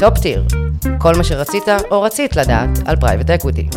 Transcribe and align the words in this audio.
טופ 0.00 0.18
טיר, 0.18 0.44
כל 0.98 1.12
מה 1.16 1.24
שרצית 1.24 1.62
או 1.90 2.02
רצית 2.02 2.36
לדעת 2.36 2.68
על 2.86 2.96
פרייבט 2.96 3.30
אקוויטי. 3.30 3.68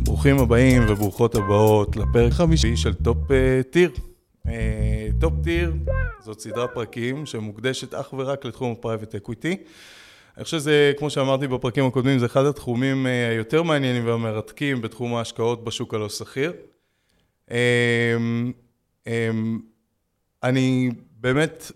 ברוכים 0.00 0.38
הבאים 0.38 0.82
וברוכות 0.88 1.34
הבאות 1.34 1.96
לפרק 1.96 2.32
חמישי 2.32 2.76
של 2.76 2.94
טופ 2.94 3.30
אה, 3.30 3.60
טיר. 3.70 3.90
אה, 4.48 5.08
טופ 5.20 5.32
טיר 5.44 5.72
זאת 6.20 6.40
סדרת 6.40 6.70
פרקים 6.74 7.26
שמוקדשת 7.26 7.94
אך 7.94 8.12
ורק 8.12 8.44
לתחום 8.44 8.72
ה 8.72 8.77
private 8.77 9.14
equity. 9.14 9.56
אני 10.36 10.44
חושב 10.44 10.58
שזה, 10.58 10.92
כמו 10.98 11.10
שאמרתי 11.10 11.46
בפרקים 11.46 11.86
הקודמים, 11.86 12.18
זה 12.18 12.26
אחד 12.26 12.44
התחומים 12.44 13.06
אה, 13.06 13.28
היותר 13.28 13.62
מעניינים 13.62 14.06
והמרתקים 14.06 14.80
בתחום 14.80 15.14
ההשקעות 15.14 15.64
בשוק 15.64 15.94
הלא 15.94 16.08
סחיר. 16.08 16.52
אני 20.42 20.90
באמת 21.10 21.72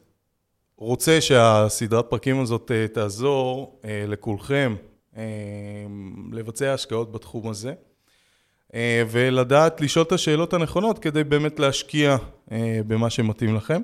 רוצה 0.77 1.21
שהסדרת 1.21 2.07
פרקים 2.11 2.41
הזאת 2.41 2.71
תעזור 2.93 3.81
לכולכם 4.09 4.75
לבצע 6.33 6.75
השקעות 6.75 7.13
בתחום 7.13 7.49
הזה. 7.49 7.75
אה, 8.75 9.03
ולדעת 9.11 9.81
לשאול 9.81 10.05
את 10.05 10.13
השאלות 10.13 10.53
הנכונות 10.55 10.99
כדי 10.99 11.25
באמת 11.25 11.59
להשקיע 11.59 12.17
אה, 12.53 12.81
במה 12.87 13.11
שמתאים 13.11 13.55
לכם. 13.55 13.81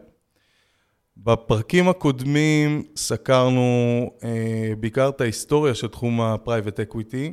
בפרקים 1.17 1.89
הקודמים 1.89 2.83
סקרנו 2.97 3.63
אה, 4.25 4.73
בעיקר 4.81 5.09
את 5.09 5.21
ההיסטוריה 5.21 5.75
של 5.75 5.89
תחום 5.89 6.21
ה-Private 6.21 6.93
Equity, 6.93 7.33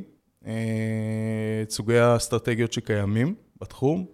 את 1.62 1.70
סוגי 1.70 1.98
האסטרטגיות 1.98 2.72
שקיימים 2.72 3.34
בתחום, 3.60 4.06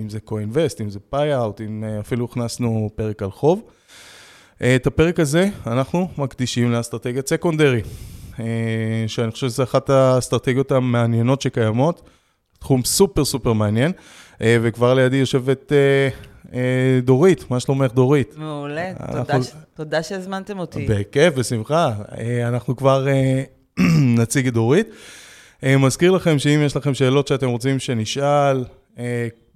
אם 0.00 0.08
זה 0.08 0.18
co-invest, 0.26 0.82
אם 0.82 0.90
זה 0.90 0.98
pay-out, 1.14 1.62
אם 1.64 1.84
אפילו 2.00 2.24
הכנסנו 2.24 2.90
פרק 2.94 3.22
על 3.22 3.30
חוב. 3.30 3.62
את 4.76 4.86
הפרק 4.86 5.20
הזה 5.20 5.48
אנחנו 5.66 6.08
מקדישים 6.18 6.72
לאסטרטגיית 6.72 7.28
סקונדרי, 7.28 7.82
שאני 9.06 9.30
חושב 9.30 9.48
שזו 9.48 9.62
אחת 9.62 9.90
האסטרטגיות 9.90 10.72
המעניינות 10.72 11.40
שקיימות. 11.42 12.02
תחום 12.60 12.84
סופר 12.84 13.24
סופר 13.24 13.52
מעניין, 13.52 13.92
אה, 14.42 14.56
וכבר 14.62 14.94
לידי 14.94 15.16
יושבת 15.16 15.72
אה, 15.72 16.08
אה, 16.54 17.00
דורית, 17.02 17.50
מה 17.50 17.60
שלומך 17.60 17.92
דורית? 17.92 18.34
מעולה, 18.36 18.90
אנחנו... 19.00 19.40
תודה 19.74 20.02
שהזמנתם 20.02 20.58
אותי. 20.58 20.86
בכיף, 20.88 21.34
בשמחה. 21.34 21.92
אנחנו 22.48 22.76
כבר 22.76 23.06
נציג 24.18 24.46
את 24.46 24.52
דורית. 24.52 24.88
מזכיר 25.62 26.10
לכם 26.10 26.38
שאם 26.38 26.60
יש 26.64 26.76
לכם 26.76 26.94
שאלות 26.94 27.28
שאתם 27.28 27.48
רוצים 27.48 27.78
שנשאל, 27.78 28.64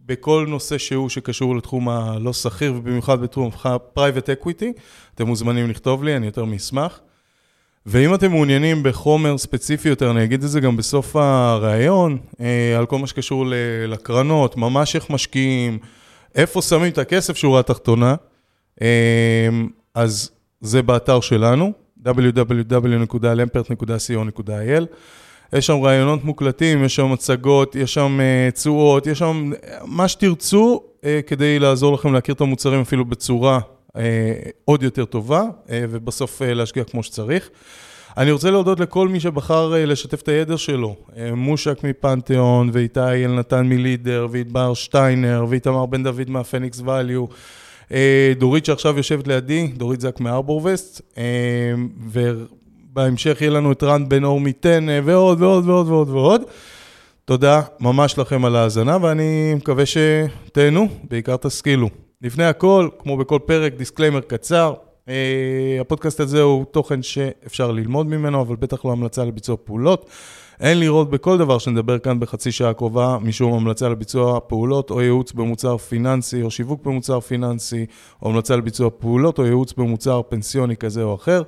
בכל 0.06 0.46
נושא 0.48 0.78
שהוא 0.78 1.08
שקשור 1.08 1.56
לתחום 1.56 1.88
הלא 1.88 2.32
שכיר, 2.32 2.74
ובמיוחד 2.76 3.22
בתחום 3.22 3.50
ה-Private 3.64 4.42
Equity, 4.42 4.66
אתם 5.14 5.26
מוזמנים 5.26 5.70
לכתוב 5.70 6.04
לי, 6.04 6.16
אני 6.16 6.26
יותר 6.26 6.44
מאשמח. 6.44 7.00
ואם 7.86 8.14
אתם 8.14 8.30
מעוניינים 8.30 8.82
בחומר 8.82 9.38
ספציפי 9.38 9.88
יותר, 9.88 10.10
אני 10.10 10.24
אגיד 10.24 10.42
את 10.42 10.50
זה 10.50 10.60
גם 10.60 10.76
בסוף 10.76 11.16
הראיון, 11.16 12.18
אה, 12.40 12.78
על 12.78 12.86
כל 12.86 12.98
מה 12.98 13.06
שקשור 13.06 13.44
לקרנות, 13.88 14.56
ממש 14.56 14.96
איך 14.96 15.10
משקיעים, 15.10 15.78
איפה 16.34 16.62
שמים 16.62 16.92
את 16.92 16.98
הכסף, 16.98 17.36
שורה 17.36 17.60
התחתונה, 17.60 18.14
אה, 18.82 19.48
אז 19.94 20.30
זה 20.60 20.82
באתר 20.82 21.20
שלנו, 21.20 21.72
www.lempert.co.il. 22.04 24.84
יש 25.54 25.66
שם 25.66 25.80
רעיונות 25.82 26.24
מוקלטים, 26.24 26.84
יש 26.84 26.96
שם 26.96 27.12
מצגות, 27.12 27.76
יש 27.76 27.94
שם 27.94 28.18
אה, 28.20 28.50
תשואות, 28.50 29.06
יש 29.06 29.18
שם 29.18 29.52
מה 29.84 30.08
שתרצו 30.08 30.82
כדי 31.26 31.58
לעזור 31.58 31.94
לכם 31.94 32.12
להכיר 32.12 32.34
את 32.34 32.40
המוצרים 32.40 32.80
אפילו 32.80 33.04
בצורה 33.04 33.60
אה, 33.96 34.50
עוד 34.64 34.82
יותר 34.82 35.04
טובה, 35.04 35.42
אה, 35.70 35.84
ובסוף 35.90 36.42
אה, 36.42 36.54
להשקיע 36.54 36.84
כמו 36.84 37.02
שצריך. 37.02 37.50
אני 38.16 38.30
רוצה 38.30 38.50
להודות 38.50 38.80
לכל 38.80 39.08
מי 39.08 39.20
שבחר 39.20 39.72
לשתף 39.86 40.22
את 40.22 40.28
הידע 40.28 40.56
שלו, 40.56 40.96
מושק 41.36 41.84
מפנתיאון, 41.84 42.70
ואיתי 42.72 43.24
אלנתן 43.24 43.66
מלידר, 43.66 44.26
ועדבר 44.30 44.74
שטיינר, 44.74 45.44
ואיתמר 45.48 45.86
בן 45.86 46.02
דוד 46.02 46.30
מהפניקס 46.30 46.80
ואליו, 46.84 47.24
דורית 48.38 48.64
שעכשיו 48.64 48.96
יושבת 48.96 49.28
לידי, 49.28 49.66
דורית 49.66 50.00
זק 50.00 50.20
מהארבור 50.20 50.60
וסט, 50.64 51.00
ובהמשך 52.94 53.40
יהיה 53.40 53.50
לנו 53.50 53.72
את 53.72 53.82
רן 53.82 54.08
בן 54.08 54.24
אור 54.24 54.40
מטן, 54.40 54.86
ועוד 55.04 55.42
ועוד 55.42 55.68
ועוד 55.68 55.88
ועוד 55.88 56.08
ועוד. 56.08 56.42
תודה 57.24 57.60
ממש 57.80 58.18
לכם 58.18 58.44
על 58.44 58.56
ההאזנה, 58.56 58.96
ואני 59.02 59.54
מקווה 59.54 59.84
שתהנו, 59.86 60.88
בעיקר 61.10 61.36
תשכילו. 61.36 61.88
לפני 62.22 62.44
הכל, 62.44 62.88
כמו 62.98 63.16
בכל 63.16 63.38
פרק, 63.46 63.74
disclaimer 63.74 64.20
קצר. 64.20 64.74
אה, 65.04 65.08
הפודקאסט 65.80 66.20
הזה 66.20 66.42
הוא 66.42 66.64
תוכן 66.64 67.02
שאפשר 67.02 67.70
ללמוד 67.70 68.06
ממנו, 68.06 68.40
אבל 68.40 68.56
בטח 68.56 68.84
לא 68.84 68.92
המלצה 68.92 69.24
לביצוע 69.24 69.56
פעולות. 69.64 70.10
אין 70.60 70.80
לראות 70.80 71.10
בכל 71.10 71.38
דבר 71.38 71.58
שנדבר 71.58 71.98
כאן 71.98 72.20
בחצי 72.20 72.52
שעה 72.52 72.70
הקרובה 72.70 73.18
משום 73.20 73.54
המלצה 73.54 73.88
לביצוע 73.88 74.40
פעולות 74.46 74.90
או 74.90 75.02
ייעוץ 75.02 75.32
במוצר 75.32 75.76
פיננסי 75.76 76.42
או 76.42 76.50
שיווק 76.50 76.84
במוצר 76.84 77.20
פיננסי 77.20 77.86
או 78.22 78.30
המלצה 78.30 78.56
לביצוע 78.56 78.90
פעולות 78.98 79.38
או 79.38 79.44
ייעוץ 79.44 79.72
במוצר 79.72 80.20
פנסיוני 80.28 80.76
כזה 80.76 81.02
או 81.02 81.14
אחר. 81.14 81.42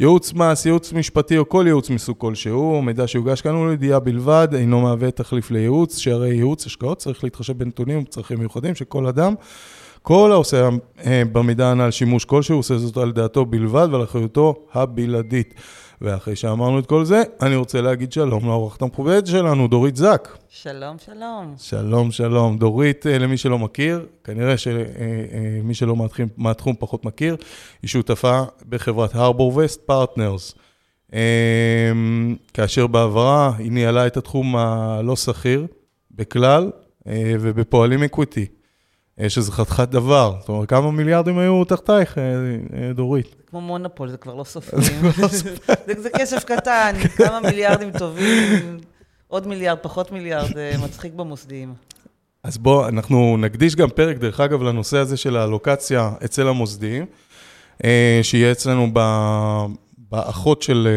ייעוץ 0.00 0.32
מס, 0.32 0.66
ייעוץ 0.66 0.92
משפטי 0.92 1.38
או 1.38 1.48
כל 1.48 1.64
ייעוץ 1.66 1.90
מסוג 1.90 2.16
כלשהו, 2.18 2.82
מידע 2.82 3.06
שיוגש 3.06 3.40
כאן 3.40 3.54
הוא 3.54 3.70
לידיעה 3.70 4.00
בלבד, 4.00 4.48
אינו 4.54 4.80
מהווה 4.80 5.10
תחליף 5.10 5.50
לייעוץ, 5.50 5.98
שהרי 5.98 6.34
ייעוץ 6.34 6.66
השקעות 6.66 6.98
צריך 6.98 7.24
להתחשב 7.24 7.58
בנתונים 7.58 8.02
וצרכים 8.02 8.38
מיוחדים 8.38 8.74
של 8.74 8.84
כל 8.84 9.06
אדם. 9.06 9.34
כל 10.02 10.32
העושה 10.32 10.68
אה, 11.06 11.22
במידע 11.32 11.68
הנ"ל 11.68 11.90
שימוש 11.90 12.24
כלשהו, 12.24 12.56
עושה 12.56 12.78
זאת 12.78 12.96
על 12.96 13.12
דעתו 13.12 13.44
בלבד 13.44 13.88
ועל 13.90 14.04
אחריותו 14.04 14.54
הבלעדית. 14.72 15.54
ואחרי 16.02 16.36
שאמרנו 16.36 16.78
את 16.78 16.86
כל 16.86 17.04
זה, 17.04 17.22
אני 17.42 17.56
רוצה 17.56 17.80
להגיד 17.80 18.12
שלום 18.12 18.46
לאורחת 18.46 18.82
המכובדת 18.82 19.26
שלנו, 19.26 19.68
דורית 19.68 19.96
זק. 19.96 20.38
שלום, 20.48 20.96
שלום. 21.04 21.54
שלום, 21.58 22.10
שלום. 22.10 22.58
דורית, 22.58 23.06
אה, 23.06 23.18
למי 23.18 23.36
שלא 23.36 23.58
מכיר, 23.58 24.06
כנראה 24.24 24.56
שמי 24.56 24.80
אה, 25.68 25.74
שלא 25.74 25.96
מהתחום, 25.96 26.26
מהתחום 26.36 26.74
פחות 26.78 27.04
מכיר, 27.04 27.36
היא 27.82 27.88
שותפה 27.88 28.42
בחברת 28.68 29.14
הרבור 29.14 29.56
וסט 29.56 29.80
פרטנרס. 29.80 30.54
כאשר 32.54 32.86
בעברה 32.86 33.52
היא 33.58 33.72
ניהלה 33.72 34.06
את 34.06 34.16
התחום 34.16 34.56
הלא 34.56 35.16
סחיר 35.16 35.66
בכלל 36.10 36.70
בפועלים 37.40 38.02
אקוויטי. 38.02 38.46
שזה 39.28 39.52
חתיכת 39.52 39.88
דבר. 39.88 40.34
זאת 40.40 40.48
אומרת, 40.48 40.68
כמה 40.68 40.90
מיליארדים 40.90 41.38
היו 41.38 41.64
תחתייך, 41.64 42.18
אה, 42.18 42.22
אה, 42.22 42.92
דורית? 42.92 43.34
כמו 43.46 43.60
מונופול, 43.60 44.08
זה 44.08 44.16
כבר 44.16 44.34
לא 44.34 44.44
סופרים. 44.44 45.02
לא 45.22 45.28
זה 46.02 46.10
כסף 46.16 46.44
קטן, 46.44 46.92
כמה 47.18 47.40
מיליארדים 47.40 47.90
טובים, 47.98 48.80
עוד 49.28 49.46
מיליארד, 49.46 49.78
פחות 49.82 50.12
מיליארד, 50.12 50.50
מצחיק 50.84 51.12
במוסדיים. 51.12 51.74
אז 52.44 52.58
בואו, 52.58 52.88
אנחנו 52.88 53.36
נקדיש 53.36 53.76
גם 53.76 53.88
פרק, 53.90 54.16
דרך 54.16 54.40
אגב, 54.40 54.62
לנושא 54.62 54.98
הזה 54.98 55.16
של 55.16 55.36
ה 55.36 55.43
allocation 55.43 56.10
אצל 56.24 56.48
המוסדיים, 56.48 57.06
אה, 57.84 58.20
שיהיה 58.22 58.52
אצלנו 58.52 58.88
באחות 60.10 60.62
של 60.62 60.88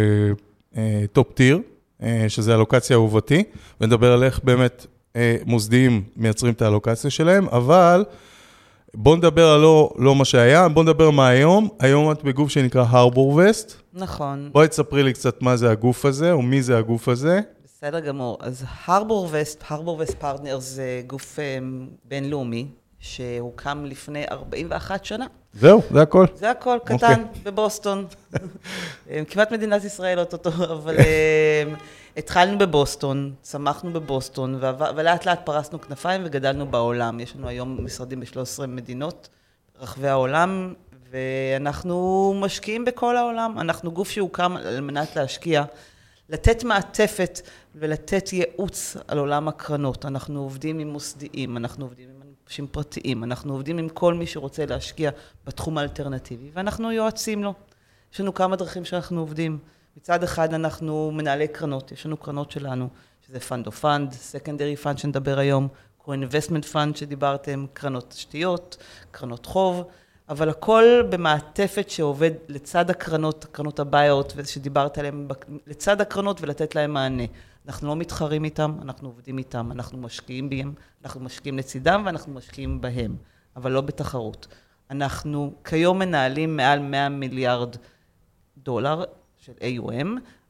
טופ 1.11 1.33
טיר, 1.33 1.59
שזה 2.27 2.55
allocation 2.55 2.95
אהובתי, 2.95 3.43
ונדבר 3.81 4.13
על 4.13 4.23
איך 4.23 4.39
באמת 4.43 4.85
אה, 4.85 4.94
מוסדיים 5.45 6.03
מייצרים 6.17 6.53
את 6.53 6.61
ה 6.61 6.66
allocation 6.66 7.09
שלהם, 7.09 7.47
אבל 7.49 8.05
בואו 8.93 9.15
נדבר 9.15 9.47
על 9.47 9.61
לא, 9.61 9.89
לא 9.97 10.15
מה 10.15 10.25
שהיה, 10.25 10.67
בואו 10.69 10.83
נדבר 10.85 11.09
מה 11.09 11.27
היום. 11.27 11.69
היום 11.79 12.11
את 12.11 12.23
בגוף 12.23 12.49
שנקרא 12.49 12.85
הרבור 12.87 13.41
וסט. 13.45 13.73
נכון. 13.93 14.49
בואי 14.51 14.67
תספרי 14.67 15.03
לי 15.03 15.13
קצת 15.13 15.41
מה 15.41 15.57
זה 15.57 15.71
הגוף 15.71 16.05
הזה, 16.05 16.31
או 16.31 16.41
מי 16.41 16.61
זה 16.61 16.77
הגוף 16.77 17.07
הזה. 17.07 17.39
בסדר 17.65 17.99
גמור. 17.99 18.37
אז 18.41 18.63
הרבור 18.85 19.29
וסט, 19.31 19.63
הרבור 19.67 19.97
וסט 19.99 20.13
פרטנר 20.19 20.59
זה 20.59 21.01
גוף 21.07 21.39
אה, 21.39 21.57
בינלאומי, 22.05 22.67
שהוקם 23.05 23.85
לפני 23.85 24.25
41 24.31 25.05
שנה. 25.05 25.25
זהו, 25.53 25.81
זה 25.91 26.01
הכל. 26.01 26.25
זה 26.35 26.51
הכל, 26.51 26.77
קטן, 26.85 27.03
אוקיי. 27.03 27.22
אוקיי. 27.22 27.41
בבוסטון. 27.43 28.05
אה, 29.09 29.21
כמעט 29.29 29.51
מדינת 29.51 29.83
ישראל 29.83 30.19
אוטוטו, 30.19 30.49
אבל... 30.49 30.95
התחלנו 32.17 32.57
בבוסטון, 32.57 33.33
צמחנו 33.41 33.93
בבוסטון, 33.93 34.59
ולאט 34.95 35.25
לאט 35.25 35.45
פרסנו 35.45 35.81
כנפיים 35.81 36.21
וגדלנו 36.25 36.65
בעולם. 36.65 37.19
יש 37.19 37.35
לנו 37.35 37.47
היום 37.47 37.85
משרדים 37.85 38.19
ב-13 38.19 38.65
מדינות 38.67 39.29
רחבי 39.79 40.07
העולם, 40.07 40.73
ואנחנו 41.11 42.33
משקיעים 42.41 42.85
בכל 42.85 43.17
העולם. 43.17 43.59
אנחנו 43.59 43.91
גוף 43.91 44.09
שהוקם 44.09 44.57
על 44.57 44.81
מנת 44.81 45.15
להשקיע, 45.15 45.63
לתת 46.29 46.63
מעטפת 46.63 47.41
ולתת 47.75 48.33
ייעוץ 48.33 48.97
על 49.07 49.17
עולם 49.17 49.47
הקרנות. 49.47 50.05
אנחנו 50.05 50.41
עובדים 50.41 50.79
עם 50.79 50.87
מוסדיים, 50.87 51.57
אנחנו 51.57 51.85
עובדים 51.85 52.09
עם 52.14 52.14
אנשים 52.47 52.67
פרטיים, 52.67 53.23
אנחנו 53.23 53.53
עובדים 53.53 53.77
עם 53.77 53.89
כל 53.89 54.13
מי 54.13 54.27
שרוצה 54.27 54.65
להשקיע 54.65 55.11
בתחום 55.45 55.77
האלטרנטיבי, 55.77 56.49
ואנחנו 56.53 56.91
יועצים 56.91 57.43
לו. 57.43 57.53
יש 58.13 58.19
לנו 58.19 58.33
כמה 58.33 58.55
דרכים 58.55 58.85
שאנחנו 58.85 59.19
עובדים. 59.19 59.59
מצד 59.97 60.23
אחד 60.23 60.53
אנחנו 60.53 61.11
מנהלי 61.11 61.47
קרנות, 61.47 61.91
יש 61.91 62.05
לנו 62.05 62.17
קרנות 62.17 62.51
שלנו, 62.51 62.89
שזה 63.27 63.39
fund 63.39 63.67
of 63.67 63.71
funds, 63.71 64.11
secondary 64.11 64.75
fund 64.75 64.97
שנדבר 64.97 65.39
היום, 65.39 65.67
co-investment 66.03 66.73
fund 66.73 66.95
שדיברתם, 66.95 67.65
קרנות 67.73 68.09
תשתיות, 68.09 68.77
קרנות 69.11 69.45
חוב, 69.45 69.83
אבל 70.29 70.49
הכל 70.49 70.83
במעטפת 71.09 71.89
שעובד 71.89 72.31
לצד 72.47 72.89
הקרנות, 72.89 73.45
קרנות 73.51 73.79
הביוט 73.79 74.33
שדיברת 74.45 74.97
עליהן, 74.97 75.27
לצד 75.67 76.01
הקרנות 76.01 76.41
ולתת 76.41 76.75
להן 76.75 76.91
מענה. 76.91 77.23
אנחנו 77.67 77.87
לא 77.87 77.95
מתחרים 77.95 78.43
איתם, 78.43 78.77
אנחנו 78.81 79.07
עובדים 79.07 79.37
איתם, 79.37 79.71
אנחנו 79.71 79.97
משקיעים 79.97 80.49
בהם, 80.49 80.73
אנחנו 81.03 81.19
משקיעים 81.19 81.57
לצידם 81.57 82.03
ואנחנו 82.05 82.33
משקיעים 82.33 82.81
בהם, 82.81 83.15
אבל 83.55 83.71
לא 83.71 83.81
בתחרות. 83.81 84.47
אנחנו 84.91 85.53
כיום 85.63 85.99
מנהלים 85.99 86.57
מעל 86.57 86.79
100 86.79 87.09
מיליארד 87.09 87.75
דולר 88.57 89.03
של 89.37 89.51
AUM, 89.51 90.07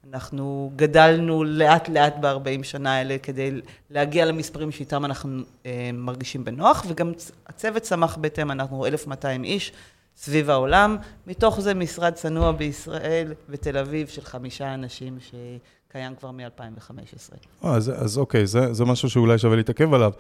אנחנו 0.09 0.71
גדלנו 0.75 1.43
לאט 1.43 1.89
לאט 1.89 2.15
ב-40 2.21 2.63
שנה 2.63 2.95
האלה 2.95 3.17
כדי 3.17 3.61
להגיע 3.89 4.25
למספרים 4.25 4.71
שאיתם 4.71 5.05
אנחנו 5.05 5.41
אה, 5.65 5.89
מרגישים 5.93 6.43
בנוח, 6.43 6.85
וגם 6.87 7.11
הצוות 7.47 7.81
צמח 7.81 8.17
בהתאם, 8.17 8.51
אנחנו 8.51 8.85
1,200 8.85 9.43
איש 9.43 9.71
סביב 10.15 10.49
העולם, 10.49 10.97
מתוך 11.27 11.59
זה 11.59 11.73
משרד 11.73 12.13
צנוע 12.13 12.51
בישראל 12.51 13.33
ותל 13.49 13.77
אביב 13.77 14.07
של 14.07 14.21
חמישה 14.21 14.73
אנשים 14.73 15.17
שקיים 15.95 16.15
כבר 16.15 16.31
מ-2015. 16.31 17.35
אז, 17.61 17.91
אז 17.95 18.17
אוקיי, 18.17 18.47
זה, 18.47 18.73
זה 18.73 18.85
משהו 18.85 19.09
שאולי 19.09 19.37
שווה 19.37 19.55
להתעכב 19.55 19.93
עליו. 19.93 20.11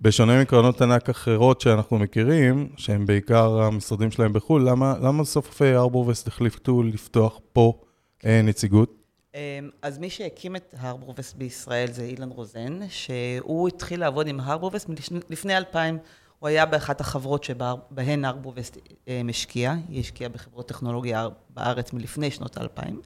בשונה 0.00 0.42
מקרנות 0.42 0.82
ענק 0.82 1.08
אחרות 1.08 1.60
שאנחנו 1.60 1.98
מכירים, 1.98 2.68
שהם 2.76 3.06
בעיקר 3.06 3.60
המשרדים 3.60 4.10
שלהם 4.10 4.32
בחו"ל, 4.32 4.68
למה, 4.70 4.94
למה 5.02 5.24
סוף 5.24 5.62
ארבור 5.62 6.08
וסט 6.08 6.28
החליטו 6.28 6.82
לפתוח 6.82 7.40
פה 7.52 7.80
אה, 8.26 8.42
נציגות? 8.42 8.94
אמ, 9.34 9.40
אז 9.82 9.98
מי 9.98 10.10
שהקים 10.10 10.56
את 10.56 10.74
הרבורבסט 10.78 11.36
בישראל 11.36 11.92
זה 11.92 12.02
אילן 12.02 12.28
רוזן, 12.28 12.78
שהוא 12.88 13.68
התחיל 13.68 14.00
לעבוד 14.00 14.26
עם 14.26 14.40
הרבורבסט 14.40 14.90
לפני 15.30 15.56
2000. 15.56 15.98
הוא 16.38 16.48
היה 16.48 16.66
באחת 16.66 17.00
החברות 17.00 17.44
שבהן 17.44 18.24
הרבורבסט 18.24 18.78
אה, 19.08 19.22
משקיע, 19.24 19.74
היא 19.88 20.00
השקיעה 20.00 20.30
בחברות 20.30 20.68
טכנולוגיה 20.68 21.28
בארץ 21.50 21.92
מלפני 21.92 22.30
שנות 22.30 22.58
2000, 22.58 23.00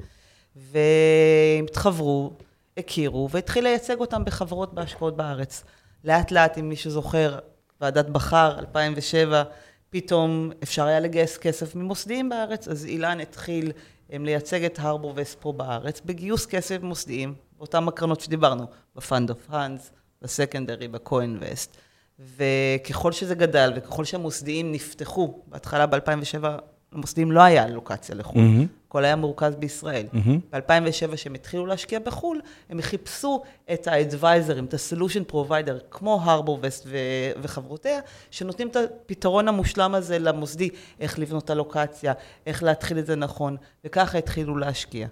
והם 0.56 1.64
התחברו, 1.64 2.32
הכירו, 2.76 3.28
והתחיל 3.30 3.64
לייצג 3.64 4.00
אותם 4.00 4.24
בחברות 4.24 4.74
בהשקעות 4.74 5.16
בארץ. 5.16 5.64
לאט 6.04 6.30
לאט, 6.30 6.58
אם 6.58 6.68
מישהו 6.68 6.90
זוכר, 6.90 7.38
ועדת 7.80 8.06
בכר, 8.06 8.58
2007, 8.58 9.42
פתאום 9.90 10.50
אפשר 10.62 10.84
היה 10.86 11.00
לגייס 11.00 11.36
כסף 11.36 11.74
ממוסדיים 11.74 12.28
בארץ, 12.28 12.68
אז 12.68 12.84
אילן 12.84 13.20
התחיל 13.20 13.72
הם 14.10 14.24
לייצג 14.24 14.64
את 14.64 14.78
הרבור 14.78 15.12
וסט 15.16 15.40
פה 15.40 15.52
בארץ, 15.52 16.00
בגיוס 16.04 16.46
כסף 16.46 16.78
מוסדיים, 16.82 17.34
באותן 17.58 17.88
הקרנות 17.88 18.20
שדיברנו, 18.20 18.66
ב 18.96 19.03
fund 19.03 19.30
of 19.30 19.46
funds, 19.48 19.90
ב 20.22 20.28
secondary, 20.28 20.88
ב 20.88 20.96
co-invest. 20.96 21.76
וככל 22.18 23.12
שזה 23.12 23.34
גדל, 23.34 23.72
וככל 23.76 24.04
שהמוסדיים 24.04 24.72
נפתחו, 24.72 25.42
בהתחלה 25.46 25.86
ב-2007 25.86 26.44
למוסדיים 26.92 27.32
לא 27.32 27.40
היה 27.40 27.68
לוקציה 27.68 28.14
לחו"ל, 28.14 28.42
mm-hmm. 28.42 28.83
הכל 28.94 29.04
היה 29.04 29.16
מורכז 29.16 29.56
בישראל. 29.56 30.06
Mm-hmm. 30.12 30.56
ב-2007, 30.56 31.14
כשהם 31.16 31.34
התחילו 31.34 31.66
להשקיע 31.66 31.98
בחו"ל, 31.98 32.40
הם 32.70 32.80
חיפשו 32.80 33.42
את 33.72 33.86
ה 33.86 33.93
advisorים, 33.93 34.64
את 34.64 34.74
ה-solution 34.74 35.32
provider, 35.32 35.84
כמו 35.90 36.20
הרבור 36.22 36.58
וסט 36.62 36.86
ו- 36.86 37.32
וחברותיה, 37.42 38.00
שנותנים 38.30 38.68
את 38.68 38.76
הפתרון 38.76 39.48
המושלם 39.48 39.94
הזה 39.94 40.18
למוסדי, 40.18 40.68
איך 41.00 41.18
לבנות 41.18 41.44
את 41.44 41.50
ה 41.50 41.56
allocation, 41.56 42.12
איך 42.46 42.62
להתחיל 42.62 42.98
את 42.98 43.06
זה 43.06 43.16
נכון, 43.16 43.56
וככה 43.84 44.18
התחילו 44.18 44.56
להשקיע. 44.56 45.08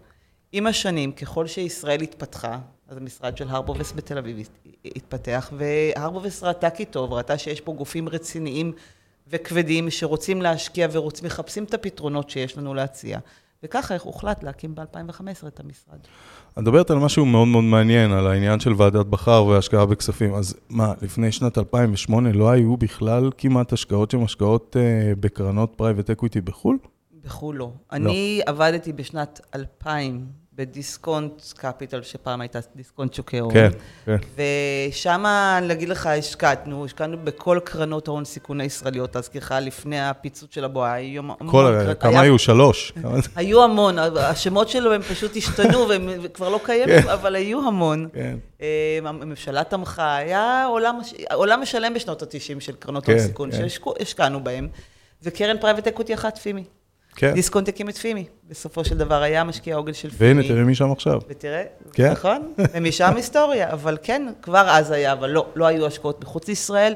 עם 0.52 0.66
השנים, 0.66 1.12
ככל 1.12 1.46
שישראל 1.46 2.00
התפתחה, 2.00 2.58
אז 2.88 2.96
המשרד 2.96 3.36
של 3.36 3.48
הרבור 3.48 3.76
וסט 3.76 3.92
בתל 3.92 4.18
אביב 4.18 4.48
התפתח, 4.84 5.52
והרבור 5.56 6.14
וסט 6.14 6.42
ראתה 6.42 6.70
כי 6.70 6.84
טוב, 6.84 7.12
ראתה 7.12 7.38
שיש 7.38 7.60
פה 7.60 7.72
גופים 7.72 8.08
רציניים 8.08 8.72
וכבדים 9.28 9.90
שרוצים 9.90 10.42
להשקיע 10.42 10.88
ורוצים, 10.92 11.26
מחפשים 11.26 11.64
את 11.64 11.74
הפתרונות 11.74 12.30
שיש 12.30 12.58
לנו 12.58 12.74
להציע. 12.74 13.18
וככה 13.64 13.94
הוחלט 14.02 14.42
להקים 14.42 14.74
ב-2015 14.74 15.46
את 15.46 15.60
המשרד. 15.60 15.98
את 16.52 16.58
מדברת 16.58 16.90
על 16.90 16.98
משהו 16.98 17.26
מאוד 17.26 17.48
מאוד 17.48 17.64
מעניין, 17.64 18.12
על 18.12 18.26
העניין 18.26 18.60
של 18.60 18.72
ועדת 18.76 19.06
בכר 19.06 19.44
והשקעה 19.44 19.86
בכספים. 19.86 20.34
אז 20.34 20.54
מה, 20.70 20.92
לפני 21.02 21.32
שנת 21.32 21.58
2008 21.58 22.32
לא 22.32 22.50
היו 22.50 22.76
בכלל 22.76 23.30
כמעט 23.38 23.72
השקעות 23.72 24.10
שהן 24.10 24.22
השקעות 24.22 24.76
אה, 24.76 25.12
בקרנות 25.20 25.72
private 25.76 26.10
equity 26.10 26.40
בחו"ל? 26.40 26.78
בחו"ל 27.24 27.56
לא. 27.56 27.64
לא. 27.64 27.72
אני 27.92 28.40
עבדתי 28.46 28.92
בשנת 28.92 29.40
2000 29.54 30.41
בדיסקונט 30.54 31.42
קפיטל, 31.56 32.02
שפעם 32.02 32.40
הייתה 32.40 32.58
דיסקונט 32.76 33.14
שוקי 33.14 33.38
הון. 33.38 33.52
כן, 33.52 33.70
כן. 34.04 34.16
ושם, 34.90 35.24
אני 35.58 35.72
אגיד 35.72 35.88
לך, 35.88 36.06
השקענו, 36.06 36.84
השקענו 36.84 37.16
בכל 37.24 37.58
קרנות 37.64 38.08
ההון 38.08 38.24
סיכון 38.24 38.64
הישראליות, 38.64 39.16
להזכירך, 39.16 39.52
לפני 39.60 40.00
הפיצוץ 40.00 40.54
של 40.54 40.64
הבועה, 40.64 40.92
היו 40.92 41.22
המון... 41.22 41.36
כל, 41.50 41.94
כמה 42.00 42.20
היו? 42.20 42.38
שלוש? 42.38 42.92
היו 43.36 43.64
המון, 43.64 43.98
השמות 43.98 44.68
שלו 44.68 44.92
הם 44.92 45.02
פשוט 45.02 45.36
השתנו, 45.36 45.88
והם 45.88 46.08
כבר 46.34 46.48
לא 46.48 46.60
קיימים, 46.64 47.02
כן. 47.02 47.08
אבל 47.08 47.34
היו 47.34 47.66
המון. 47.66 48.08
כן. 48.12 48.36
אה, 48.62 48.98
הממשלה 49.04 49.64
תמכה, 49.64 50.16
היה 50.16 50.64
עולם, 50.66 50.98
עולם 51.34 51.60
מושלם 51.62 51.94
בשנות 51.94 52.22
ה-90 52.22 52.60
של 52.60 52.72
קרנות 52.78 53.08
ההון 53.08 53.20
סיכון, 53.20 53.50
שהשקענו 53.52 54.44
בהם, 54.44 54.68
וקרן 55.22 55.58
private 55.58 55.86
equity 55.86 56.14
אחת, 56.14 56.38
פימי. 56.38 56.64
כן. 57.16 57.34
דיסקונט 57.34 57.68
הקים 57.68 57.88
את 57.88 57.96
פימי. 57.96 58.24
בסופו 58.48 58.84
של 58.84 58.98
דבר 58.98 59.22
היה 59.22 59.44
משקיע 59.44 59.76
עוגן 59.76 59.92
של 59.92 60.10
פימי. 60.10 60.28
והנה, 60.28 60.48
תראי 60.48 60.62
מי 60.62 60.74
שם 60.74 60.92
עכשיו. 60.92 61.20
ותראה, 61.28 61.64
כן. 61.92 62.12
נכון? 62.12 62.52
ומשם 62.74 63.12
היסטוריה, 63.16 63.72
אבל 63.72 63.98
כן, 64.02 64.26
כבר 64.42 64.66
אז 64.68 64.90
היה, 64.90 65.12
אבל 65.12 65.30
לא, 65.30 65.46
לא 65.54 65.66
היו 65.66 65.86
השקעות 65.86 66.24
מחוץ 66.24 66.48
לישראל, 66.48 66.94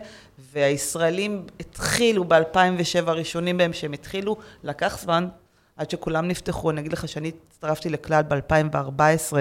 והישראלים 0.52 1.42
התחילו 1.60 2.24
ב-2007, 2.24 3.06
הראשונים 3.06 3.58
בהם 3.58 3.72
שהם 3.72 3.92
התחילו, 3.92 4.36
לקח 4.64 4.98
זמן 5.02 5.28
עד 5.76 5.90
שכולם 5.90 6.28
נפתחו. 6.28 6.70
אני 6.70 6.80
אגיד 6.80 6.92
לך 6.92 7.08
שאני 7.08 7.30
הצטרפתי 7.50 7.88
לכלל 7.90 8.22
ב-2014, 8.22 9.36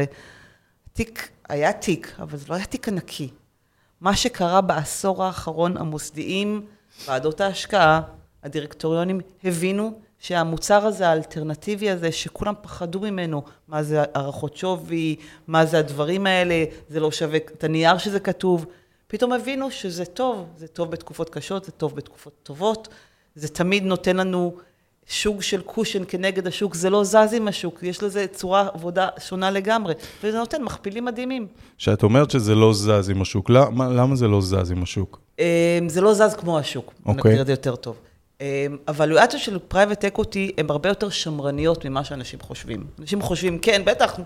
תיק, 0.93 1.29
היה 1.49 1.73
תיק, 1.73 2.15
אבל 2.19 2.37
זה 2.37 2.45
לא 2.49 2.55
היה 2.55 2.65
תיק 2.65 2.87
ענקי. 2.87 3.29
מה 4.01 4.15
שקרה 4.15 4.61
בעשור 4.61 5.23
האחרון, 5.23 5.77
המוסדיים, 5.77 6.65
ועדות 7.07 7.41
ההשקעה, 7.41 8.01
הדירקטוריונים 8.43 9.21
הבינו 9.43 9.99
שהמוצר 10.19 10.85
הזה, 10.85 11.07
האלטרנטיבי 11.09 11.89
הזה, 11.89 12.11
שכולם 12.11 12.53
פחדו 12.61 12.99
ממנו, 12.99 13.43
מה 13.67 13.83
זה 13.83 14.03
הערכות 14.13 14.57
שווי, 14.57 15.15
מה 15.47 15.65
זה 15.65 15.79
הדברים 15.79 16.27
האלה, 16.27 16.63
זה 16.89 16.99
לא 16.99 17.11
שווה 17.11 17.37
את 17.37 17.63
הנייר 17.63 17.97
שזה 17.97 18.19
כתוב, 18.19 18.65
פתאום 19.07 19.33
הבינו 19.33 19.71
שזה 19.71 20.05
טוב, 20.05 20.45
זה 20.57 20.67
טוב 20.67 20.91
בתקופות 20.91 21.29
קשות, 21.29 21.65
זה 21.65 21.71
טוב 21.71 21.95
בתקופות 21.95 22.33
טובות, 22.43 22.87
זה 23.35 23.47
תמיד 23.47 23.83
נותן 23.83 24.17
לנו 24.17 24.55
שוק 25.07 25.41
של 25.41 25.61
קושן 25.61 26.03
כנגד 26.07 26.47
השוק, 26.47 26.75
זה 26.75 26.89
לא 26.89 27.03
זז 27.03 27.33
עם 27.33 27.47
השוק, 27.47 27.83
יש 27.83 28.03
לזה 28.03 28.25
צורה 28.27 28.67
עבודה 28.73 29.07
שונה 29.19 29.51
לגמרי, 29.51 29.93
וזה 30.23 30.37
נותן 30.37 30.63
מכפילים 30.63 31.05
מדהימים. 31.05 31.47
כשאת 31.77 32.03
אומרת 32.03 32.31
שזה 32.31 32.55
לא 32.55 32.73
זז 32.73 33.09
עם 33.09 33.21
השוק, 33.21 33.49
למה, 33.49 33.89
למה 33.89 34.15
זה 34.15 34.27
לא 34.27 34.41
זז 34.41 34.71
עם 34.71 34.83
השוק? 34.83 35.19
אמ, 35.39 35.45
זה 35.89 36.01
לא 36.01 36.13
זז 36.13 36.35
כמו 36.37 36.59
השוק, 36.59 36.87
okay. 36.87 37.09
אוקיי. 37.09 37.31
נכיר 37.31 37.41
את 37.41 37.47
זה 37.47 37.53
יותר 37.53 37.75
טוב. 37.75 37.95
ה 38.87 38.92
valuationות 38.92 39.41
של 39.41 39.59
private 39.59 40.05
equity 40.05 40.51
הן 40.57 40.65
הרבה 40.69 40.89
יותר 40.89 41.09
שמרניות 41.09 41.85
ממה 41.85 42.03
שאנשים 42.03 42.39
חושבים. 42.39 42.87
אנשים 42.99 43.21
חושבים, 43.21 43.59
כן, 43.59 43.81
בטח, 43.85 44.19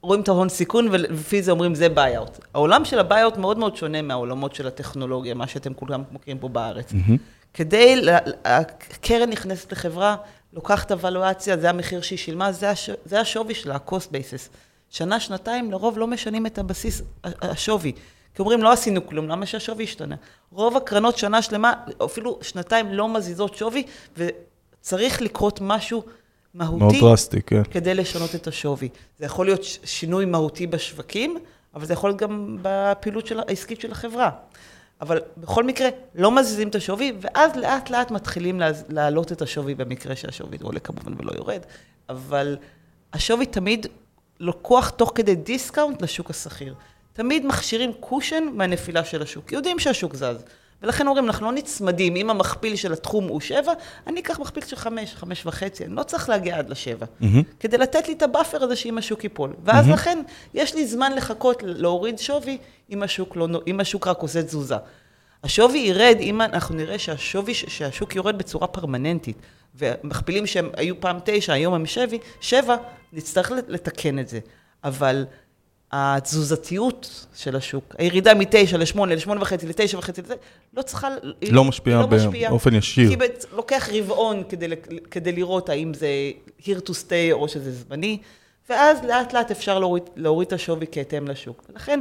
רואים 0.00 0.20
את 0.20 0.28
ההון 0.28 0.48
סיכון 0.48 0.88
ולפי 0.90 1.42
זה 1.42 1.50
אומרים, 1.50 1.74
זה 1.74 1.88
buyout. 1.88 2.38
העולם 2.54 2.84
של 2.84 2.98
ה 2.98 3.03
buyout 3.03 3.36
מאוד 3.36 3.58
מאוד 3.58 3.76
שונה 3.76 4.02
מהעולמות 4.02 4.54
של 4.54 4.66
הטכנולוגיה, 4.66 5.34
מה 5.34 5.46
שאתם 5.46 5.74
כולם 5.74 6.02
מכירים 6.12 6.38
פה 6.38 6.48
בארץ. 6.48 6.92
כדי, 7.54 8.02
הקרן 8.44 9.30
נכנסת 9.30 9.72
לחברה, 9.72 10.16
לוקחת 10.52 10.92
ה 10.92 10.98
valuation, 10.98 11.56
זה 11.56 11.70
המחיר 11.70 12.00
שהיא 12.00 12.18
שילמה, 12.18 12.52
זה, 12.52 12.70
הש, 12.70 12.90
זה 13.04 13.20
השווי 13.20 13.54
שלה, 13.54 13.74
ה-cost 13.74 14.08
basis. 14.08 14.48
שנה, 14.90 15.20
שנתיים, 15.20 15.70
לרוב 15.70 15.98
לא 15.98 16.06
משנים 16.06 16.46
את 16.46 16.58
הבסיס, 16.58 17.02
השווי. 17.24 17.92
כי 18.34 18.42
אומרים, 18.42 18.62
לא 18.62 18.72
עשינו 18.72 19.06
כלום, 19.06 19.28
למה 19.28 19.46
שהשווי 19.46 19.84
ישתנה? 19.84 20.16
רוב 20.52 20.76
הקרנות 20.76 21.18
שנה 21.18 21.42
שלמה, 21.42 21.72
אפילו 22.04 22.38
שנתיים 22.42 22.92
לא 22.92 23.08
מזיזות 23.08 23.54
שווי, 23.56 23.82
וצריך 24.16 25.22
לקרות 25.22 25.58
משהו 25.62 26.02
מהותי. 26.54 26.84
מאוד 26.84 26.94
דרסטי, 27.00 27.42
כן. 27.42 27.62
כדי 27.70 27.94
לשנות 27.94 28.34
את 28.34 28.46
השווי. 28.46 28.88
זה 29.18 29.24
יכול 29.24 29.46
להיות 29.46 29.62
שינוי 29.84 30.24
מהותי 30.24 30.66
בשווקים, 30.66 31.38
אבל 31.74 31.86
זה 31.86 31.92
יכול 31.92 32.10
להיות 32.10 32.20
גם 32.20 32.58
בפעילות 32.62 33.26
של, 33.26 33.40
העסקית 33.40 33.80
של 33.80 33.92
החברה. 33.92 34.30
אבל 35.00 35.20
בכל 35.36 35.64
מקרה, 35.64 35.88
לא 36.14 36.30
מזיזים 36.30 36.68
את 36.68 36.74
השווי, 36.74 37.12
ואז 37.20 37.56
לאט 37.56 37.90
לאט 37.90 38.10
מתחילים 38.10 38.60
להעלות 38.88 39.32
את 39.32 39.42
השווי 39.42 39.74
במקרה 39.74 40.16
שהשווי 40.16 40.58
עולה 40.62 40.80
כמובן 40.80 41.14
ולא 41.18 41.32
יורד, 41.36 41.60
אבל 42.08 42.56
השווי 43.12 43.46
תמיד 43.46 43.86
לקוח 44.40 44.90
תוך 44.90 45.12
כדי 45.14 45.34
discount 45.34 46.02
לשוק 46.02 46.30
הסחיר. 46.30 46.74
תמיד 47.14 47.46
משאירים 47.46 47.92
cushion 48.00 48.44
מהנפילה 48.52 49.04
של 49.04 49.22
השוק. 49.22 49.52
יודעים 49.52 49.78
שהשוק 49.78 50.14
זז. 50.14 50.44
ולכן 50.82 51.06
אומרים, 51.06 51.24
אנחנו 51.24 51.46
לא 51.46 51.52
נצמדים, 51.52 52.16
אם 52.16 52.30
המכפיל 52.30 52.76
של 52.76 52.92
התחום 52.92 53.28
הוא 53.28 53.40
שבע, 53.40 53.72
אני 54.06 54.20
אקח 54.20 54.40
מכפיל 54.40 54.64
של 54.64 54.76
חמש, 54.76 55.14
חמש 55.14 55.46
וחצי, 55.46 55.84
אני 55.84 55.94
לא 55.94 56.02
צריך 56.02 56.28
להגיע 56.28 56.58
עד 56.58 56.70
לשבע. 56.70 57.06
Mm-hmm. 57.06 57.24
כדי 57.60 57.78
לתת 57.78 58.08
לי 58.08 58.14
את 58.14 58.22
ה 58.22 58.28
buffer 58.28 58.62
הזה 58.62 58.76
שאם 58.76 58.98
השוק 58.98 59.24
ייפול. 59.24 59.52
ואז 59.64 59.86
mm-hmm. 59.86 59.92
לכן, 59.92 60.22
יש 60.54 60.74
לי 60.74 60.86
זמן 60.86 61.12
לחכות 61.12 61.62
להוריד 61.66 62.18
שווי 62.18 62.58
אם 62.90 63.02
השוק, 63.02 63.36
לא, 63.36 63.48
אם 63.66 63.80
השוק 63.80 64.06
רק 64.06 64.18
עושה 64.18 64.42
תזוזה. 64.42 64.76
השווי 65.44 65.78
ירד 65.78 66.16
אם 66.20 66.40
אנחנו 66.40 66.74
נראה 66.74 66.98
שהשווי, 66.98 67.54
שהשוק 67.54 68.16
יורד 68.16 68.38
בצורה 68.38 68.66
פרמננטית, 68.66 69.36
ומכפילים 69.74 70.46
שהם 70.46 70.70
היו 70.76 71.00
פעם 71.00 71.18
תשע, 71.24 71.52
היום 71.52 71.74
הם 71.74 71.86
שבי, 71.86 72.18
שבע, 72.40 72.76
נצטרך 73.12 73.52
לתקן 73.68 74.18
את 74.18 74.28
זה. 74.28 74.40
אבל 74.84 75.24
התזוזתיות 75.92 77.26
של 77.34 77.56
השוק, 77.56 77.94
הירידה 77.98 78.34
מתשע 78.34 78.76
לשמונה, 78.76 79.14
לשמונה 79.14 79.42
וחצי, 79.42 79.66
לתשע 79.66 79.98
וחצי, 79.98 80.22
לזה, 80.22 80.34
לא 80.76 80.82
צריכה... 80.82 81.08
לא 81.50 81.64
משפיעה 81.64 82.00
לא 82.00 82.06
באופן 82.48 82.74
ישיר. 82.74 83.08
כי 83.08 83.16
לוקח 83.52 83.88
רבעון 83.92 84.42
כדי, 84.48 84.66
כדי 85.10 85.32
לראות 85.32 85.68
האם 85.68 85.94
זה 85.94 86.08
here 86.60 86.88
to 86.88 86.90
stay 86.90 87.32
או 87.32 87.48
שזה 87.48 87.72
זמני, 87.72 88.18
ואז 88.68 89.04
לאט 89.04 89.32
לאט 89.32 89.50
אפשר 89.50 89.78
להוריד, 89.78 90.02
להוריד 90.16 90.46
את 90.46 90.52
השווי 90.52 90.86
כהתאם 90.92 91.28
לשוק. 91.28 91.64
ולכן 91.68 92.00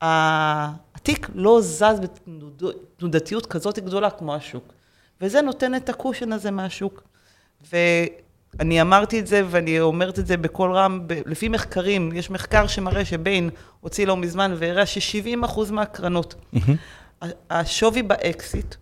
התיק 0.00 1.28
לא 1.34 1.60
זז 1.60 2.00
בתנודתיות 2.00 3.46
כזאת 3.46 3.78
גדולה 3.78 4.10
כמו 4.10 4.34
השוק. 4.34 4.72
וזה 5.20 5.42
נותן 5.42 5.74
את 5.74 5.88
הקושן 5.88 6.32
הזה 6.32 6.50
מהשוק. 6.50 7.02
ואני 8.58 8.80
אמרתי 8.80 9.20
את 9.20 9.26
זה, 9.26 9.42
ואני 9.50 9.80
אומרת 9.80 10.18
את 10.18 10.26
זה 10.26 10.36
בקול 10.36 10.72
רם, 10.72 11.00
ב- 11.06 11.20
לפי 11.26 11.48
מחקרים, 11.48 12.10
יש 12.14 12.30
מחקר 12.30 12.66
שמראה 12.66 13.04
שביין 13.04 13.50
הוציא 13.80 14.06
לא 14.06 14.16
מזמן 14.16 14.54
והראה 14.58 14.86
ש-70% 14.86 15.72
מהקרנות, 15.72 16.34
השווי 17.50 18.02
באקסיט 18.02 18.74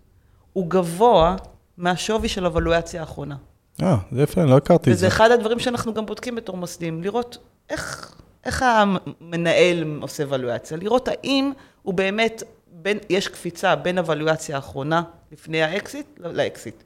הוא 0.53 0.69
גבוה 0.69 1.35
מהשווי 1.77 2.29
של 2.29 2.45
הוולואציה 2.45 3.01
האחרונה. 3.01 3.35
אה, 3.81 3.97
זה 4.11 4.21
יפה, 4.21 4.43
לא 4.43 4.57
הכרתי 4.57 4.91
את 4.91 4.97
זה. 4.97 5.05
וזה 5.05 5.15
אחד 5.15 5.31
הדברים 5.31 5.59
שאנחנו 5.59 5.93
גם 5.93 6.05
בודקים 6.05 6.35
בתור 6.35 6.57
מוסדים, 6.57 7.03
לראות 7.03 7.37
איך, 7.69 8.15
איך 8.45 8.63
המנהל 8.63 9.97
עושה 10.01 10.23
וולואציה, 10.23 10.77
לראות 10.77 11.07
האם 11.07 11.51
הוא 11.83 11.93
באמת, 11.93 12.43
בין, 12.71 12.97
יש 13.09 13.27
קפיצה 13.27 13.75
בין 13.75 13.97
הוולואציה 13.97 14.55
האחרונה, 14.55 15.01
לפני 15.31 15.63
האקסיט, 15.63 16.05
לאקסיט. 16.19 16.83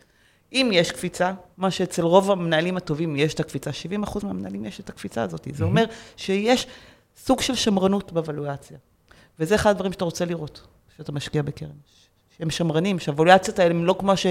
אם 0.53 0.69
יש 0.73 0.91
קפיצה, 0.91 1.33
מה 1.57 1.71
שאצל 1.71 2.01
רוב 2.01 2.31
המנהלים 2.31 2.77
הטובים 2.77 3.15
יש 3.15 3.33
את 3.33 3.39
הקפיצה, 3.39 3.69
70% 4.05 4.25
מהמנהלים 4.25 4.65
יש 4.65 4.79
את 4.79 4.89
הקפיצה 4.89 5.23
הזאת. 5.23 5.47
זה 5.53 5.63
אומר 5.63 5.85
שיש 6.17 6.67
סוג 7.17 7.41
של 7.41 7.55
שמרנות 7.55 8.11
בוולואציה. 8.11 8.77
וזה 9.39 9.55
אחד 9.55 9.69
הדברים 9.69 9.91
שאתה 9.91 10.05
רוצה 10.05 10.25
לראות, 10.25 10.67
כשאתה 10.93 11.11
משקיע 11.11 11.41
בקרן. 11.41 11.69
שהם 12.37 12.49
שמרנים, 12.49 12.99
שהוולואציות 12.99 13.59
האלה 13.59 13.71
הם 13.71 13.85
לא 13.85 13.95
כמו 13.99 14.17
ש... 14.17 14.25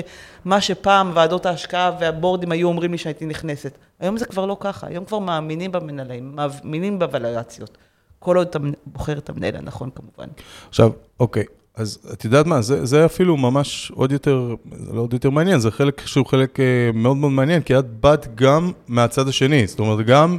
מה 0.45 0.61
שפעם 0.61 1.13
ועדות 1.15 1.47
ההשקעה 1.47 1.97
והבורדים 2.01 2.53
היו 2.53 2.69
אומרים 2.69 2.93
לי 2.93 2.99
שהייתי 2.99 3.27
נכנסת. 3.27 3.79
היום 4.01 4.17
זה 4.17 4.27
כבר 4.27 4.47
לא 4.47 4.57
ככה, 4.61 4.87
היום 4.87 5.05
כבר 5.05 5.19
מאמינים 5.19 5.73
במנהלים, 5.73 6.37
מאמינים 6.37 6.99
בוולואציות. 6.99 7.79
כל 8.19 8.37
עוד 8.37 8.47
אתה 8.47 8.59
בוחר 8.87 9.19
את 9.19 9.29
המנהל 9.29 9.57
הנכון 9.57 9.91
כמובן. 9.91 10.29
עכשיו, 10.69 10.91
אוקיי, 11.21 11.45
אז 11.79 11.99
את 12.13 12.25
יודעת 12.25 12.47
מה, 12.47 12.63
זה, 12.63 12.87
זה 12.87 13.05
אפילו 13.05 13.37
ממש 13.37 13.93
עוד 13.95 14.13
יותר, 14.13 14.55
לא 14.93 15.01
עוד 15.01 15.13
יותר 15.13 15.31
מעניין, 15.31 15.61
זה 15.61 15.71
חלק 15.71 16.03
שהוא 16.07 16.27
חלק 16.27 16.61
אה, 16.61 16.65
מאוד 16.95 17.17
מאוד 17.17 17.33
מעניין, 17.33 17.63
כי 17.63 17.79
את 17.79 17.91
באת 18.01 18.35
גם 18.35 18.73
מהצד 18.89 19.29
השני, 19.29 19.67
זאת 19.67 19.79
אומרת, 19.79 20.07
גם 20.07 20.39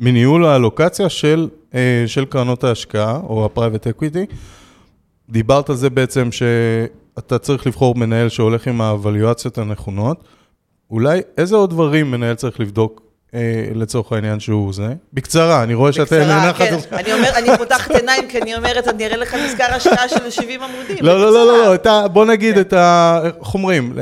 מניהול 0.00 0.44
האלוקציה 0.44 1.08
של, 1.08 1.48
אה, 1.74 2.04
של 2.06 2.24
קרנות 2.24 2.64
ההשקעה, 2.64 3.16
או 3.16 3.44
ה-private 3.44 4.02
equity. 4.02 4.34
דיברת 5.30 5.70
על 5.70 5.76
זה 5.76 5.90
בעצם 5.90 6.32
שאתה 6.32 7.38
צריך 7.38 7.66
לבחור 7.66 7.94
מנהל 7.94 8.28
שהולך 8.28 8.66
עם 8.66 8.80
האבליואציות 8.80 9.58
הנכונות. 9.58 10.24
אולי 10.90 11.20
איזה 11.38 11.56
עוד 11.56 11.70
דברים 11.70 12.10
מנהל 12.10 12.34
צריך 12.34 12.60
לבדוק 12.60 13.07
לצורך 13.74 14.12
העניין 14.12 14.40
שהוא 14.40 14.72
זה. 14.72 14.88
בקצרה, 15.12 15.62
אני 15.62 15.74
רואה 15.74 15.92
שאתה 15.92 16.04
בקצרה, 16.04 16.52
כן. 16.52 16.74
אני 16.92 17.12
אומר, 17.12 17.30
אני 17.36 17.58
פותחת 17.58 17.90
עיניים 17.90 18.28
כי 18.28 18.42
אני 18.42 18.56
אומרת, 18.56 18.88
אני 18.88 19.06
אראה 19.06 19.16
לך 19.16 19.36
מזכר 19.44 19.64
השקעה 19.74 20.08
של 20.08 20.30
70 20.30 20.62
עמודים. 20.62 20.96
לא, 21.00 21.20
לא, 21.20 21.32
לא, 21.32 21.76
לא, 21.84 22.08
בוא 22.08 22.24
נגיד 22.24 22.54
כן. 22.54 22.60
את 22.60 22.72
ה... 22.72 23.20
איך 23.24 23.54
אומרים? 23.54 23.92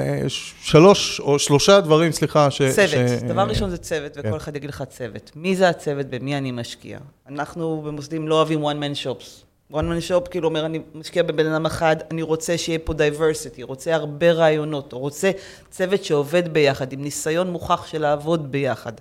שלוש 0.63 1.21
או 1.21 1.39
שלושה 1.39 1.81
דברים, 1.81 2.13
סליחה, 2.13 2.51
ש... 2.51 2.63
צוות. 2.63 3.23
דבר 3.29 3.43
ראשון 3.43 3.71
זה 3.71 3.77
צוות, 3.77 4.13
וכל 4.17 4.29
כן. 4.29 4.35
אחד 4.35 4.57
יגיד 4.57 4.71
לך 4.71 4.85
צוות. 4.89 5.31
מי 5.37 5.57
זה 5.57 5.69
הצוות, 5.69 6.07
במי 6.07 6.37
אני 6.37 6.53
משקיע? 6.53 6.99
אנחנו 7.29 7.83
במוסדים 7.87 8.29
לא 8.29 8.35
אוהבים 8.35 8.65
one 8.65 8.79
man 8.81 9.05
shops. 9.05 9.46
One 9.73 9.75
man 9.75 10.09
shop 10.09 10.29
כאילו 10.31 10.49
אומר, 10.49 10.67
אני 10.67 10.81
משקיע 10.95 11.23
בבן 11.23 11.47
אדם 11.47 11.67
אחד, 11.67 11.97
אני 12.11 12.23
רוצה 12.23 12.59
שיהיה 12.59 12.79
פה 12.79 12.93
diversity, 12.93 13.63
רוצה 13.63 13.95
הרבה 13.95 14.33
רעיונות, 14.33 14.93
רוצה 14.93 15.31
צוות 15.71 16.05
שעובד 16.05 16.49
ביחד, 16.49 16.93
עם 16.93 17.03
ניסיון 17.03 17.51
מוכח 17.51 17.87
של 17.87 18.03
לעבוד 18.03 18.53
ביחד. 18.53 18.93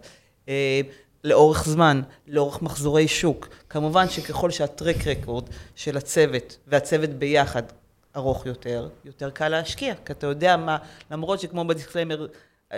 אה, 0.49 0.81
לאורך 1.23 1.65
זמן, 1.65 2.01
לאורך 2.27 2.61
מחזורי 2.61 3.07
שוק. 3.07 3.47
כמובן 3.69 4.09
שככל 4.09 4.51
שה 4.51 4.72
track 4.72 5.07
record 5.07 5.43
של 5.75 5.97
הצוות 5.97 6.57
והצוות 6.67 7.09
ביחד 7.09 7.63
ארוך 8.15 8.45
יותר, 8.45 8.89
יותר 9.05 9.29
קל 9.29 9.49
להשקיע, 9.49 9.93
כי 10.05 10.13
אתה 10.13 10.27
יודע 10.27 10.57
מה, 10.57 10.77
למרות 11.11 11.39
שכמו 11.39 11.65
ב 11.65 11.70
disclaimer, 11.70 12.27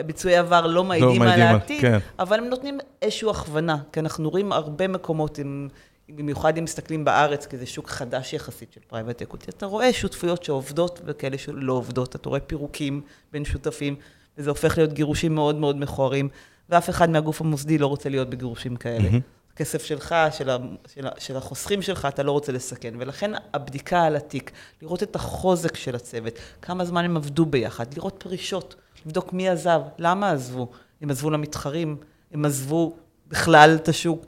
ביצועי 0.05 0.35
עבר 0.35 0.67
לא, 0.67 0.73
לא 0.73 0.83
מעידים 0.83 1.23
לא 1.23 1.29
על 1.29 1.41
העתיד, 1.41 1.81
כן. 1.81 1.97
אבל 2.19 2.37
הם 2.37 2.45
נותנים 2.45 2.77
איזושהי 3.01 3.29
הכוונה, 3.29 3.77
כי 3.91 3.99
אנחנו 3.99 4.29
רואים 4.29 4.51
הרבה 4.51 4.87
מקומות 4.87 5.37
עם... 5.37 5.67
במיוחד 6.09 6.57
אם 6.57 6.63
מסתכלים 6.63 7.05
בארץ, 7.05 7.45
כי 7.45 7.57
זה 7.57 7.65
שוק 7.65 7.89
חדש 7.89 8.33
יחסית 8.33 8.73
של 8.73 8.81
private 8.87 9.21
equity, 9.21 9.51
אתה 9.51 9.65
רואה 9.65 9.93
שותפויות 9.93 10.43
שעובדות 10.43 11.01
וכאלה 11.05 11.37
שלא 11.37 11.73
עובדות, 11.73 12.15
אתה 12.15 12.29
רואה 12.29 12.39
פירוקים 12.39 13.01
בין 13.31 13.45
שותפים, 13.45 13.95
וזה 14.37 14.49
הופך 14.49 14.77
להיות 14.77 14.93
גירושים 14.93 15.35
מאוד 15.35 15.55
מאוד 15.55 15.77
מכוערים, 15.77 16.29
ואף 16.69 16.89
אחד 16.89 17.09
מהגוף 17.09 17.41
המוסדי 17.41 17.77
לא 17.77 17.87
רוצה 17.87 18.09
להיות 18.09 18.29
בגירושים 18.29 18.75
כאלה. 18.75 19.09
Mm-hmm. 19.09 19.37
כסף 19.55 19.83
שלך, 19.83 20.15
של, 20.31 20.49
ה, 20.49 20.57
של, 20.87 21.07
ה, 21.07 21.09
של 21.19 21.37
החוסכים 21.37 21.81
שלך, 21.81 22.05
אתה 22.05 22.23
לא 22.23 22.31
רוצה 22.31 22.51
לסכן. 22.51 22.93
ולכן 22.97 23.31
הבדיקה 23.53 24.03
על 24.03 24.15
התיק, 24.15 24.51
לראות 24.81 25.03
את 25.03 25.15
החוזק 25.15 25.75
של 25.75 25.95
הצוות, 25.95 26.33
כמה 26.61 26.85
זמן 26.85 27.05
הם 27.05 27.17
עבדו 27.17 27.45
ביחד, 27.45 27.85
לראות 27.93 28.23
פרישות, 28.23 28.75
לבדוק 29.05 29.33
מי 29.33 29.49
עזב, 29.49 29.81
למה 29.97 30.31
עזבו, 30.31 30.67
הם 31.01 31.09
עזבו 31.09 31.29
למתחרים, 31.29 31.97
הם 32.31 32.45
עזבו 32.45 32.95
בכלל 33.27 33.75
את 33.75 33.89
השוק. 33.89 34.25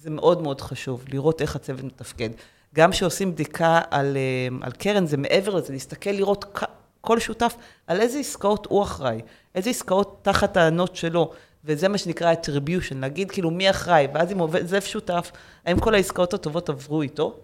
זה 0.00 0.10
מאוד 0.10 0.42
מאוד 0.42 0.60
חשוב, 0.60 1.04
לראות 1.08 1.42
איך 1.42 1.56
הצוות 1.56 1.84
מתפקד. 1.84 2.30
גם 2.74 2.90
כשעושים 2.90 3.32
בדיקה 3.32 3.80
על, 3.90 4.16
אה, 4.16 4.66
על 4.66 4.72
קרן, 4.72 5.06
זה 5.06 5.16
מעבר 5.16 5.54
לזה, 5.54 5.72
להסתכל, 5.72 6.10
לראות 6.10 6.58
כל 7.00 7.20
שותף 7.20 7.54
על 7.86 8.00
איזה 8.00 8.18
עסקאות 8.18 8.66
הוא 8.70 8.82
אחראי, 8.82 9.20
איזה 9.54 9.70
עסקאות 9.70 10.18
תחת 10.22 10.56
הענות 10.56 10.96
שלו, 10.96 11.30
וזה 11.64 11.88
מה 11.88 11.98
שנקרא 11.98 12.34
attribution, 12.34 12.94
להגיד 12.94 13.30
כאילו 13.30 13.50
מי 13.50 13.70
אחראי, 13.70 14.06
ואז 14.14 14.32
אם 14.32 14.38
עובד, 14.38 14.66
זה 14.66 14.80
שותף, 14.80 15.32
האם 15.66 15.80
כל 15.80 15.94
העסקאות 15.94 16.34
הטובות 16.34 16.68
עברו 16.68 17.02
איתו? 17.02 17.36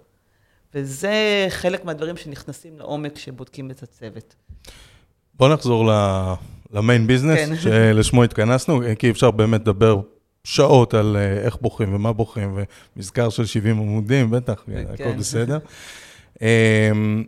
וזה 0.75 1.47
חלק 1.49 1.85
מהדברים 1.85 2.17
שנכנסים 2.17 2.79
לעומק 2.79 3.15
כשבודקים 3.15 3.71
את 3.71 3.83
הצוות. 3.83 4.35
בוא 5.35 5.49
נחזור 5.49 5.91
למיין 6.73 7.07
ביזנס, 7.07 7.39
כן. 7.39 7.57
שלשמו 7.57 8.25
התכנסנו, 8.25 8.81
כי 8.99 9.11
אפשר 9.11 9.31
באמת 9.31 9.61
לדבר 9.61 10.01
שעות 10.47 10.95
על 10.95 11.17
אה, 11.17 11.45
איך 11.45 11.57
בוחרים 11.61 11.95
ומה 11.95 12.13
בוחרים, 12.13 12.59
ומזכר 12.97 13.29
של 13.29 13.47
70 13.47 13.79
עמודים, 13.79 14.31
בטח, 14.31 14.63
כן. 14.67 14.85
הכל 14.95 15.13
בסדר. 15.13 15.59
אמ, 16.43 17.25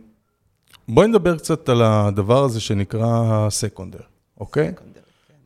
בואי 0.87 1.07
נדבר 1.07 1.37
קצת 1.37 1.69
על 1.69 1.81
הדבר 1.81 2.43
הזה 2.43 2.59
שנקרא 2.59 3.47
סקונדר, 3.49 3.99
אוקיי? 4.39 4.71
כן. 4.75 4.99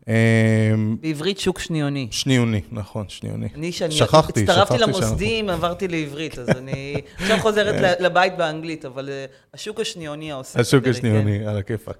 אמ, 0.07 0.97
בעברית 1.01 1.39
שוק 1.39 1.59
שניוני. 1.59 2.07
שניוני, 2.11 2.61
נכון, 2.71 3.05
שניוני. 3.09 3.47
אני, 3.55 3.71
שאני 3.71 3.91
שכחתי, 3.91 4.43
הצטרפתי 4.43 4.77
למוסדים, 4.77 5.49
עברתי 5.49 5.87
לעברית, 5.87 6.39
אז 6.39 6.49
אני 6.49 7.01
עכשיו 7.15 7.37
חוזרת 7.39 7.75
לבית 8.05 8.37
באנגלית, 8.37 8.85
אבל 8.85 9.09
אה, 9.09 9.25
השוק 9.53 9.79
השניוני 9.79 10.31
סקונדרי, 10.43 10.61
השוק 10.61 10.87
השניוני, 10.87 11.39
כן. 11.39 11.47
על 11.47 11.57
הכיפאק. 11.57 11.97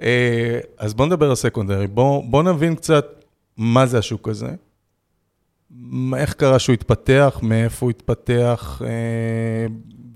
אה, 0.00 0.58
אז 0.78 0.94
בואו 0.94 1.08
נדבר 1.08 1.28
על 1.28 1.34
סקונדרי. 1.34 1.86
בואו 1.86 2.42
נבין 2.42 2.74
קצת 2.74 3.24
מה 3.56 3.86
זה 3.86 3.98
השוק 3.98 4.28
הזה. 4.28 4.48
איך 6.16 6.32
קרה 6.32 6.58
שהוא 6.58 6.74
התפתח, 6.74 7.38
מאיפה 7.42 7.86
הוא 7.86 7.90
התפתח, 7.90 8.82
אה, 8.84 9.66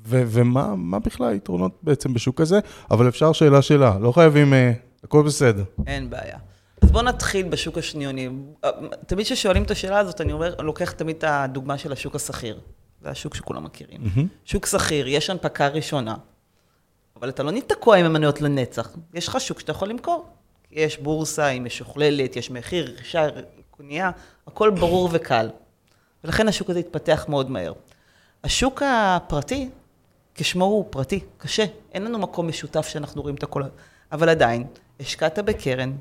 ו- 0.07 0.23
ומה 0.27 0.99
בכלל 0.99 1.29
היתרונות 1.29 1.79
בעצם 1.83 2.15
בשוק 2.15 2.41
הזה, 2.41 2.59
אבל 2.91 3.09
אפשר 3.09 3.33
שאלה 3.33 3.63
שאלה, 3.63 3.99
לא 4.01 4.13
חייבים, 4.13 4.55
אה, 4.55 4.73
הכל 5.05 5.23
בסדר. 5.23 5.65
אין 5.87 6.11
בעיה. 6.11 6.39
אז 6.83 6.91
בואו 6.91 7.05
נתחיל 7.05 7.49
בשוק 7.49 7.79
השניוני. 7.79 8.29
תמיד 9.07 9.27
כששואלים 9.27 9.63
את 9.63 9.71
השאלה 9.71 9.99
הזאת, 9.99 10.21
אני 10.21 10.33
אומר, 10.33 10.55
אני 10.59 10.67
לוקח 10.67 10.91
תמיד 10.91 11.17
את 11.17 11.25
הדוגמה 11.25 11.79
של 11.79 11.93
השוק 11.93 12.15
השכיר. 12.15 12.61
זה 13.03 13.11
השוק 13.11 13.35
שכולם 13.35 13.65
מכירים. 13.65 14.01
Mm-hmm. 14.01 14.21
שוק 14.45 14.67
שכיר, 14.67 15.09
יש 15.09 15.31
הנפקה 15.31 15.69
ראשונה, 15.69 16.15
אבל 17.17 17.29
אתה 17.29 17.43
לא 17.43 17.51
נתקוע 17.51 17.97
עם 17.97 18.07
המניות 18.07 18.41
לנצח. 18.41 18.97
יש 19.15 19.29
לך 19.29 19.41
שוק 19.41 19.61
שאתה 19.61 19.71
יכול 19.71 19.89
למכור. 19.89 20.27
יש 20.73 20.99
בורסה, 20.99 21.47
היא 21.47 21.61
משוכללת, 21.61 22.37
יש 22.37 22.51
מחיר, 22.51 22.95
רכישה, 22.95 23.27
קנייה, 23.81 24.11
הכל 24.47 24.71
ברור 24.71 25.09
וקל. 25.13 25.49
ולכן 26.25 26.49
השוק 26.49 26.71
הזה 26.71 26.79
התפתח 26.79 27.27
מאוד 27.29 27.51
מהר. 27.51 27.73
השוק 28.45 28.83
הפרטי, 28.87 29.69
כשמו 30.35 30.65
הוא 30.65 30.85
פרטי, 30.91 31.21
קשה. 31.39 31.65
אין 31.93 32.05
לנו 32.05 32.19
מקום 32.19 32.49
משותף 32.49 32.89
שאנחנו 32.89 33.23
רואים 33.23 33.35
את 33.35 33.43
הכל. 33.43 33.63
אבל 34.13 34.29
עדיין, 34.29 34.65
השקעת 35.01 35.39
בקרן, 35.39 35.93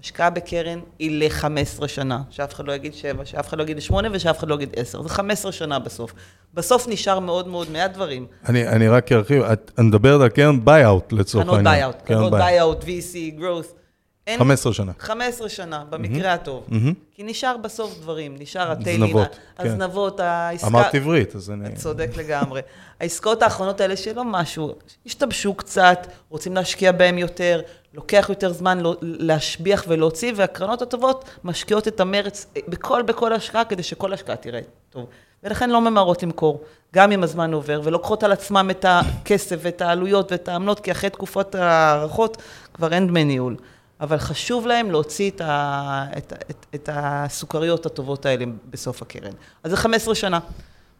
השקעה 0.00 0.30
בקרן 0.30 0.80
היא 0.98 1.20
ל-15 1.24 1.88
שנה, 1.88 2.22
שאף 2.30 2.54
אחד 2.54 2.66
לא 2.66 2.72
יגיד 2.72 2.94
7, 2.94 3.24
שאף 3.24 3.48
אחד 3.48 3.58
לא 3.58 3.62
יגיד 3.62 3.80
8 3.80 4.08
ושאף 4.12 4.38
אחד 4.38 4.48
לא 4.48 4.54
יגיד 4.54 4.74
10, 4.76 5.02
זה 5.02 5.08
15 5.08 5.52
שנה 5.52 5.78
בסוף. 5.78 6.12
בסוף 6.54 6.88
נשאר 6.88 7.18
מאוד 7.18 7.48
מאוד 7.48 7.70
מעט 7.70 7.92
דברים. 7.92 8.26
אני, 8.48 8.68
אני 8.68 8.88
רק 8.88 9.12
ארחיב, 9.12 9.42
את 9.42 9.70
מדברת 9.78 10.20
על 10.20 10.28
קרן 10.28 10.64
buyout 10.64 11.12
לצורך 11.12 11.44
קרנות 11.46 11.66
העניין. 11.66 11.74
ביי-אוט, 11.74 12.02
קרנות 12.02 12.32
buyout, 12.32 12.84
VC, 12.84 13.40
growth. 13.40 13.85
אין- 14.26 14.38
15 14.38 14.72
שנה. 14.72 14.92
15 14.98 15.48
שנה, 15.48 15.84
במקרה 15.90 16.32
הטוב. 16.32 16.64
מהמם. 16.68 16.92
כי 17.14 17.22
נשאר 17.22 17.56
בסוף 17.56 17.98
דברים, 18.00 18.36
נשאר 18.38 18.70
ה 18.70 18.75
tailים, 18.75 19.06
זנבות, 19.06 19.36
כן. 19.58 19.66
הזנבות, 19.66 20.20
העסקה... 20.20 20.66
אמרת 20.66 20.94
עברית, 20.94 21.36
אז 21.36 21.50
אני... 21.50 21.66
אתה 21.68 21.76
צודק 21.76 22.10
לגמרי. 22.16 22.60
העסקאות 23.00 23.42
האחרונות 23.42 23.80
האלה 23.80 23.96
שלא 23.96 24.24
משהו, 24.24 24.74
השתבשו 25.06 25.54
קצת, 25.54 26.06
רוצים 26.28 26.54
להשקיע 26.54 26.92
בהם 26.92 27.18
יותר, 27.18 27.60
לוקח 27.94 28.26
יותר 28.28 28.52
זמן 28.52 28.80
לא- 28.80 28.96
להשביח 29.02 29.84
ולהוציא, 29.88 30.32
והקרנות 30.36 30.82
הטובות 30.82 31.24
משקיעות 31.44 31.88
את 31.88 32.00
המרץ 32.00 32.46
בכל, 32.68 33.02
בכל 33.02 33.32
השקעה, 33.32 33.64
כדי 33.64 33.82
שכל 33.82 34.12
השקעה 34.12 34.36
תראה 34.36 34.60
טוב. 34.90 35.06
ולכן 35.44 35.70
לא 35.70 35.80
ממהרות 35.80 36.22
למכור, 36.22 36.62
גם 36.94 37.12
אם 37.12 37.22
הזמן 37.22 37.52
עובר, 37.52 37.80
ולוקחות 37.84 38.22
על 38.22 38.32
עצמם 38.32 38.68
את 38.70 38.84
הכסף 38.88 39.56
ואת 39.62 39.80
העלויות 39.82 40.32
ואת 40.32 40.48
העמלות, 40.48 40.80
כי 40.80 40.92
אחרי 40.92 41.10
תקופות 41.10 41.54
ההערכות 41.54 42.42
כבר 42.74 42.92
אין 42.92 43.06
דמי 43.08 43.24
ניהול. 43.24 43.56
אבל 44.00 44.18
חשוב 44.18 44.66
להם 44.66 44.90
להוציא 44.90 45.30
את, 45.30 45.40
ה, 45.40 46.04
את, 46.18 46.32
את, 46.50 46.66
את 46.74 46.88
הסוכריות 46.92 47.86
הטובות 47.86 48.26
האלה 48.26 48.44
בסוף 48.70 49.02
הקרן. 49.02 49.32
אז 49.64 49.70
זה 49.70 49.76
15 49.76 50.14
שנה. 50.14 50.38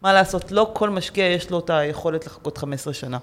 מה 0.01 0.13
לעשות, 0.13 0.51
לא 0.51 0.69
כל 0.73 0.89
משקיע 0.89 1.25
יש 1.25 1.49
לו 1.51 1.59
את 1.59 1.69
היכולת 1.69 2.25
לחכות 2.25 2.57
15 2.57 2.93
שנה. 2.93 3.17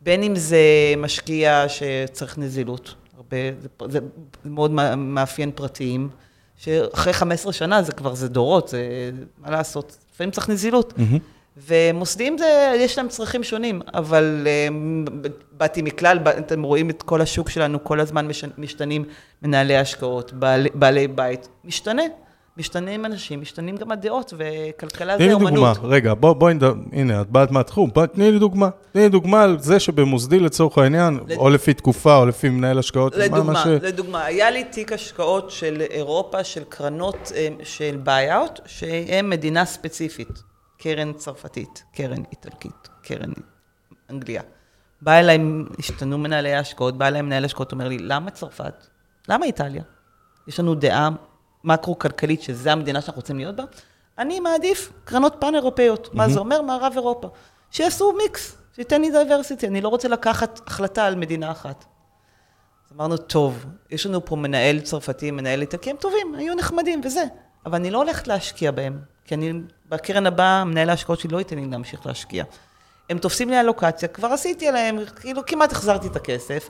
בין 0.00 0.22
אם 0.22 0.36
זה 0.36 0.58
משקיע 0.96 1.64
שצריך 1.68 2.38
נזילות, 2.38 2.94
הרבה, 3.16 3.36
זה, 3.60 3.68
זה 3.88 3.98
מאוד 4.44 4.70
מא- 4.70 4.94
מאפיין 4.94 5.50
פרטיים, 5.54 6.08
שאחרי 6.56 7.12
15 7.12 7.52
שנה 7.52 7.82
זה 7.82 7.92
כבר, 7.92 8.14
זה 8.14 8.28
דורות, 8.28 8.68
זה, 8.68 9.10
מה 9.38 9.50
לעשות, 9.50 9.96
לפעמים 10.14 10.30
צריך 10.30 10.48
נזילות. 10.48 10.98
מהמם. 10.98 11.18
ומוסדיים 11.68 12.38
זה, 12.38 12.72
יש 12.78 12.98
להם 12.98 13.08
צרכים 13.08 13.42
שונים, 13.42 13.80
אבל 13.94 14.46
um, 14.68 15.10
באתי 15.52 15.82
מכלל, 15.82 16.18
אתם 16.38 16.62
רואים 16.62 16.90
את 16.90 17.02
כל 17.02 17.20
השוק 17.20 17.50
שלנו, 17.50 17.84
כל 17.84 18.00
הזמן 18.00 18.26
מש, 18.26 18.44
משתנים 18.58 19.04
מנהלי 19.42 19.76
השקעות, 19.76 20.32
בעלי, 20.32 20.68
בעלי 20.74 21.08
בית, 21.08 21.48
משתנה. 21.64 22.02
משתנים 22.56 23.04
אנשים, 23.06 23.40
משתנים 23.40 23.76
גם 23.76 23.92
הדעות, 23.92 24.34
וכלכלה 24.36 25.16
תני 25.16 25.24
זה 25.24 25.34
לי 25.34 25.38
דוגמה, 25.40 25.48
אומנות. 25.50 25.78
רגע, 25.82 26.14
בוא- 26.14 26.32
בואי 26.32 26.54
נדבר, 26.54 26.74
הנה, 26.92 27.20
את 27.20 27.30
באת 27.30 27.50
מהתחום, 27.50 27.90
בוא, 27.94 28.06
תני 28.06 28.30
לי 28.30 28.38
דוגמה. 28.38 28.68
תני 28.92 29.02
לי 29.02 29.08
דוגמה 29.08 29.42
על 29.42 29.56
זה 29.60 29.80
שבמוסדי 29.80 30.40
לצורך 30.40 30.78
העניין, 30.78 31.18
לד- 31.28 31.36
או 31.38 31.50
לפי 31.50 31.74
תקופה, 31.74 32.16
או 32.16 32.26
לפי 32.26 32.48
מנהל 32.48 32.78
השקעות, 32.78 33.12
מה- 33.16 33.24
מה 33.28 33.36
לדוגמה, 33.38 33.62
ש... 33.64 33.66
לדוגמה, 33.66 34.24
היה 34.24 34.50
לי 34.50 34.64
תיק 34.64 34.92
השקעות 34.92 35.50
של 35.50 35.82
אירופה, 35.90 36.44
של 36.44 36.62
קרנות 36.68 37.32
אה, 37.34 37.48
של 37.62 37.96
buyout, 38.04 38.60
שהן 38.66 39.28
מדינה 39.28 39.64
ספציפית, 39.64 40.42
קרן 40.82 41.12
צרפתית, 41.12 41.84
קרן 41.92 42.22
איטלקית, 42.30 42.88
קרן 43.02 43.32
אנגליה. 44.10 44.42
בא 45.02 45.12
אליי, 45.12 45.38
השתנו 45.78 46.18
מנהלי 46.18 46.54
ההשקעות, 46.54 46.98
בא 46.98 47.06
אליי 47.06 47.22
מנהל 47.22 47.44
השקעות, 47.44 47.72
אומר 47.72 47.88
לי, 47.88 47.98
למה 47.98 48.30
צרפת? 48.30 48.74
למה 49.28 49.46
איטליה? 49.46 49.82
יש 50.46 50.60
לנו 50.60 50.74
דעה 50.74 51.08
מקרו-כלכלית 51.64 52.42
שזה 52.42 52.72
המדינה 52.72 53.00
שאנחנו 53.00 53.20
רוצים 53.20 53.36
להיות 53.36 53.56
בה. 53.56 53.64
אני 54.18 54.40
מעדיף 54.40 54.92
קרנות 55.04 55.36
pan-אירופאיות. 55.40 56.14
מה 56.14 56.28
זה 56.28 56.38
אומר? 56.38 56.62
מערב 56.62 56.92
אירופה. 56.96 57.28
שיעשו 57.70 58.12
מיקס, 58.22 58.56
שייתן 58.74 59.00
לי 59.00 59.10
diversity. 59.10 59.66
אני 59.66 59.80
לא 59.80 59.88
רוצה 59.88 60.08
לקחת 60.08 60.60
החלטה 60.66 61.06
על 61.06 61.14
מדינה 61.14 61.50
אחת. 61.50 61.84
אז 62.86 62.96
אמרנו, 62.96 63.16
טוב, 63.16 63.66
יש 63.90 64.06
לנו 64.06 64.24
פה 64.24 64.36
מנהל 64.36 64.80
צרפתי, 64.80 65.30
מנהל 65.30 65.60
איטלקי, 65.60 65.90
הם 65.90 65.96
טובים, 65.96 66.34
היו 66.34 66.54
נחמדים 66.54 67.00
וזה. 67.04 67.24
אבל 67.66 67.74
אני 67.74 67.90
לא 67.90 67.98
הולכת 67.98 68.28
להשקיע 68.28 68.70
בהם, 68.70 69.11
כי 69.24 69.34
אני, 69.34 69.52
בקרן 69.88 70.26
הבאה, 70.26 70.64
מנהל 70.64 70.90
ההשקעות 70.90 71.20
שלי 71.20 71.30
לא 71.32 71.38
ייתן 71.38 71.56
לי 71.56 71.66
להמשיך 71.70 72.06
להשקיע. 72.06 72.44
הם 73.10 73.18
תופסים 73.18 73.50
לי 73.50 73.60
אלוקציה, 73.60 74.08
כבר 74.08 74.28
עשיתי 74.28 74.68
עליהם, 74.68 74.98
כאילו 75.20 75.46
כמעט 75.46 75.72
החזרתי 75.72 76.06
את 76.06 76.16
הכסף. 76.16 76.68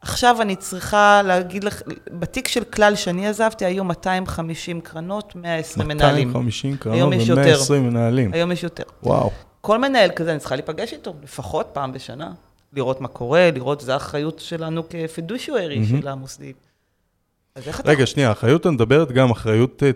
עכשיו 0.00 0.42
אני 0.42 0.56
צריכה 0.56 1.22
להגיד 1.24 1.64
לך, 1.64 1.82
בתיק 2.10 2.48
של 2.48 2.64
כלל 2.64 2.94
שאני 2.94 3.26
עזבתי, 3.26 3.64
היו 3.64 3.84
250 3.84 4.80
קרנות, 4.80 5.36
120 5.36 5.88
מנהלים. 5.88 6.28
250 6.28 6.76
קרנות 6.76 6.96
היום 6.96 7.12
יש 7.12 7.28
יותר. 7.28 7.58
ו-120 7.68 7.78
מנהלים. 7.78 8.32
היום 8.32 8.52
יש 8.52 8.62
יותר. 8.62 8.82
וואו. 9.02 9.30
כל 9.60 9.78
מנהל 9.78 10.10
כזה, 10.10 10.30
אני 10.30 10.38
צריכה 10.38 10.54
להיפגש 10.54 10.92
איתו, 10.92 11.14
לפחות 11.22 11.66
פעם 11.72 11.92
בשנה, 11.92 12.32
לראות 12.72 13.00
מה 13.00 13.08
קורה, 13.08 13.50
לראות, 13.54 13.80
זו 13.80 13.92
האחריות 13.92 14.38
שלנו 14.38 14.82
כפידושיוארי 14.88 15.78
מהמם. 15.78 16.00
של 16.00 16.08
המוסדי. 16.08 16.52
אז 17.54 17.68
איך 17.68 17.80
אתה... 17.80 17.90
רגע, 17.90 18.06
שנייה, 18.06 18.32
אחריות, 18.32 18.60
את 18.60 18.66
מדברת 18.66 19.12
גם 19.12 19.30
אחריות 19.30 19.82
אה, 19.82 19.90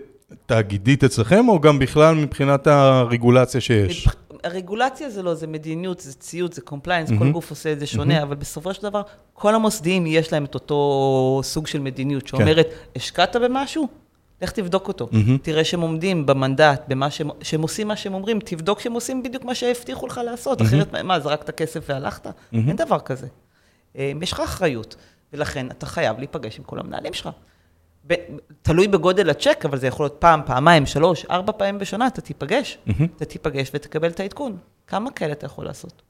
תאגידית 0.45 1.03
אצלכם, 1.03 1.49
או 1.49 1.59
גם 1.59 1.79
בכלל 1.79 2.15
מבחינת 2.15 2.67
הרגולציה 2.67 3.61
שיש? 3.61 4.07
הרגולציה 4.43 5.09
זה 5.09 5.23
לא, 5.23 5.33
זה 5.33 5.47
מדיניות, 5.47 5.99
זה 5.99 6.13
ציות, 6.13 6.53
זה 6.53 6.61
compliance, 6.61 7.09
כל 7.09 7.15
מהמם. 7.15 7.31
גוף 7.31 7.49
עושה 7.49 7.71
את 7.71 7.79
זה 7.79 7.87
שונה, 7.87 8.23
אבל 8.23 8.35
בסופו 8.35 8.73
של 8.73 8.83
דבר, 8.83 9.01
כל 9.33 9.55
המוסדיים 9.55 10.07
יש 10.07 10.33
להם 10.33 10.45
את 10.45 10.53
אותו 10.53 11.41
סוג 11.43 11.67
של 11.67 11.79
מדיניות, 11.79 12.27
שאומרת, 12.27 12.67
השקעת 12.95 13.35
במשהו? 13.35 13.87
לך 14.41 14.51
תבדוק 14.51 14.87
אותו. 14.87 15.09
מהמם. 15.11 15.37
תראה 15.37 15.63
שהם 15.63 15.81
עומדים 15.81 16.25
במנדט, 16.25 16.83
במה 16.87 17.11
שהם, 17.11 17.29
שהם 17.41 17.61
עושים 17.61 17.87
מה 17.87 17.95
שהם 17.95 18.13
אומרים, 18.13 18.39
תבדוק 18.39 18.79
שהם 18.79 18.93
עושים 18.93 19.23
בדיוק 19.23 19.43
מה 19.43 19.55
שהבטיחו 19.55 20.07
לך 20.07 20.21
לעשות, 20.25 20.61
אחרת 20.61 20.95
מה, 20.95 21.19
זרקת 21.19 21.49
כסף 21.49 21.83
והלכת? 21.89 22.27
אין 22.53 22.75
דבר 22.75 22.99
כזה. 22.99 23.27
אה, 23.97 24.11
יש 24.21 24.31
לך 24.31 24.39
אחריות, 24.39 24.95
ולכן 25.33 25.71
אתה 25.71 25.85
חייב 25.85 26.17
להיפגש 26.17 26.57
עם 26.57 26.63
כל 26.63 26.79
המנהלים 26.79 27.13
שלך. 27.13 27.29
ב, 28.07 28.13
תלוי 28.61 28.87
בגודל 28.87 29.29
הצ'ק, 29.29 29.65
אבל 29.65 29.77
זה 29.77 29.87
יכול 29.87 30.03
להיות 30.03 30.15
פעם, 30.19 30.41
פעמיים, 30.45 30.85
שלוש, 30.85 31.25
ארבע 31.25 31.53
פעמים 31.57 31.79
בשנה, 31.79 32.07
אתה 32.07 32.21
תיפגש. 32.21 32.77
אתה 33.15 33.25
תיפגש 33.25 33.71
ותקבל 33.73 34.09
את 34.09 34.19
העדכון. 34.19 34.57
כמה 34.87 35.11
כאלה 35.11 35.31
אתה 35.31 35.45
יכול 35.45 35.65
לעשות? 35.65 36.01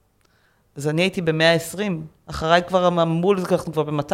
אז 0.75 0.88
אני 0.88 1.01
הייתי 1.01 1.21
ב-120, 1.21 1.82
אחריי 2.25 2.62
כבר 2.67 2.88
אמרו, 2.88 3.34
אנחנו 3.34 3.73
כבר 3.73 3.84
ב-200. 3.84 4.13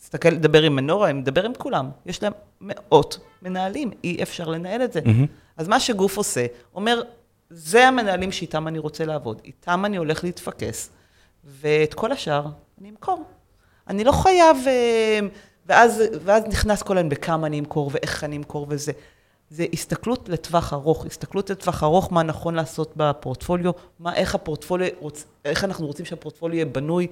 תסתכל, 0.00 0.28
לדבר 0.28 0.62
עם 0.62 0.76
מנורה, 0.76 1.10
אני 1.10 1.18
מדבר 1.18 1.44
עם 1.44 1.52
כולם. 1.58 1.90
יש 2.06 2.22
להם 2.22 2.32
מאות 2.60 3.18
מנהלים, 3.42 3.90
אי 4.04 4.22
אפשר 4.22 4.48
לנהל 4.48 4.82
את 4.82 4.92
זה. 4.92 5.00
מהמם. 5.04 5.26
אז 5.56 5.68
מה 5.68 5.80
שגוף 5.80 6.16
עושה, 6.16 6.46
אומר, 6.74 7.02
זה 7.50 7.88
המנהלים 7.88 8.32
שאיתם 8.32 8.68
אני 8.68 8.78
רוצה 8.78 9.04
לעבוד, 9.04 9.40
איתם 9.44 9.84
אני 9.84 9.96
הולך 9.96 10.24
להתפקס, 10.24 10.90
ואת 11.44 11.94
כל 11.94 12.12
השאר 12.12 12.46
אני 12.80 12.90
אמכור. 12.90 13.24
אני 13.88 14.04
לא 14.04 14.12
חייב, 14.12 14.56
אה, 14.66 15.18
ואז, 15.66 16.02
ואז 16.24 16.44
נכנס 16.44 16.82
כל 16.82 16.98
היום 16.98 17.08
בכמה 17.08 17.46
אני 17.46 17.58
אמכור 17.58 17.90
ואיך 17.94 18.24
אני 18.24 18.36
אמכור 18.36 18.66
וזה. 18.70 18.92
זה 19.50 19.66
הסתכלות 19.72 20.28
לטווח 20.28 20.72
ארוך, 20.72 21.06
הסתכלות 21.06 21.50
לטווח 21.50 21.82
ארוך, 21.82 22.12
מה 22.12 22.22
נכון 22.22 22.54
לעשות 22.54 22.92
בפורטפוליו, 22.96 23.72
מה, 23.98 24.14
איך 24.14 24.34
הפורטפוליו, 24.34 24.88
רוצ, 25.00 25.24
איך 25.44 25.64
אנחנו 25.64 25.86
רוצים 25.86 26.04
שהפורטפוליו 26.04 26.54
יהיה 26.56 26.66
בנוי. 26.66 27.06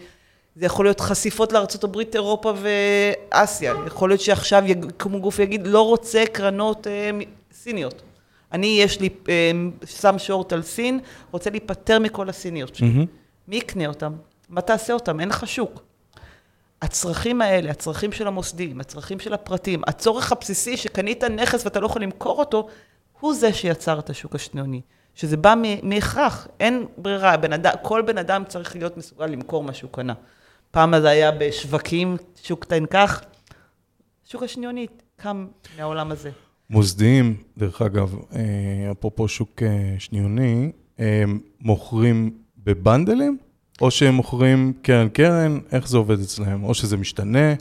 זה 0.56 0.66
יכול 0.66 0.84
להיות 0.84 1.00
חשיפות 1.00 1.52
לארה"ב, 1.52 1.98
אירופה 2.14 2.52
ואסיה. 2.62 3.74
יכול 3.86 4.10
להיות 4.10 4.20
שעכשיו 4.20 4.62
יקום 4.66 5.18
גוף 5.18 5.38
ויגיד, 5.38 5.66
לא 5.66 5.82
רוצה 5.82 6.24
קרנות 6.32 6.86
אה, 6.86 7.10
סיניות. 7.52 8.02
אני, 8.52 8.78
יש 8.80 9.00
לי, 9.00 9.08
אה, 9.28 9.50
שם 9.86 10.18
שורט 10.18 10.52
על 10.52 10.62
סין, 10.62 11.00
רוצה 11.30 11.50
להיפטר 11.50 11.98
מכל 11.98 12.28
הסיניות 12.28 12.74
שלי. 12.74 12.88
מהמם. 12.88 13.06
מי 13.48 13.56
יקנה 13.56 13.86
אותם? 13.86 14.12
מה 14.48 14.60
תעשה 14.60 14.92
אותם? 14.92 15.20
אין 15.20 15.28
לך 15.28 15.46
שוק. 15.46 15.82
הצרכים 16.84 17.42
האלה, 17.42 17.70
הצרכים 17.70 18.12
של 18.12 18.26
המוסדים, 18.26 18.80
הצרכים 18.80 19.20
של 19.20 19.34
הפרטים, 19.34 19.82
הצורך 19.86 20.32
הבסיסי 20.32 20.76
שקנית 20.76 21.24
נכס 21.24 21.64
ואתה 21.64 21.80
לא 21.80 21.86
יכול 21.86 22.02
למכור 22.02 22.38
אותו, 22.38 22.68
הוא 23.20 23.34
זה 23.34 23.52
שיצר 23.52 23.98
את 23.98 24.10
השוק 24.10 24.34
השניוני. 24.34 24.80
שזה 25.14 25.36
בא 25.36 25.54
מהכרח, 25.82 26.48
אין 26.60 26.86
ברירה, 26.98 27.36
בן 27.36 27.52
אדם, 27.52 27.72
כל 27.82 28.02
בן 28.02 28.18
אדם 28.18 28.42
צריך 28.48 28.76
להיות 28.76 28.96
מסוגל 28.96 29.26
למכור 29.26 29.62
מה 29.62 29.74
שהוא 29.74 29.90
קנה. 29.90 30.14
פעם 30.70 31.00
זה 31.00 31.08
היה 31.08 31.30
בשווקים, 31.32 32.16
שוק 32.42 32.64
תנכ"ח, 32.64 33.20
שוק 34.24 34.42
השניוני 34.42 34.86
קם 35.16 35.46
מהעולם 35.76 36.10
הזה. 36.10 36.30
מוסדיים, 36.70 37.36
דרך 37.58 37.82
אגב, 37.82 38.14
אה, 38.34 38.40
אפרופו 38.92 39.28
שוק 39.28 39.62
אה, 39.62 39.94
שניוני, 39.98 40.72
אה, 41.00 41.24
מוכרים 41.60 42.38
בבנדלים, 42.58 43.38
או 43.80 43.90
שהם 43.90 44.14
מוכרים 44.14 44.72
קרן 44.82 45.08
קרן, 45.08 45.58
איך 45.72 45.88
זה 45.88 45.96
עובד 45.96 46.20
אצלהם? 46.20 46.64
או 46.64 46.74
שזה 46.74 46.96
משתנה? 46.96 47.54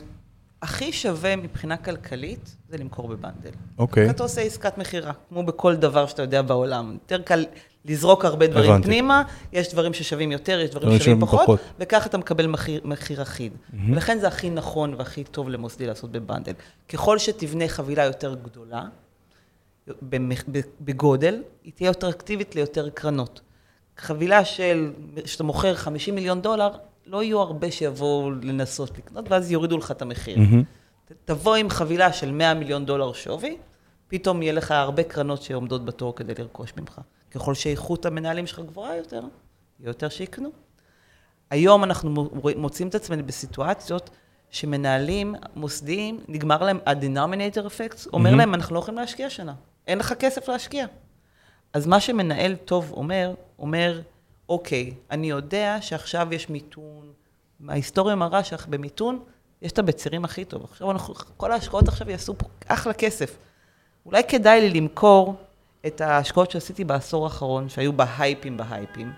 הכי 0.62 0.92
שווה 0.92 1.36
מבחינה 1.36 1.78
כלכלית 1.78 2.56
זה 2.70 2.78
למכור 2.78 3.08
בבנדל. 3.08 3.52
אוקיי. 3.78 4.10
אתה 4.10 4.24
עושה 4.24 4.42
עסקת 4.42 4.78
מכירה, 4.78 5.14
כמו 5.30 5.44
בכל 5.44 5.76
דבר 5.76 6.08
שאתה 6.08 6.22
יודע 6.22 6.42
בעולם. 6.42 6.92
יותר 6.94 7.22
קל 7.22 7.46
לזרוק 7.86 8.26
הרבה 8.26 8.48
דברים 8.48 8.72
הבנתי. 8.72 8.88
פנימה, 8.88 9.24
יש 9.54 9.72
דברים 9.74 9.94
ששווים 9.94 10.32
יותר, 10.32 10.60
יש 10.60 10.70
דברים 10.70 11.00
ששווים 11.00 11.22
פחות, 11.22 11.42
פחות. 11.42 11.60
וכך 11.80 12.08
אתה 12.08 12.18
מקבל 12.18 12.48
מחיר, 12.48 12.82
מחיר 12.84 13.22
אחיד. 13.22 13.54
ולכן 13.90 14.20
זה 14.20 14.28
הכי 14.28 14.50
נכון 14.50 14.94
והכי 14.98 15.24
טוב 15.24 15.50
למוסדי 15.50 15.88
לעשות 15.88 16.12
בבנדל. 16.12 16.54
ככל 16.90 17.18
שתבנה 17.18 17.68
חבילה 17.68 18.04
יותר 18.04 18.36
גדולה, 18.44 18.84
בגודל, 20.82 21.42
היא 21.64 21.74
תהיה 21.76 21.88
יותר 21.88 22.10
אקטיבית 22.10 22.56
ליותר 22.56 22.90
קרנות. 22.90 23.42
חבילה 23.98 24.46
של, 24.46 24.94
שאתה 25.26 25.44
מוכר 25.44 25.76
50 25.76 26.16
מיליון 26.16 26.42
דולר, 26.42 26.70
לא 27.06 27.24
יהיו 27.24 27.40
הרבה 27.40 27.72
שיבואו 27.72 28.32
לנסות 28.32 28.98
לקנות, 28.98 29.32
ואז 29.32 29.52
יורידו 29.52 29.78
לך 29.78 29.92
את 29.92 30.02
המחיר. 30.02 30.40
מהמם. 30.40 30.64
תבוא 31.26 31.56
עם 31.56 31.70
חבילה 31.70 32.14
של 32.14 32.32
100 32.32 32.54
מיליון 32.54 32.86
דולר 32.86 33.14
שווי, 33.14 33.58
פתאום 34.08 34.42
יהיה 34.42 34.54
לך 34.54 34.72
הרבה 34.72 35.04
קרנות 35.04 35.42
שעומדות 35.42 35.86
בתור 35.86 36.16
כדי 36.16 36.34
לרכוש 36.40 36.74
ממך. 36.78 37.02
ככל 37.32 37.54
שאיכות 37.54 38.06
המנהלים 38.06 38.48
שלך 38.48 38.60
גבוהה 38.60 38.98
יותר, 38.98 39.22
יהיה 39.80 39.90
יותר 39.90 40.10
שיקנו. 40.10 40.50
היום 41.50 41.84
אנחנו 41.84 42.30
מוצאים 42.56 42.88
את 42.88 42.96
עצמנו 42.96 43.26
בסיטואציות 43.26 44.10
שמנהלים 44.50 45.36
מוסדיים, 45.56 46.20
נגמר 46.28 46.64
להם 46.64 46.80
ה-denominator 46.86 47.66
effects, 47.66 48.08
אומר 48.14 48.32
mm-hmm. 48.32 48.36
להם, 48.36 48.54
אנחנו 48.54 48.76
לא 48.76 48.80
יכולים 48.80 49.00
להשקיע 49.00 49.30
שנה, 49.30 49.54
אין 49.88 49.98
לך 49.98 50.14
כסף 50.14 50.50
להשקיע. 50.50 50.86
אז 51.74 51.88
מה 51.88 52.00
שמנהל 52.00 52.56
טוב 52.56 52.92
אומר, 52.92 53.34
אומר, 53.60 54.02
אוקיי, 54.50 54.94
אני 55.12 55.30
יודע 55.30 55.78
שעכשיו 55.82 56.28
יש 56.34 56.50
מיתון, 56.50 57.14
ההיסטוריה 57.70 58.16
מראה 58.16 58.44
שבמיתון 58.44 59.20
יש 59.62 59.72
את 59.72 59.80
הבצירים 59.80 60.26
הכי 60.26 60.46
טוב. 60.46 60.64
עכשיו 60.64 60.92
אנחנו, 60.92 61.14
כל 61.38 61.52
ההשקעות 61.52 61.88
עכשיו 61.88 62.10
יעשו 62.10 62.38
פה 62.38 62.46
אחלה 62.68 62.94
כסף. 62.94 63.38
אולי 64.06 64.24
כדאי 64.24 64.62
לי 64.62 64.70
למכור 64.70 65.36
את 65.86 66.02
ההשקעות 66.02 66.52
שעשיתי 66.52 66.84
בעשור 66.84 67.24
האחרון, 67.24 67.70
שהיו 67.70 67.94
ב 67.94 68.03
hypeים 68.03 68.58
ב 68.58 68.64
hypeים. 68.65 69.12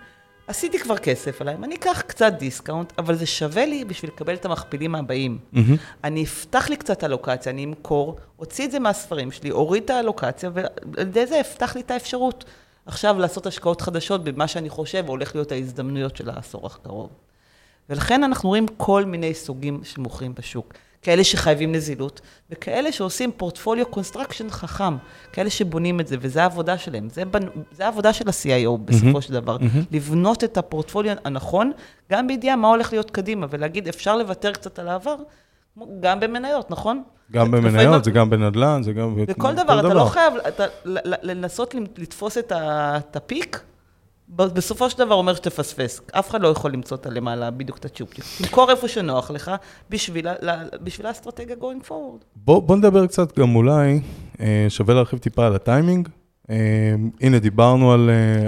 עשיתי 0.47 0.79
כבר 0.79 0.97
כסף 0.97 1.41
עליהם, 1.41 1.63
אני 1.63 1.75
אקח 1.75 2.01
קצת 2.07 2.33
discount, 2.33 2.93
אבל 2.97 3.15
זה 3.15 3.25
שווה 3.25 3.65
לי 3.65 3.85
בשביל 3.85 4.11
לקבל 4.11 4.33
את 4.33 4.45
המכפילים 4.45 4.95
הבאים. 4.95 5.37
Mm-hmm. 5.53 5.57
אני 6.03 6.23
אפתח 6.23 6.69
לי 6.69 6.77
קצת 6.77 7.03
allocation, 7.03 7.51
אני 7.51 7.65
אמכור, 7.65 8.15
אוציא 8.39 8.65
את 8.65 8.71
זה 8.71 8.79
מהספרים 8.79 9.31
שלי, 9.31 9.51
אוריד 9.51 9.83
את 9.83 9.89
ה 9.89 9.94
allocation, 9.94 10.49
ועל 10.53 10.67
ידי 11.07 11.25
זה 11.25 11.41
אפתח 11.41 11.75
לי 11.75 11.81
את 11.81 11.91
האפשרות 11.91 12.45
עכשיו 12.85 13.19
לעשות 13.19 13.45
השקעות 13.45 13.81
חדשות 13.81 14.23
במה 14.23 14.47
שאני 14.47 14.69
חושב 14.69 15.05
הולך 15.07 15.35
להיות 15.35 15.51
ההזדמנויות 15.51 16.15
של 16.17 16.29
העשור 16.29 16.65
הקרוב. 16.65 17.09
ולכן 17.89 18.23
אנחנו 18.23 18.49
רואים 18.49 18.65
כל 18.77 19.05
מיני 19.05 19.33
סוגים 19.33 19.83
שמוכרים 19.83 20.33
בשוק. 20.35 20.73
כאלה 21.05 21.23
שחייבים 21.23 21.71
נזילות, 21.71 22.21
וכאלה 22.49 22.91
שעושים 22.91 23.31
portfolio 23.37 23.85
construction 23.85 24.49
חכם, 24.49 24.97
כאלה 25.33 25.49
שבונים 25.49 25.99
את 25.99 26.07
זה, 26.07 26.15
וזו 26.19 26.39
העבודה 26.39 26.77
שלהם. 26.77 27.09
זה, 27.09 27.25
בנ... 27.25 27.47
זה 27.71 27.85
העבודה 27.85 28.13
של 28.13 28.27
ה-CIO 28.27 28.77
בסופו 28.85 29.17
mm-hmm. 29.17 29.21
של 29.21 29.33
דבר, 29.33 29.57
mm-hmm. 29.57 29.85
לבנות 29.91 30.43
את 30.43 30.57
הפורטפוליו 30.57 31.15
הנכון, 31.25 31.71
גם 32.11 32.27
בידיעה 32.27 32.55
מה 32.55 32.67
הולך 32.67 32.93
להיות 32.93 33.11
קדימה, 33.11 33.47
ולהגיד, 33.49 33.87
אפשר 33.87 34.17
לוותר 34.17 34.51
קצת 34.51 34.79
על 34.79 34.87
העבר, 34.87 35.15
גם 35.99 36.19
במניות, 36.19 36.71
נכון? 36.71 37.03
גם 37.31 37.51
במניות, 37.51 38.03
זה 38.03 38.11
גם 38.11 38.29
בנדל"ן, 38.29 38.83
זה 38.83 38.93
גם... 38.93 39.15
בכל 39.15 39.53
דבר, 39.53 39.79
אתה 39.79 39.93
לא 39.93 40.05
חייב, 40.05 40.33
אתה, 40.47 40.65
לנסות 41.23 41.75
לתפוס 41.97 42.37
את 42.37 43.15
הפיק, 43.15 43.59
בסופו 44.29 44.89
של 44.89 44.97
דבר 44.97 45.15
אומר 45.15 45.35
שתפספס. 45.35 46.01
אף 46.11 46.29
אחד 46.29 46.41
לא 46.41 46.47
יכול 46.47 46.73
למצוא 46.73 46.97
את 46.97 47.05
הלמעלה 47.05 47.51
בדיוק 47.51 47.77
את 47.77 47.85
הצ'ופצ'יק. 47.85 48.25
תמכור 48.37 48.71
איפה 48.71 48.87
שנוח 48.87 49.31
לך, 49.31 49.51
בשביל, 49.89 50.27
האסטרטגיה 51.03 51.55
going 51.61 51.87
forward. 51.87 52.25
בוא, 52.35 52.75
נדבר 52.75 53.07
קצת 53.07 53.39
גם 53.39 53.55
אולי, 53.55 54.01
אה, 54.39 54.65
שווה 54.69 54.95
להרחיב 54.95 55.19
טיפה 55.19 55.45
על 55.45 55.55
הטיימינג. 55.55 56.09
אה, 56.49 56.55
הנה, 57.21 57.39
דיברנו 57.39 57.91
אה, 57.91 57.95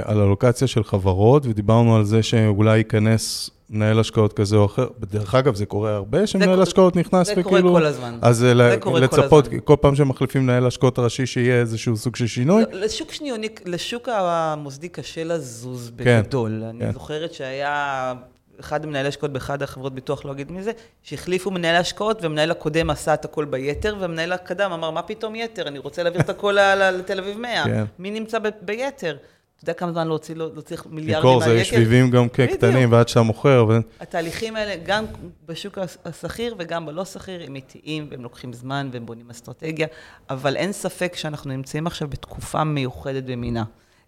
על 0.03 0.21
הלוקציה 0.21 0.67
של 0.67 0.83
חברות, 0.83 1.45
ודיברנו 1.45 1.95
על 1.95 2.03
זה 2.03 2.23
שאולי 2.23 2.77
ייכנס 2.77 3.49
מנהל 3.69 3.99
השקעות 3.99 4.33
כזה 4.33 4.55
או 4.55 4.65
אחר, 4.65 4.87
בדרך 4.99 5.35
אגב, 5.35 5.55
זה 5.55 5.65
קורה 5.65 5.95
הרבה 5.95 6.27
שמנהל 6.27 6.61
השקעות 6.61 6.95
נכנס 6.95 7.29
וכאילו... 7.29 7.43
זה 7.43 7.61
קורה 7.61 7.79
כל 7.79 7.85
הזמן. 7.85 8.19
אז 8.21 8.37
זה 8.37 8.53
לצפות, 8.53 9.47
כל, 9.47 9.59
כל 9.59 9.75
פעם 9.81 9.95
שמחליפים 9.95 10.43
מנהל 10.43 10.67
השקעות 10.67 10.99
ראשי, 10.99 11.25
שיהיה 11.25 11.59
איזשהו 11.59 11.97
סוג 11.97 12.15
של 12.15 12.27
שינוי? 12.27 12.63
לא, 12.71 12.79
לשוק 12.79 13.11
שניוני, 13.11 13.47
לשוק 13.65 14.09
המוסדי 14.11 14.89
קשה 14.89 15.23
לזוז 15.23 15.91
כן, 15.97 16.21
בגדול. 16.23 16.61
כן, 16.61 16.83
אני. 16.83 16.93
זוכרת 16.93 17.33
שהיה 17.33 18.13
אחד 18.59 18.85
מנהלי 18.85 19.07
השקעות 19.07 19.33
באחד 19.33 19.61
החברות 19.61 19.95
ביטוח, 19.95 20.25
לא 20.25 20.31
אגיד 20.31 20.51
מי 20.51 20.63
זה, 20.63 20.71
שהחליפו 21.03 21.51
מנהל 21.51 21.75
השקעות, 21.75 22.19
ומנהל 22.23 22.51
הקודם 22.51 22.89
עשה 22.89 23.13
את 23.13 23.25
הכל 23.25 23.45
ביתר, 23.45 23.95
ומנהל 23.99 24.31
הקדם 24.31 24.71
אמר, 24.71 24.91
מה 24.91 25.01
פתאום 25.01 25.35
יתר? 25.35 25.67
אני 25.67 25.79
רוצה 25.79 26.03
להעביר 26.03 26.21
את 26.21 26.29
הכל 26.29 26.57
לתל 26.91 27.19
אביב 27.19 27.37
100. 27.37 27.63
כן. 27.63 27.85
מי 27.99 28.11
נמצא 28.11 28.37
ביתר? 28.61 29.17
אתה 29.57 29.63
יודע 29.63 29.79
כמה 29.79 29.91
זמן 29.91 30.07
להוציא, 30.07 30.35
לא 30.35 30.61
צריך 30.61 30.85
מיליארדים 30.89 31.29
מהיקר? 31.29 31.47
מקור 31.47 31.57
זה 31.57 31.65
שביבים 31.65 32.11
גם 32.11 32.29
כקטנים, 32.29 32.91
ועד 32.91 33.07
שאתה 33.07 33.21
מוכר. 33.21 33.65
ו... 33.69 33.77
התהליכים 33.99 34.55
האלה, 34.55 34.75
גם 34.85 35.05
בשוק 35.45 35.77
השכיר 36.05 36.55
וגם 36.57 36.85
בלא 36.85 37.05
שכיר, 37.05 37.43
הם 37.43 37.55
איטיים, 37.55 38.07
והם 38.11 38.23
לוקחים 38.23 38.53
זמן, 38.53 38.89
והם 38.93 39.05
בונים 39.05 39.29
אסטרטגיה, 39.29 39.87
אבל 40.29 40.55
אין 40.55 40.71
ספק 40.71 41.15
שאנחנו 41.15 41.51
נמצאים 41.51 41.87
עכשיו 41.87 42.07
בתקופה 42.07 42.63
מיוחדת 42.63 43.23
במינה. 43.23 43.63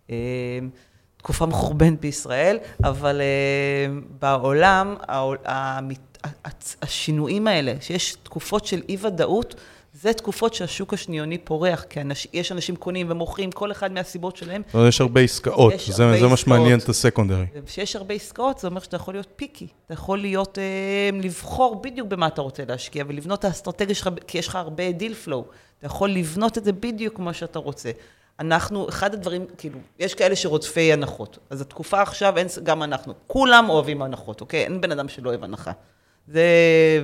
אה, 0.10 0.16
תקופה 1.18 1.46
מחורבנת 1.46 2.00
בישראל, 2.00 2.58
אבל 2.84 3.22
אה, 3.22 4.00
בעולם, 4.20 4.96
השינויים 6.82 7.48
האלה, 7.48 7.74
שיש 7.82 8.16
תקופות 8.24 8.66
של 8.66 8.82
אי-ודאות, 8.90 9.56
זה 9.94 10.14
תקופות 10.14 10.54
שהשוק 10.54 10.94
השניוני 10.94 11.38
פורח, 11.38 11.86
כי 11.90 12.02
אנש, 12.02 12.28
יש 12.34 12.52
אנשים 12.52 12.76
קונים 12.76 13.08
ומוכרים, 13.10 13.52
כל 13.52 13.72
אחד 13.72 13.92
מהסיבות 13.92 14.38
שלהם. 14.38 14.62
אבל 14.74 14.88
יש 14.88 15.02
הרבה 15.02 15.22
עסקאות, 15.22 15.74
יש 15.74 15.90
זה, 15.90 16.04
הרבה 16.04 16.20
זה 16.20 16.28
מה 16.28 16.38
שמעניין 16.38 16.80
את 16.80 16.90
ה 16.90 16.95
secondary. 16.95 17.46
כשיש 17.66 17.96
הרבה 17.96 18.14
עסקאות, 18.14 18.60
זה 18.60 18.68
אומר 18.68 18.82
שאתה 18.82 18.96
יכול 18.96 19.14
להיות 19.14 19.28
picky. 19.36 19.68
אתה 19.86 19.94
יכול 19.94 20.20
להיות, 20.20 20.58
אה, 20.58 21.10
לבחור 21.22 21.82
בדיוק 21.82 22.08
במה 22.08 22.28
אתה 22.28 22.42
רוצה 22.42 22.64
להשקיע, 22.68 23.04
ולבנות 23.08 23.40
את 23.40 23.46
האסטרטגיה 23.46 23.96
שלך, 23.96 24.10
כי 24.28 24.38
יש 24.38 24.48
לך 24.48 24.56
הרבה 24.56 24.92
deal 24.92 25.14
flow. 25.14 25.46
אתה 25.78 25.86
יכול 25.86 26.10
לבנות 26.10 26.58
את 26.58 26.64
זה 26.64 26.72
בדיוק 26.72 27.16
כמו 27.16 27.34
שאתה 27.34 27.60
רוצה. 27.60 27.92
אנחנו, 28.40 28.90
אחד 28.90 29.14
הדברים, 29.14 29.46
כאילו, 29.58 29.80
יש 30.00 30.14
כאלה 30.14 30.36
שרודפי 30.36 30.94
הנחות. 30.94 31.38
אז 31.50 31.62
התקופה 31.62 32.02
עכשיו, 32.02 32.38
אין, 32.38 32.48
גם 32.64 32.84
אנחנו, 32.84 33.14
כולם 33.28 33.70
אוהבים 33.70 34.02
הנחות, 34.02 34.42
אוקיי? 34.42 34.64
אין 34.64 34.82
בן 34.82 34.92
אדם 34.92 35.10
שלא 35.10 35.30
אוהב 35.30 35.44
הנחה. 35.44 35.72
זה 36.28 36.44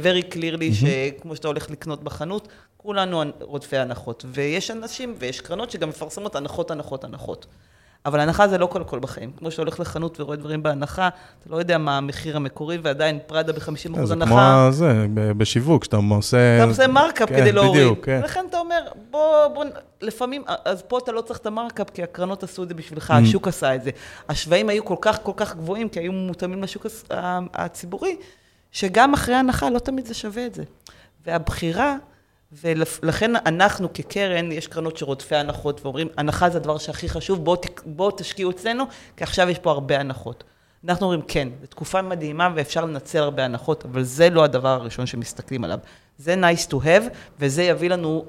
very 0.03 0.33
clearly 0.33 0.59
mm-hmm. 0.59 1.19
שכמו 1.19 1.35
שאתה 1.35 1.47
הולך 1.47 1.71
לקנות 1.71 2.03
בחנות, 2.03 2.47
כולנו 2.85 3.23
רודפי 3.41 3.77
הנחות. 3.77 4.25
ויש 4.27 4.71
אנשים 4.71 5.15
ויש 5.19 5.41
קרנות 5.41 5.71
שגם 5.71 5.89
מפרסמות 5.89 6.35
הנחות, 6.35 6.71
הנחות, 6.71 7.03
הנחות. 7.03 7.45
אבל 8.05 8.19
הנחה 8.19 8.47
זה 8.47 8.57
לא 8.57 8.65
כל 8.65 8.81
הכל 8.81 8.99
בחיים. 8.99 9.31
כמו 9.37 9.51
שאתה 9.51 9.61
הולך 9.61 9.79
לחנות 9.79 10.19
ורואה 10.19 10.37
דברים 10.37 10.63
בהנחה, 10.63 11.09
אתה 11.39 11.49
לא 11.49 11.57
יודע 11.57 11.77
מה 11.77 11.97
המחיר 11.97 12.35
המקורי, 12.35 12.77
ועדיין 12.83 13.19
פראדה 13.27 13.53
ב-50% 13.53 13.61
הנחה. 13.97 14.05
זה 14.05 14.15
כמו 14.25 14.67
זה, 14.69 15.05
בשיווק, 15.37 15.83
שאתה 15.83 15.97
עושה... 16.11 16.57
אתה 16.57 16.69
עושה 16.69 16.87
מרקאפ 16.87 17.29
כן, 17.29 17.37
כדי 17.37 17.51
להוריד. 17.51 17.81
בדיוק, 17.81 18.05
כן. 18.05 18.19
ולכן 18.23 18.45
אתה 18.49 18.59
אומר, 18.59 18.81
בוא, 19.11 19.47
בוא, 19.47 19.65
לפעמים, 20.01 20.43
אז 20.65 20.81
פה 20.81 20.97
אתה 20.97 21.11
לא 21.11 21.21
צריך 21.21 21.39
את 21.39 21.45
המרקאפ, 21.45 21.89
כי 21.89 22.03
הקרנות 22.03 22.43
עשו 22.43 22.63
את 22.63 22.67
זה 22.67 22.73
בשבילך, 22.73 23.11
mm. 23.11 23.13
השוק 23.13 23.47
עשה 23.47 23.75
את 23.75 23.83
זה. 23.83 23.91
השווים 24.29 24.69
היו 24.69 24.85
כל 24.85 24.97
כך 25.01 25.23
כל 25.23 25.33
כך 25.35 25.55
גבוהים, 25.55 25.89
כי 25.89 25.99
היו 25.99 26.11
מותאמים 26.11 26.63
לשוק 26.63 26.85
הציבורי, 27.53 28.15
שגם 28.71 29.13
אחרי 29.13 29.35
ההנחה 29.35 29.69
לא 29.69 29.79
תמיד 29.79 30.05
זה 30.05 30.13
שווה 30.13 30.45
את 30.45 30.55
זה. 30.55 30.63
והבחירה... 31.25 31.95
ולכן 32.63 33.35
אנחנו 33.35 33.93
כקרן, 33.93 34.51
יש 34.51 34.67
קרנות 34.67 34.97
שרודפי 34.97 35.35
הנחות 35.35 35.81
ואומרים, 35.81 36.07
הנחה 36.17 36.49
זה 36.49 36.57
הדבר 36.57 36.77
שהכי 36.77 37.09
חשוב, 37.09 37.45
בואו 37.45 37.61
בוא 37.85 38.11
תשקיעו 38.17 38.51
אצלנו, 38.51 38.83
כי 39.17 39.23
עכשיו 39.23 39.49
יש 39.49 39.59
פה 39.59 39.71
הרבה 39.71 39.99
הנחות. 39.99 40.43
אנחנו 40.83 41.05
אומרים, 41.05 41.21
כן, 41.27 41.47
זו 41.61 41.67
תקופה 41.67 42.01
מדהימה 42.01 42.49
ואפשר 42.55 42.85
לנצל 42.85 43.17
הרבה 43.17 43.45
הנחות, 43.45 43.85
אבל 43.85 44.03
זה 44.03 44.29
לא 44.29 44.43
הדבר 44.43 44.69
הראשון 44.69 45.05
שמסתכלים 45.05 45.63
עליו. 45.63 45.79
זה 46.17 46.35
nice 46.35 46.71
to 46.71 46.75
have, 46.75 47.13
וזה 47.39 47.63
יביא 47.63 47.89
לנו, 47.89 48.25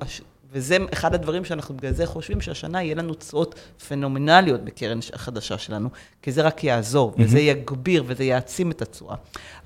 וזה 0.53 0.77
אחד 0.93 1.15
הדברים 1.15 1.45
שאנחנו 1.45 1.77
בגלל 1.77 1.93
זה 1.93 2.07
חושבים 2.07 2.41
שהשנה 2.41 2.83
יהיה 2.83 2.95
לנו 2.95 3.15
תשואות 3.15 3.55
פנומנליות 3.89 4.65
בקרן 4.65 4.99
החדשה 5.13 5.59
שלנו, 5.59 5.89
כי 6.23 6.33
זה 6.33 6.43
רק 6.43 6.65
יעזור, 6.65 7.13
mm-hmm. 7.13 7.23
וזה 7.23 7.39
יגביר 7.39 8.05
וזה 8.07 8.25
יעצים 8.25 8.71
את 8.71 8.83
התשואה. 8.83 9.17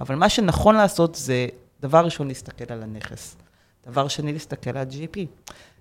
אבל 0.00 0.14
מה 0.14 0.28
שנכון 0.28 0.74
לעשות 0.74 1.14
זה, 1.14 1.46
דבר 1.80 2.04
ראשון, 2.04 2.28
להסתכל 2.28 2.72
על 2.72 2.82
הנכס. 2.82 3.36
דבר 3.86 4.08
שני, 4.08 4.32
להסתכל 4.32 4.76
על 4.78 4.86
GP. 4.90 5.18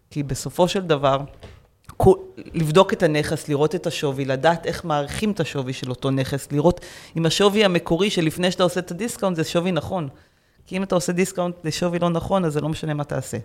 כי 0.10 0.24
בסופו 0.24 0.68
של 0.68 0.82
דבר, 0.82 1.20
לבדוק 2.54 2.94
את 2.94 3.04
הנכס, 3.04 3.48
לראות 3.48 3.76
את 3.76 3.88
השווי, 3.88 4.26
לדעת 4.26 4.66
איך 4.66 4.86
מעריכים 4.86 5.32
את 5.32 5.40
השווי 5.40 5.74
של 5.74 5.90
אותו 5.90 6.12
נכס, 6.12 6.52
לראות 6.52 6.86
אם 7.18 7.26
השווי 7.26 7.66
המקורי 7.66 8.10
שלפני 8.10 8.52
שאתה 8.52 8.64
עושה 8.64 8.80
את 8.80 8.92
הדיסקאונט 8.92 9.36
זה 9.36 9.44
שווי 9.44 9.72
נכון. 9.72 10.10
כי 10.66 10.78
אם 10.78 10.84
אתה 10.84 10.96
עושה 10.96 11.12
דיסקאונט 11.12 11.56
לשווי 11.64 12.00
לא 12.00 12.10
נכון, 12.10 12.46
אז 12.46 12.54
זה 12.54 12.62
לא 12.62 12.70
משנה 12.70 12.94
מה 12.94 13.04
תעשה. 13.04 13.38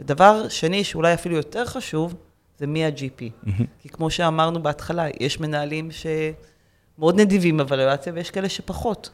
ודבר 0.00 0.48
שני, 0.48 0.84
שאולי 0.84 1.14
אפילו 1.14 1.36
יותר 1.36 1.64
חשוב, 1.64 2.14
זה 2.58 2.66
מי 2.66 2.84
ה-GP. 2.84 3.20
Mm-hmm. 3.20 3.64
כי 3.82 3.88
כמו 3.88 4.10
שאמרנו 4.10 4.62
בהתחלה, 4.62 5.06
יש 5.20 5.40
מנהלים 5.40 5.90
שמאוד 5.90 7.20
נדיבים 7.20 7.56
בוולואציה 7.56 8.12
ויש 8.12 8.30
כאלה 8.30 8.48
שפחות. 8.48 9.10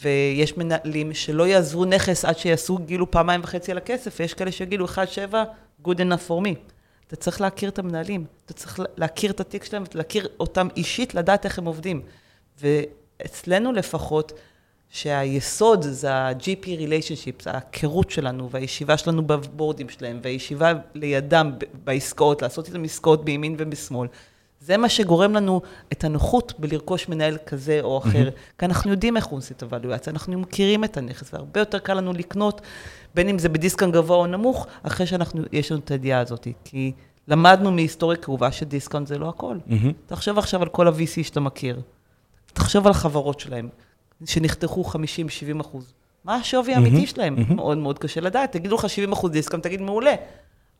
ויש 0.00 0.56
מנהלים 0.56 1.14
שלא 1.14 1.46
יעזבו 1.46 1.84
נכס 1.84 2.24
עד 2.24 2.38
שיעשו 2.38 2.78
אפילו 2.78 3.10
פעמיים 3.10 3.40
וחצי 3.44 3.70
על 3.72 3.78
הכסף, 3.78 4.16
ויש 4.20 4.34
כאלה 4.34 4.52
שיגידו 4.52 4.84
1-7, 4.84 4.88
good 5.84 5.96
enough 5.96 6.28
for 6.28 6.44
me. 6.44 6.54
אתה 7.06 7.16
צריך 7.16 7.40
להכיר 7.40 7.68
את 7.68 7.78
המנהלים, 7.78 8.24
אתה 8.44 8.52
צריך 8.52 8.80
להכיר 8.96 9.30
את 9.30 9.40
התיק 9.40 9.64
שלהם, 9.64 9.84
להכיר 9.94 10.28
אותם 10.40 10.68
אישית, 10.76 11.14
לדעת 11.14 11.44
איך 11.44 11.58
הם 11.58 11.64
עובדים. 11.64 12.02
ואצלנו 12.60 13.72
לפחות, 13.72 14.32
שהיסוד 14.90 15.82
זה 15.82 16.14
ה-GP 16.14 16.64
relationships, 16.64 17.42
ההיכרות 17.46 18.10
שלנו, 18.10 18.50
והישיבה 18.50 18.96
שלנו 18.96 19.26
בבורדים 19.26 19.88
שלהם, 19.88 20.20
והישיבה 20.22 20.72
לידם 20.94 21.52
בעסקאות, 21.84 22.42
לעשות 22.42 22.68
איתם 22.68 22.84
עסקאות 22.84 23.24
בימין 23.24 23.54
ובשמאל, 23.58 24.08
זה 24.60 24.76
מה 24.76 24.88
שגורם 24.88 25.34
לנו 25.34 25.60
את 25.92 26.04
הנוחות 26.04 26.54
בלרכוש 26.58 27.08
מנהל 27.08 27.38
כזה 27.46 27.80
או 27.82 27.98
אחר, 27.98 28.28
mm-hmm. 28.28 28.58
כי 28.58 28.64
אנחנו 28.66 28.90
יודעים 28.90 29.16
איך 29.16 29.26
הוא 29.26 29.38
עושה 29.38 29.54
את 29.56 29.62
הוואלואציה, 29.62 30.12
אנחנו 30.12 30.38
מכירים 30.38 30.84
את 30.84 30.96
הנכס, 30.96 31.34
והרבה 31.34 31.60
יותר 31.60 31.78
קל 31.78 31.94
לנו 31.94 32.12
לקנות, 32.12 32.60
בין 33.14 33.28
אם 33.28 33.38
זה 33.38 33.48
בדיסקאונט 33.48 33.94
גבוה 33.94 34.16
או 34.16 34.26
נמוך, 34.26 34.66
אחרי 34.82 35.06
שיש 35.06 35.72
לנו 35.72 35.80
את 35.80 35.90
הידיעה 35.90 36.20
הזאת. 36.20 36.48
כי 36.64 36.92
למדנו 37.28 37.72
מהיסטוריה 37.72 38.18
קרובה 38.18 38.52
שדיסקאונט 38.52 39.06
זה 39.06 39.18
לא 39.18 39.28
הכל. 39.28 39.56
Mm-hmm. 39.68 39.92
תחשוב 40.06 40.38
עכשיו 40.38 40.62
על 40.62 40.68
כל 40.68 40.88
ה-VC 40.88 41.22
שאתה 41.22 41.40
מכיר. 41.40 41.80
תחשוב 42.52 42.86
על 42.86 42.90
החברות 42.90 43.40
שלהם, 43.40 43.68
שנחתכו 44.24 44.84
50-70 44.84 45.60
אחוז. 45.60 45.92
מה 46.24 46.34
השווי 46.34 46.74
האמיתי 46.74 47.04
mm-hmm. 47.04 47.06
שלהם? 47.10 47.36
Mm-hmm. 47.36 47.54
מאוד 47.54 47.78
מאוד 47.78 47.98
קשה 47.98 48.20
לדעת. 48.20 48.52
יגידו 48.52 48.74
לך 48.74 48.90
70 48.90 49.12
אחוז 49.12 49.30
דיסקאונט, 49.30 49.64
תגיד 49.64 49.80
מעולה. 49.80 50.14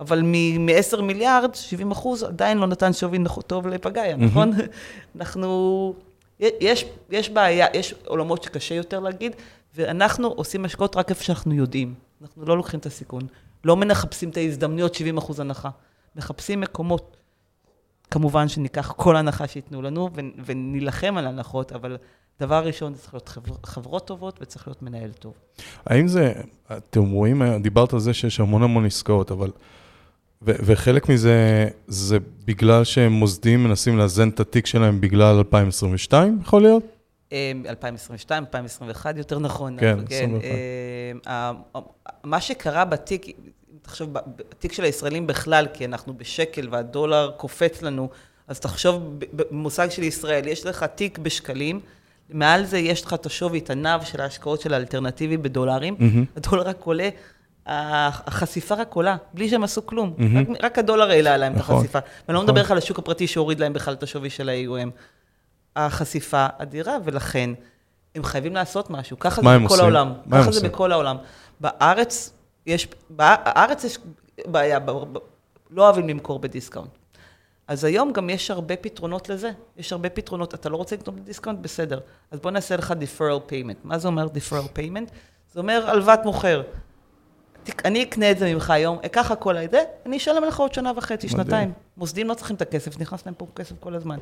אבל 0.00 0.22
מ-10 0.22 1.02
מיליארד, 1.02 1.54
70 1.54 1.90
אחוז 1.90 2.22
עדיין 2.22 2.58
לא 2.58 2.66
נתן 2.66 2.92
שווי 2.92 3.18
טוב 3.46 3.66
לפגאיה. 3.66 4.16
נכון? 4.16 4.52
אנחנו, 5.16 5.94
יש, 6.40 6.84
יש 7.10 7.30
בעיה, 7.30 7.66
יש 7.74 7.94
עולמות 8.06 8.42
שקשה 8.42 8.74
יותר 8.74 9.00
להגיד, 9.00 9.36
ואנחנו 9.74 10.28
עושים 10.28 10.64
השקעות 10.64 10.96
רק 10.96 11.10
איפה 11.10 11.24
שאנחנו 11.24 11.54
יודעים. 11.54 11.94
אנחנו 12.22 12.44
לא 12.44 12.56
לוקחים 12.56 12.80
את 12.80 12.86
הסיכון. 12.86 13.22
לא 13.64 13.76
מחפשים 13.76 14.28
את 14.28 14.36
ההזדמנויות 14.36 14.94
70 14.94 15.18
אחוז 15.18 15.40
הנחה. 15.40 15.70
מחפשים 16.16 16.60
מקומות, 16.60 17.16
כמובן 18.10 18.48
שניקח 18.48 18.92
כל 18.96 19.16
הנחה 19.16 19.46
שייתנו 19.46 19.82
לנו 19.82 20.10
ונילחם 20.44 21.14
על 21.16 21.26
הנחות, 21.26 21.72
אבל 21.72 21.96
דבר 22.40 22.64
ראשון, 22.64 22.94
זה 22.94 23.00
צריך 23.00 23.14
להיות 23.14 23.28
חבר, 23.28 23.54
חברות 23.66 24.06
טובות 24.06 24.38
וצריך 24.42 24.68
להיות 24.68 24.82
מנהל 24.82 25.12
טוב. 25.12 25.34
האם 25.86 26.08
זה, 26.08 26.32
אתם 26.76 27.10
רואים, 27.10 27.42
דיברת 27.62 27.92
על 27.92 28.00
זה 28.00 28.14
שיש 28.14 28.40
המון 28.40 28.62
המון 28.62 28.86
עסקאות, 28.86 29.30
אבל... 29.30 29.50
וחלק 30.42 31.08
מזה, 31.08 31.68
זה 31.86 32.18
בגלל 32.44 32.84
שהם 32.84 33.12
מוסדים 33.12 33.64
מנסים 33.64 33.98
לאזן 33.98 34.28
את 34.28 34.40
התיק 34.40 34.66
שלהם 34.66 35.00
בגלל 35.00 35.36
2022, 35.36 36.38
יכול 36.42 36.62
להיות? 36.62 36.82
2022, 37.66 38.42
2021 38.42 39.16
יותר 39.16 39.38
נכון. 39.38 39.76
כן, 39.80 39.98
2021. 39.98 40.54
כן, 41.24 41.80
מה 42.24 42.40
שקרה 42.40 42.84
בתיק, 42.84 43.26
תחשוב, 43.82 44.12
בתיק 44.12 44.72
של 44.72 44.84
הישראלים 44.84 45.26
בכלל, 45.26 45.66
כי 45.74 45.84
אנחנו 45.84 46.14
בשקל 46.16 46.68
והדולר 46.70 47.30
קופץ 47.36 47.82
לנו, 47.82 48.08
אז 48.48 48.60
תחשוב 48.60 49.18
במושג 49.32 49.90
של 49.90 50.02
ישראל, 50.02 50.48
יש 50.48 50.66
לך 50.66 50.84
תיק 50.94 51.18
בשקלים, 51.18 51.80
מעל 52.30 52.64
זה 52.64 52.78
יש 52.78 53.04
לך 53.04 53.14
את 53.14 53.26
השווי, 53.26 53.58
את 53.58 53.70
הנב 53.70 54.00
של 54.04 54.20
ההשקעות 54.20 54.60
של 54.60 54.74
האלטרנטיבי 54.74 55.36
בדולרים, 55.36 55.94
mm-hmm. 55.94 56.36
הדולר 56.36 56.62
רק 56.62 56.82
עולה, 56.82 57.08
החשיפה 57.66 58.74
רק 58.74 58.94
עולה, 58.94 59.16
בלי 59.34 59.48
שהם 59.48 59.64
עשו 59.64 59.86
כלום. 59.86 60.14
Mm-hmm. 60.18 60.50
רק, 60.50 60.64
רק 60.64 60.78
הדולר 60.78 61.10
העלה 61.10 61.36
להם 61.36 61.54
נכון, 61.54 61.74
את 61.74 61.80
החשיפה. 61.80 61.98
ואני 62.28 62.34
לא 62.34 62.42
מדבר 62.42 62.52
נכון. 62.52 62.64
לך 62.64 62.70
על 62.70 62.78
השוק 62.78 62.98
הפרטי 62.98 63.26
שהוריד 63.26 63.60
להם 63.60 63.72
בכלל 63.72 63.94
את 63.94 64.02
השווי 64.02 64.30
של 64.30 64.48
ה-AUM. 64.48 64.90
החשיפה 65.76 66.46
אדירה, 66.58 66.96
ולכן 67.04 67.50
הם 68.14 68.24
חייבים 68.24 68.54
לעשות 68.54 68.90
משהו. 68.90 69.18
ככה 69.18 69.42
זה 69.42 69.58
בכל 69.64 69.80
העולם. 69.80 70.12
ככה 70.32 70.52
זה 70.52 70.68
בכל 70.68 70.92
העולם. 70.92 71.16
בארץ 71.60 72.32
יש, 72.66 72.88
בארץ 73.10 73.84
יש 73.84 73.98
בעיה, 74.46 74.78
לא 75.70 75.84
אוהבים 75.84 76.08
למכור 76.08 76.38
בדיסקאונט. 76.38 76.90
אז 77.68 77.84
היום 77.84 78.12
גם 78.12 78.30
יש 78.30 78.50
הרבה 78.50 78.76
פתרונות 78.76 79.28
לזה. 79.28 79.50
יש 79.76 79.92
הרבה 79.92 80.08
פתרונות. 80.08 80.54
אתה 80.54 80.68
לא 80.68 80.76
רוצה 80.76 80.96
לקנות 80.96 81.16
בדיסקאונט? 81.16 81.58
בסדר. 81.58 82.00
אז 82.30 82.40
בוא 82.40 82.50
נעשה 82.50 82.76
לך 82.76 82.94
deferral 83.00 83.50
payment. 83.50 83.78
מה 83.84 83.98
זה 83.98 84.08
אומר 84.08 84.26
deferral 84.26 84.78
payment? 84.78 85.12
זה 85.52 85.60
אומר 85.60 85.84
הלוואת 85.90 86.20
מוכר. 86.24 86.62
אני 87.84 88.02
אקנה 88.02 88.30
את 88.30 88.38
זה 88.38 88.54
ממך 88.54 88.70
היום, 88.70 88.98
אקח 89.06 89.30
הכל 89.30 89.56
על 89.56 89.66
זה, 89.70 89.82
אני 90.06 90.16
אשלם 90.16 90.44
לך 90.44 90.60
עוד 90.60 90.74
שנה 90.74 90.92
וחצי, 90.96 91.28
שנתיים. 91.28 91.72
מוסדים 91.96 92.28
לא 92.28 92.34
צריכים 92.34 92.56
את 92.56 92.62
הכסף, 92.62 93.00
נכנס 93.00 93.26
להם 93.26 93.34
פה 93.34 93.46
כסף 93.56 93.74
כל 93.80 93.94
הזמן. 93.94 94.18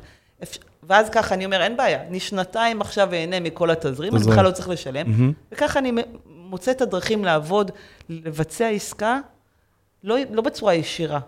ואז 0.83 1.09
ככה 1.09 1.35
אני 1.35 1.45
אומר, 1.45 1.61
אין 1.61 1.77
בעיה, 1.77 2.03
אני 2.07 2.19
שנתיים 2.19 2.81
עכשיו 2.81 3.13
אהנה 3.13 3.39
מכל 3.39 3.71
התזרים, 3.71 4.15
אני 4.15 4.23
בכלל 4.23 4.45
לא 4.45 4.51
צריך 4.51 4.69
לשלם, 4.69 5.33
וככה 5.51 5.79
אני 5.79 5.91
מוצא 6.25 6.71
את 6.71 6.81
הדרכים 6.81 7.25
לעבוד, 7.25 7.71
לבצע 8.09 8.67
עסקה, 8.67 9.19
לא, 10.03 10.15
לא 10.31 10.41
בצורה 10.41 10.73
ישירה. 10.73 11.19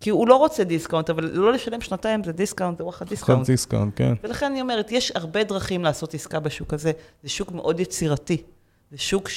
כי 0.00 0.10
הוא 0.10 0.28
לא 0.28 0.36
רוצה 0.36 0.64
דיסקאונט, 0.64 1.10
אבל 1.10 1.30
לא 1.32 1.52
לשלם 1.52 1.80
שנתיים 1.80 2.24
זה 2.24 2.32
דיסקאונט, 2.32 2.78
זה 2.78 2.84
וואחד 2.84 3.08
דיסקאונט. 3.08 3.46
דיסקאונט, 3.46 3.92
כן. 3.96 4.12
ולכן 4.22 4.46
אני 4.46 4.60
אומרת, 4.60 4.92
יש 4.92 5.12
הרבה 5.14 5.44
דרכים 5.44 5.84
לעשות 5.84 6.14
עסקה 6.14 6.40
בשוק 6.40 6.74
הזה. 6.74 6.92
זה 7.22 7.28
שוק 7.28 7.52
מאוד 7.52 7.80
יצירתי. 7.80 8.42
זה 8.90 8.98
שוק 8.98 9.28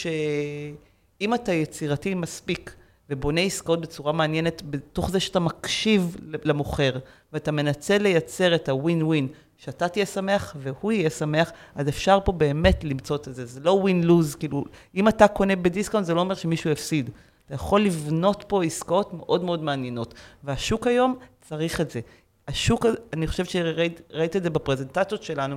שאם 1.24 1.34
אתה 1.34 1.54
יצירתי 1.54 2.14
מספיק 2.14 2.76
ובונה 3.10 3.42
עסקאות 3.42 3.82
בצורה 3.82 4.12
מעניינת, 4.12 4.62
בתוך 4.70 5.12
זה 5.12 5.20
שאתה 5.20 5.40
מקשיב 5.40 6.18
למוכר, 6.44 6.92
ואתה 7.34 7.52
מנצל 7.52 7.98
לייצר 7.98 8.56
את 8.56 8.70
הווין 8.70 9.04
ווין, 9.04 9.28
שאתה 9.58 9.88
תהיה 9.88 10.06
שמח 10.06 10.56
והוא 10.60 10.92
יהיה 10.92 11.10
שמח, 11.10 11.52
אז 11.76 11.90
אפשר 11.90 12.20
פה 12.26 12.32
באמת 12.32 12.84
למצוא 12.84 13.16
את 13.16 13.28
זה. 13.32 13.46
זה 13.46 13.60
לא 13.60 13.72
win-lose, 13.72 14.36
כאילו, 14.36 14.64
אם 14.96 15.08
אתה 15.08 15.28
קונה 15.28 15.56
בדיסקאונט, 15.56 16.06
זה 16.06 16.14
לא 16.14 16.22
אומר 16.22 16.36
שמישהו 16.36 16.70
יפסיד. 16.70 17.10
אתה 17.46 17.54
יכול 17.54 17.82
לבנות 17.82 18.46
פה 18.48 18.64
עסקאות 18.64 19.14
מאוד 19.14 19.44
מאוד 19.44 19.64
מעניינות. 19.64 20.14
והשוק 20.44 20.88
היום 20.88 21.16
צריך 21.42 21.82
את 21.82 21.92
זה. 21.92 22.00
השוק, 22.48 22.86
אני 23.14 23.28
חושבת 23.28 23.50
שראית 23.50 24.36
את 24.36 24.44
זה 24.44 24.50
בפרזנטציות 24.50 25.24
שלנו, 25.24 25.56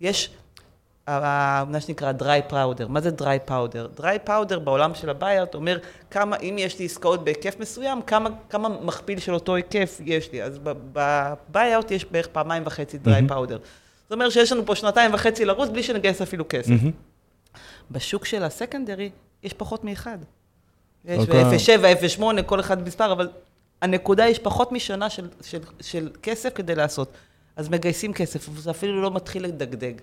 יש 0.00 0.30
מה 1.08 1.80
שנקרא 1.80 2.12
dry 2.18 2.52
powder. 2.52 2.88
מה 2.88 3.00
זה 3.00 3.10
dry 3.18 3.50
powder? 3.50 4.00
dry 4.00 4.28
powder 4.28 4.58
בעולם 4.64 4.94
של 4.94 5.10
ה 5.10 5.16
buyout 5.16 5.54
אומר 5.54 5.78
כמה, 6.10 6.36
אם 6.36 6.56
יש 6.58 6.78
לי 6.78 6.84
עסקאות 6.84 7.24
בהיקף 7.24 7.60
מסוים, 7.60 8.02
כמה, 8.02 8.30
כמה 8.50 8.68
מכפיל 8.68 9.18
של 9.18 9.34
אותו 9.34 9.54
היקף 9.54 10.00
יש 10.04 10.32
לי. 10.32 10.42
אז 10.42 10.58
ב 10.92 11.06
buyout 11.06 11.90
יש 11.90 12.04
בערך 12.04 12.26
פעמיים 12.26 12.62
וחצי 12.66 12.98
dry 13.04 13.08
mm-hmm. 13.08 13.32
powder. 13.32 13.58
זאת 14.02 14.12
אומרת 14.12 14.32
שיש 14.32 14.52
לנו 14.52 14.66
פה 14.66 14.74
שנתיים 14.76 15.14
וחצי 15.14 15.44
לרוץ 15.44 15.68
בלי 15.68 15.82
שנגייס 15.82 16.22
אפילו 16.22 16.44
כסף. 16.48 16.68
Mm-hmm. 16.70 17.58
בשוק 17.90 18.24
של 18.24 18.42
ה 18.42 18.49
secondary 18.49 19.10
יש 19.42 19.52
פחות 19.52 19.84
מאחד. 19.84 20.18
יש 21.04 21.28
okay. 21.28 21.32
0.7, 22.18 22.18
0.8, 22.18 22.42
כל 22.46 22.60
אחד 22.60 22.82
מספר, 22.82 23.12
אבל 23.12 23.28
הנקודה 23.82 24.28
יש 24.28 24.38
פחות 24.38 24.72
משנה 24.72 25.10
של, 25.10 25.28
של, 25.42 25.58
של 25.80 26.10
כסף 26.22 26.50
כדי 26.54 26.74
לעשות. 26.74 27.12
אז 27.56 27.68
מגייסים 27.68 28.12
כסף, 28.12 28.48
וזה 28.48 28.70
אפילו 28.70 29.02
לא 29.02 29.10
מתחיל 29.10 29.44
לדגדג. 29.44 29.94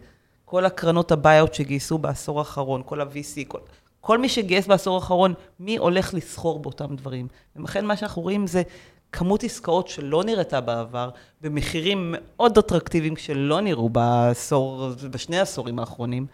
כל 0.49 0.65
הקרנות 0.65 1.12
ה 1.12 1.17
buyout 1.17 1.53
שגייסו 1.53 1.97
בעשור 1.97 2.39
האחרון, 2.39 2.81
כל 2.85 3.01
ה-VC, 3.01 3.45
כל, 3.47 3.59
כל 4.01 4.17
מי 4.17 4.29
שגייס 4.29 4.67
בעשור 4.67 4.95
האחרון, 4.95 5.33
מי 5.59 5.77
הולך 5.77 6.13
לסחור 6.13 6.59
באותם 6.59 6.95
דברים. 6.95 7.27
ולכן 7.55 7.85
מה 7.85 7.97
שאנחנו 7.97 8.21
רואים 8.21 8.47
זה 8.47 8.62
כמות 9.12 9.43
עסקאות 9.43 9.88
שלא 9.88 10.23
נראתה 10.23 10.62
בעבר, 10.62 11.09
במחירים 11.41 12.15
מאוד 12.17 12.57
אטרקטיביים 12.57 13.17
שלא 13.17 13.62
נראו 13.62 13.89
בעשור, 13.89 14.89
בשני 15.12 15.38
העשורים 15.38 15.79
האחרונים. 15.79 16.25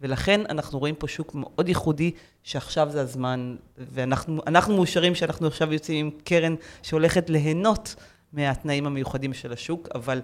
ולכן 0.00 0.40
אנחנו 0.48 0.78
רואים 0.78 0.94
פה 0.94 1.08
שוק 1.08 1.34
מאוד 1.34 1.68
ייחודי, 1.68 2.10
שעכשיו 2.42 2.88
זה 2.90 3.00
הזמן, 3.00 3.56
ואנחנו 3.78 4.74
מאושרים 4.76 5.14
שאנחנו 5.14 5.46
עכשיו 5.46 5.72
יוצאים 5.72 6.06
עם 6.06 6.12
קרן 6.24 6.54
שהולכת 6.82 7.30
ליהנות 7.30 7.94
מהתנאים 8.32 8.86
המיוחדים 8.86 9.34
של 9.34 9.52
השוק, 9.52 9.88
אבל 9.94 10.20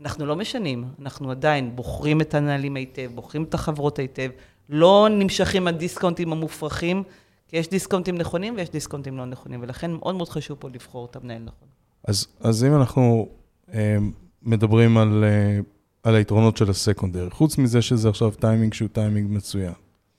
אנחנו 0.00 0.26
לא 0.26 0.36
משנים, 0.36 0.84
אנחנו 1.02 1.30
עדיין 1.30 1.76
בוחרים 1.76 2.20
את 2.20 2.34
הנהלים 2.34 2.76
היטב, 2.76 3.10
בוחרים 3.14 3.42
את 3.42 3.54
החברות 3.54 3.98
היטב, 3.98 4.30
לא 4.68 5.08
נמשכים 5.10 5.66
הדיסקאונטים 5.66 6.32
המופרכים, 6.32 7.02
כי 7.48 7.56
יש 7.56 7.68
דיסקאונטים 7.68 8.18
נכונים 8.18 8.54
ויש 8.56 8.70
דיסקאונטים 8.70 9.18
לא 9.18 9.26
נכונים, 9.26 9.62
ולכן 9.62 9.90
מאוד 9.90 10.14
מאוד 10.14 10.28
חשוב 10.28 10.58
פה 10.60 10.68
לבחור 10.68 11.06
את 11.10 11.16
המנהל 11.16 11.42
נכון. 11.42 11.68
אז, 12.04 12.26
אז 12.40 12.64
אם 12.64 12.74
אנחנו 12.74 13.28
אה, 13.74 13.96
מדברים 14.42 14.98
על... 14.98 15.24
אה, 15.24 15.60
על 16.02 16.14
היתרונות 16.14 16.56
של 16.56 16.70
ה 16.70 16.75
secondary. 16.75 17.28
חוץ 17.30 17.58
מזה 17.58 17.82
שזה 17.82 18.08
עכשיו 18.08 18.30
טיימינג 18.30 18.74
שהוא 18.74 18.88
טיימינג 18.92 19.30
מצוין. 19.32 19.72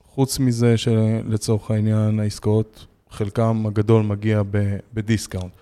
חוץ 0.04 0.38
מזה 0.38 0.76
שלצורך 0.76 1.70
העניין 1.70 2.20
העסקאות, 2.20 2.86
חלקם 3.10 3.66
הגדול 3.66 4.02
מגיע 4.02 4.42
בדיסקאונט. 4.94 5.52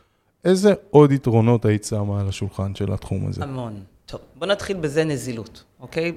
איזה 0.44 0.74
עוד 0.90 1.12
יתרונות 1.12 1.64
היית 1.64 1.85
שמה 1.85 2.20
על 2.20 2.28
השולחן 2.28 2.74
של 2.74 2.92
התחום 2.92 3.26
הזה? 3.26 3.44
המון. 3.44 3.80
טוב, 4.10 4.20
בוא 4.34 4.46
נתחיל 4.46 4.76
בזה 4.76 5.04
נזילות, 5.04 5.64
אוקיי? 5.80 6.12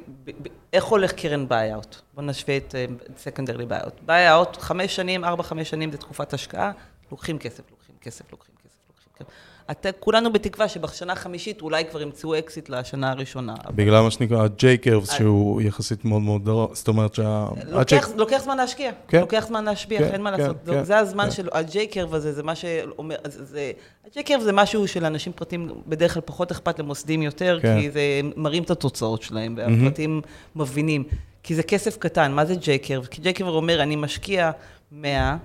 איך 0.73 0.83
הולך 0.83 1.11
קרן 1.11 1.49
buyout? 1.49 1.95
בוא 2.13 2.23
נשווה 2.23 2.57
את 2.57 2.75
secondary 3.17 3.65
buyout. 3.65 3.93
buyout, 4.05 4.57
חמש 4.57 4.95
שנים, 4.95 5.25
ארבע, 5.25 5.43
חמש 5.43 5.69
שנים 5.69 5.91
זה 5.91 5.97
תקופת 5.97 6.33
השקעה, 6.33 6.71
לוקחים 7.11 7.39
כסף, 7.39 7.71
לוקחים 7.71 7.95
כסף, 8.01 8.31
לוקחים 8.31 8.55
כסף, 8.63 8.79
לוקחים 8.89 9.13
כסף. 9.15 9.31
את, 9.71 9.85
כולנו 9.99 10.33
בתקווה 10.33 10.67
שבשנה 10.67 11.13
החמישית 11.13 11.61
אולי 11.61 11.85
כבר 11.85 12.01
ימצאו 12.01 12.39
אקזיט 12.39 12.69
לשנה 12.69 13.11
הראשונה. 13.11 13.53
בגלל 13.75 14.01
מה 14.01 14.11
שנקרא 14.11 14.43
ה-J-Curves, 14.43 15.13
שהוא 15.17 15.61
יחסית 15.61 16.05
מאוד 16.05 16.21
מאוד 16.21 16.45
דרור, 16.45 16.75
זאת 16.75 16.87
אומרת 16.87 17.13
שה... 17.13 17.47
לוקח, 17.67 18.09
לוקח 18.15 18.37
זמן 18.43 18.57
להשקיע, 18.57 18.91
כן? 19.07 19.19
לוקח 19.19 19.45
זמן 19.47 19.65
להשפיע, 19.65 19.99
כן, 19.99 20.13
אין 20.13 20.21
מה 20.21 20.31
כן, 20.31 20.39
לעשות. 20.39 20.57
כן, 20.65 20.83
זה 20.83 20.97
הזמן 20.97 21.23
כן. 21.23 21.31
של 21.31 21.49
ה-J-Curve 21.51 22.15
הזה, 22.15 22.33
זה 22.33 22.43
מה 22.43 22.55
שאומר, 22.55 23.15
זה, 23.23 23.71
ה-J-Curve 24.05 24.41
זה 24.41 24.51
משהו 24.51 24.87
שלאנשים 24.87 25.33
פרטיים 25.33 25.69
בדרך 25.87 26.13
כלל 26.13 26.23
פחות 26.25 26.51
אכפת 26.51 26.79
למוסדים 26.79 27.21
יותר, 27.21 27.59
כן. 27.61 27.79
כי 27.81 27.91
זה 27.91 28.01
מראים 28.35 28.63
את 28.63 28.71
התוצאות 28.71 29.21
שלהם, 29.21 29.55
והפרטים 29.57 30.21
mm-hmm. 30.23 30.59
מבינים. 30.59 31.03
כי 31.43 31.55
זה 31.55 31.63
כסף 31.63 31.97
קטן, 31.97 32.31
מה 32.31 32.45
זה 32.45 32.53
J-Curve? 32.53 33.07
כי 33.07 33.21
J-Curve 33.21 33.43
אומר, 33.43 33.83
אני 33.83 33.95
משקיע 33.95 34.51
100, 34.91 35.37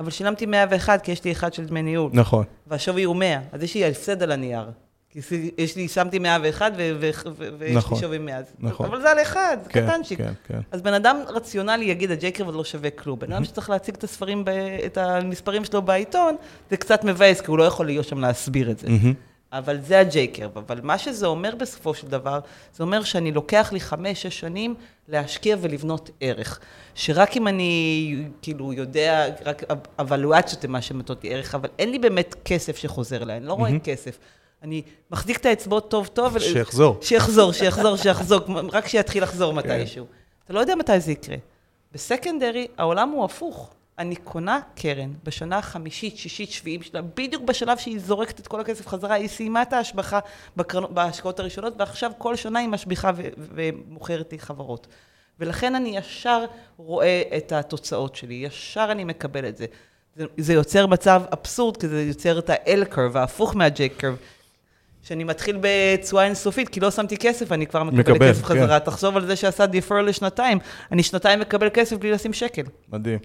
אבל 0.00 0.10
שילמתי 0.10 0.46
101 0.46 1.02
כי 1.02 1.12
יש 1.12 1.24
לי 1.24 1.32
אחד 1.32 1.52
של 1.54 1.64
דמי 1.64 1.82
ניהול. 1.82 2.10
נכון. 2.14 2.44
והשווי 2.66 3.02
הוא 3.04 3.16
100, 3.16 3.38
אז 3.52 3.62
יש 3.62 3.74
לי 3.74 3.84
הפסד 3.88 4.22
על 4.22 4.32
הנייר. 4.32 4.70
יש 5.58 5.76
לי, 5.76 5.88
שמתי 5.88 6.18
101 6.18 6.72
ו- 6.76 6.90
ו- 7.00 7.10
ו- 7.38 7.48
ויש 7.58 7.70
לי 7.70 7.76
נכון, 7.76 7.98
שווים 7.98 8.26
100. 8.26 8.38
נכון. 8.60 8.86
אבל 8.86 9.00
זה 9.00 9.10
על 9.10 9.22
אחד, 9.22 9.56
זה 9.64 9.70
כן, 9.70 9.86
קטנצ'יק. 9.88 10.18
כן, 10.18 10.32
כן. 10.46 10.60
אז 10.72 10.82
בן 10.82 10.94
אדם 10.94 11.16
רציונלי 11.28 11.84
יגיד, 11.84 12.10
הג'ייקרב 12.10 12.54
לא 12.54 12.64
שווה 12.64 12.90
כלום. 12.90 13.18
בן 13.18 13.32
אדם 13.32 13.44
שצריך 13.44 13.70
להציג 13.70 13.94
את 13.94 14.04
הספרים, 14.04 14.44
ב- 14.44 14.48
את 14.86 14.98
המספרים 14.98 15.64
שלו 15.64 15.82
בעיתון, 15.82 16.36
זה 16.70 16.76
קצת 16.76 17.04
מבאס, 17.04 17.40
כי 17.40 17.50
הוא 17.50 17.58
לא 17.58 17.64
יכול 17.64 17.86
להיות 17.86 18.06
שם 18.06 18.18
להסביר 18.20 18.70
את 18.70 18.78
זה. 18.78 18.86
אבל 19.58 19.80
זה 19.80 19.98
הג'ייקרב. 19.98 20.58
אבל 20.58 20.80
מה 20.82 20.98
שזה 20.98 21.26
אומר 21.26 21.54
בסופו 21.54 21.94
של 21.94 22.06
דבר, 22.06 22.40
זה 22.74 22.82
אומר 22.82 23.02
שאני 23.02 23.32
לוקח 23.32 23.72
לי 23.72 23.80
חמש, 23.80 24.22
שש 24.22 24.40
שנים 24.40 24.74
להשקיע 25.08 25.56
ולבנות 25.60 26.10
ערך. 26.20 26.60
שרק 26.94 27.36
אם 27.36 27.48
אני 27.48 28.24
כאילו 28.42 28.72
יודע, 28.72 29.26
רק 29.44 29.62
אבלואציות 29.98 30.64
הן 30.64 30.70
מה 30.70 30.82
שמטות 30.82 31.24
לי 31.24 31.34
ערך, 31.34 31.54
אבל 31.54 31.68
אין 31.78 31.90
לי 31.90 31.98
באמת 31.98 32.34
כסף 32.44 32.76
שחוזר 32.76 33.22
אליי, 33.22 33.36
אני 33.36 33.46
לא 33.46 33.52
רואה 33.52 33.78
כסף. 33.84 34.18
אני 34.62 34.82
מחזיק 35.10 35.36
את 35.36 35.46
האצבעות 35.46 35.90
טוב 35.90 36.06
טוב. 36.06 36.38
שיחזור. 36.38 36.98
שיחזור, 37.02 37.52
שיחזור, 37.52 37.96
שיחזור, 37.96 38.40
רק 38.72 38.88
שיתחיל 38.88 39.22
לחזור 39.22 39.52
מתישהו. 39.52 40.06
אתה 40.44 40.52
לא 40.52 40.60
יודע 40.60 40.74
מתי 40.74 41.00
זה 41.00 41.12
יקרה. 41.12 41.36
בסקנדרי, 41.92 42.66
העולם 42.78 43.10
הוא 43.10 43.24
הפוך. 43.24 43.74
אני 43.98 44.16
קונה 44.16 44.60
קרן 44.74 45.12
בשנה 45.24 45.58
החמישית, 45.58 46.16
שישית, 46.16 46.50
שביעית 46.50 46.84
שלה, 46.84 47.02
בדיוק 47.02 47.42
בשלב 47.42 47.78
שהיא 47.78 47.98
זורקת 47.98 48.40
את 48.40 48.46
כל 48.46 48.60
הכסף 48.60 48.86
חזרה, 48.86 49.14
היא 49.14 49.28
סיימה 49.28 49.62
את 49.62 49.72
ההשבחה 49.72 50.18
בקרנות, 50.56 50.92
בהשקעות 50.92 51.40
הראשונות, 51.40 51.74
ועכשיו 51.78 52.12
כל 52.18 52.36
שנה 52.36 52.58
היא 52.58 52.68
משביחה 52.68 53.10
ו- 53.16 53.28
ומוכרת 53.38 54.32
לי 54.32 54.38
חברות. 54.38 54.86
ולכן 55.40 55.74
אני 55.74 55.96
ישר 55.96 56.44
רואה 56.76 57.22
את 57.36 57.52
התוצאות 57.52 58.16
שלי, 58.16 58.34
ישר 58.34 58.88
אני 58.90 59.04
מקבל 59.04 59.48
את 59.48 59.56
זה. 59.56 59.66
זה, 60.16 60.24
זה 60.38 60.52
יוצר 60.52 60.86
מצב 60.86 61.22
אבסורד, 61.32 61.76
כי 61.76 61.88
זה 61.88 62.02
יוצר 62.02 62.38
את 62.38 62.50
ה-L-curve, 62.50 63.18
ההפוך 63.18 63.56
מה-J-curve. 63.56 64.36
שאני 65.02 65.24
מתחיל 65.24 65.58
בתשואה 65.60 66.24
אינסופית, 66.24 66.68
כי 66.68 66.80
לא 66.80 66.90
שמתי 66.90 67.16
כסף, 67.16 67.52
אני 67.52 67.66
כבר 67.66 67.82
מקבל, 67.82 67.98
מקבל, 68.00 68.30
כסף 68.30 68.44
כן. 68.44 68.54
חזרה. 68.54 68.80
תחשוב 68.80 69.16
על 69.16 69.26
זה 69.26 69.36
שעשה 69.36 69.66
דיפר 69.66 70.02
לשנתיים, 70.02 70.58
אני 70.92 71.02
שנתיים 71.02 71.40
מקבל 71.40 71.68
כסף 71.74 71.96
בלי 71.96 72.10
לשים 72.10 72.32
שקל. 72.32 72.62
מדהים. 72.92 73.18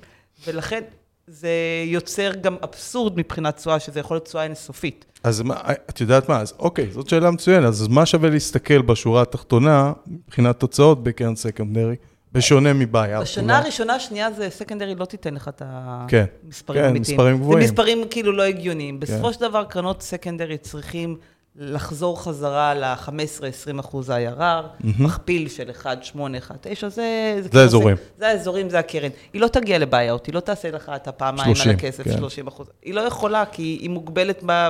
ולכן 0.47 0.81
זה 1.27 1.49
יוצר 1.85 2.31
גם 2.41 2.55
אבסורד 2.63 3.17
מבחינת 3.17 3.57
תשואה, 3.57 3.79
שזה 3.79 3.99
יכול 3.99 4.15
להיות 4.15 4.25
תשואה 4.25 4.43
אינסופית. 4.43 5.05
אז 5.23 5.41
מה, 5.41 5.55
את 5.89 6.01
יודעת 6.01 6.29
מה, 6.29 6.41
אז 6.41 6.53
אוקיי, 6.59 6.91
זאת 6.91 7.09
שאלה 7.09 7.31
מצוינת, 7.31 7.67
אז 7.67 7.87
מה 7.87 8.05
שווה 8.05 8.29
להסתכל 8.29 8.81
בשורה 8.81 9.21
התחתונה, 9.21 9.93
מבחינת 10.07 10.59
תוצאות 10.59 11.03
בקרן 11.03 11.35
סקנדרי, 11.35 11.95
בשונה 12.31 12.73
מבעיה? 12.73 13.21
בשנה 13.21 13.57
הראשונה, 13.57 13.95
השנייה 13.95 14.31
זה 14.31 14.49
סקנדרי 14.49 14.95
לא 14.95 15.05
תיתן 15.05 15.33
לך 15.33 15.47
את 15.47 15.61
כן, 16.07 16.25
המספרים 16.45 16.81
כן, 16.81 16.87
האמיתיים. 16.87 17.17
מספרים 17.17 17.37
גבוהים. 17.37 17.67
זה 17.67 17.73
מספרים 17.73 18.03
כאילו 18.09 18.31
לא 18.31 18.43
הגיוניים. 18.43 18.99
בסופו 18.99 19.33
של 19.33 19.39
דבר, 19.39 19.63
קרנות 19.63 20.01
סקנדרי 20.01 20.57
צריכים 20.57 21.17
לחזור 21.55 22.23
חזרה 22.23 22.73
ל-15-20 22.73 23.79
אחוז 23.79 24.09
ה-IRR, 24.09 24.85
מכפיל 24.99 25.49
של 25.49 25.71
1, 25.71 26.03
8, 26.03 26.37
1, 26.37 26.57
9, 26.61 26.89
זה... 26.89 27.39
זה 27.41 27.49
כאילו 27.49 27.61
האזורים. 27.63 27.95
זה 28.17 28.27
האזורים, 28.27 28.69
זה 28.69 28.79
הקרן. 28.79 29.09
היא 29.33 29.41
לא 29.41 29.47
תגיע 29.47 29.79
לבעיות, 29.79 30.25
היא 30.25 30.35
לא 30.35 30.39
תעשה 30.39 30.71
לך 30.71 30.91
את 30.95 31.07
הפעמיים 31.07 31.55
30, 31.55 31.69
על 31.69 31.75
הכסף, 31.75 32.03
כן. 32.03 32.17
30 32.17 32.47
אחוז. 32.47 32.67
היא 32.81 32.93
לא 32.93 33.01
יכולה, 33.01 33.43
כי 33.45 33.77
היא 33.81 33.89
מוגבלת 33.89 34.43
ב... 34.45 34.67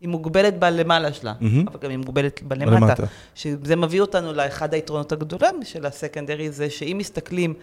היא 0.00 0.08
מוגבלת 0.08 0.58
בלמעלה 0.58 1.12
שלה, 1.12 1.32
מהמם. 1.40 1.68
אבל 1.68 1.78
גם 1.80 1.90
היא 1.90 1.98
מוגבלת 1.98 2.42
בלמטה. 2.42 2.70
בלמטה. 2.70 3.02
שזה 3.34 3.76
מביא 3.76 4.00
אותנו 4.00 4.32
לאחד 4.32 4.74
היתרונות 4.74 5.12
הגדולים 5.12 5.60
של 5.64 5.86
הסקנדרי, 5.86 6.50
זה 6.50 6.70
שאם 6.70 6.96
מסתכלים 6.98 7.54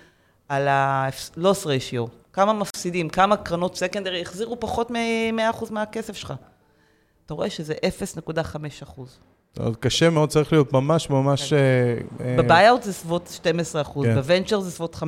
על 0.50 0.68
ה-loss 0.68 1.66
ratio, 1.66 2.10
כמה 2.34 2.54
מפסידים, 2.54 3.10
כמה 3.10 3.38
קרנות 3.38 3.76
סקנדרי 3.76 4.22
החזירו 4.22 4.60
פחות 4.60 4.92
מ-100% 4.92 5.72
מהכסף 5.72 6.16
שלך. 6.16 6.34
אתה 7.28 7.34
רואה 7.34 7.50
שזה 7.50 7.74
0.5%. 8.24 9.02
עוד 9.60 9.78
קשה 9.78 10.10
מאוד, 10.10 10.30
צריך 10.30 10.52
להיות 10.54 10.74
ממש 10.74 11.10
ממש... 11.10 11.54
אה, 11.54 11.60
אה, 12.26 12.36
בביי-אוט 12.38 12.84
זה 12.84 12.94
סביבות 12.94 13.40
12%, 13.44 14.04
כן. 14.04 14.16
בוונצ'ר 14.16 14.60
זה 14.60 14.72
סביבות 14.72 14.96
15%. 14.96 15.04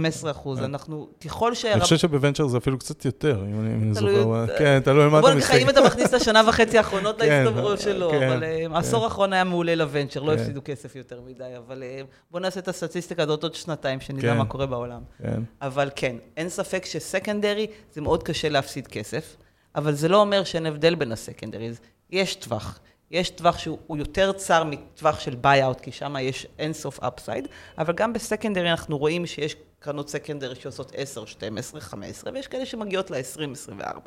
אנחנו, 0.58 1.08
ככל 1.26 1.48
אני 1.48 1.56
שהרב... 1.56 1.80
חושב 1.80 1.98
שבוונצ'ר 1.98 2.48
זה 2.48 2.58
אפילו 2.58 2.78
קצת 2.80 3.06
יותר, 3.06 3.44
אם 3.52 3.60
אני- 3.60 3.74
אני 3.74 3.94
זוכר. 3.94 4.58
כן, 4.58 4.80
תלוי 4.84 5.10
מה 5.10 5.20
אתה 5.20 5.28
לך, 5.34 5.52
אם 5.52 5.58
מסתכל. 5.58 5.70
אתה 5.70 5.82
מכניס 5.88 6.10
את 6.10 6.14
השנה 6.14 6.42
וחצי 6.48 6.78
האחרונות 6.78 7.18
כן, 7.22 7.44
להסתברות 7.44 7.80
שלו, 7.80 8.10
כן, 8.12 8.30
אבל 8.30 8.44
אה, 8.44 8.58
כן. 8.68 8.76
העשור 8.76 9.04
האחרון 9.04 9.34
היה 9.34 9.44
מעולה 9.44 9.76
לוונצ'ר, 9.76 10.22
לא 10.24 10.36
כן. 10.36 10.40
הפסידו 10.40 10.62
כסף 10.66 10.96
יותר 10.96 11.22
מדי, 11.22 11.44
אבל 11.58 11.84
אה, 11.84 12.02
בוא 12.32 12.40
נעשה 12.40 12.60
את 12.60 12.68
הסטטיסטיקה 12.68 13.24
הזאת 13.24 13.44
עוד 13.44 13.56
שנתיים, 13.56 14.00
שנדע 14.00 14.22
כן. 14.22 14.38
מה 14.38 14.46
קורה 14.46 14.66
בעולם. 14.66 15.02
כן. 15.24 15.42
אבל 15.62 15.90
כן, 15.96 16.16
אין 16.38 16.50
ספק 16.50 16.86
ש 16.86 17.01
secondary 17.01 17.68
זה 17.94 18.02
מאוד 18.02 18.24
קשה 18.24 18.50
להפסיד 18.50 18.88
כסף, 18.88 19.36
אבל 19.76 19.94
זה 19.94 20.08
לא 20.08 20.22
אומר 20.22 20.44
שאין 20.44 20.66
הבדל 20.66 20.96
בין 20.96 21.12
ה 21.12 21.17
secondaries. 21.17 21.80
יש 22.12 22.36
טווח. 22.36 22.80
יש 23.12 23.30
טווח 23.30 23.58
שהוא 23.58 23.98
יותר 23.98 24.32
צר 24.32 24.64
מטווח 24.64 25.20
של 25.20 25.36
buyout, 25.36 25.82
כי 25.82 25.92
שם 25.92 26.16
יש 26.22 26.48
אינסוף 26.60 27.00
upside, 27.04 27.48
אבל 27.78 27.94
גם 27.94 28.14
ב 28.14 28.20
secondary 28.20 28.72
אנחנו 28.72 28.98
רואים 28.98 29.26
שיש 29.26 29.56
קרנות 29.80 30.10
secondary 30.10 30.56
שעושות 30.56 30.92
10, 30.96 31.26
12, 31.26 31.82
15, 31.82 32.34
ויש 32.34 32.48
כאלה 32.48 32.66
שמגיעות 32.66 33.12
ל-20, 33.12 33.52
24. 33.52 34.00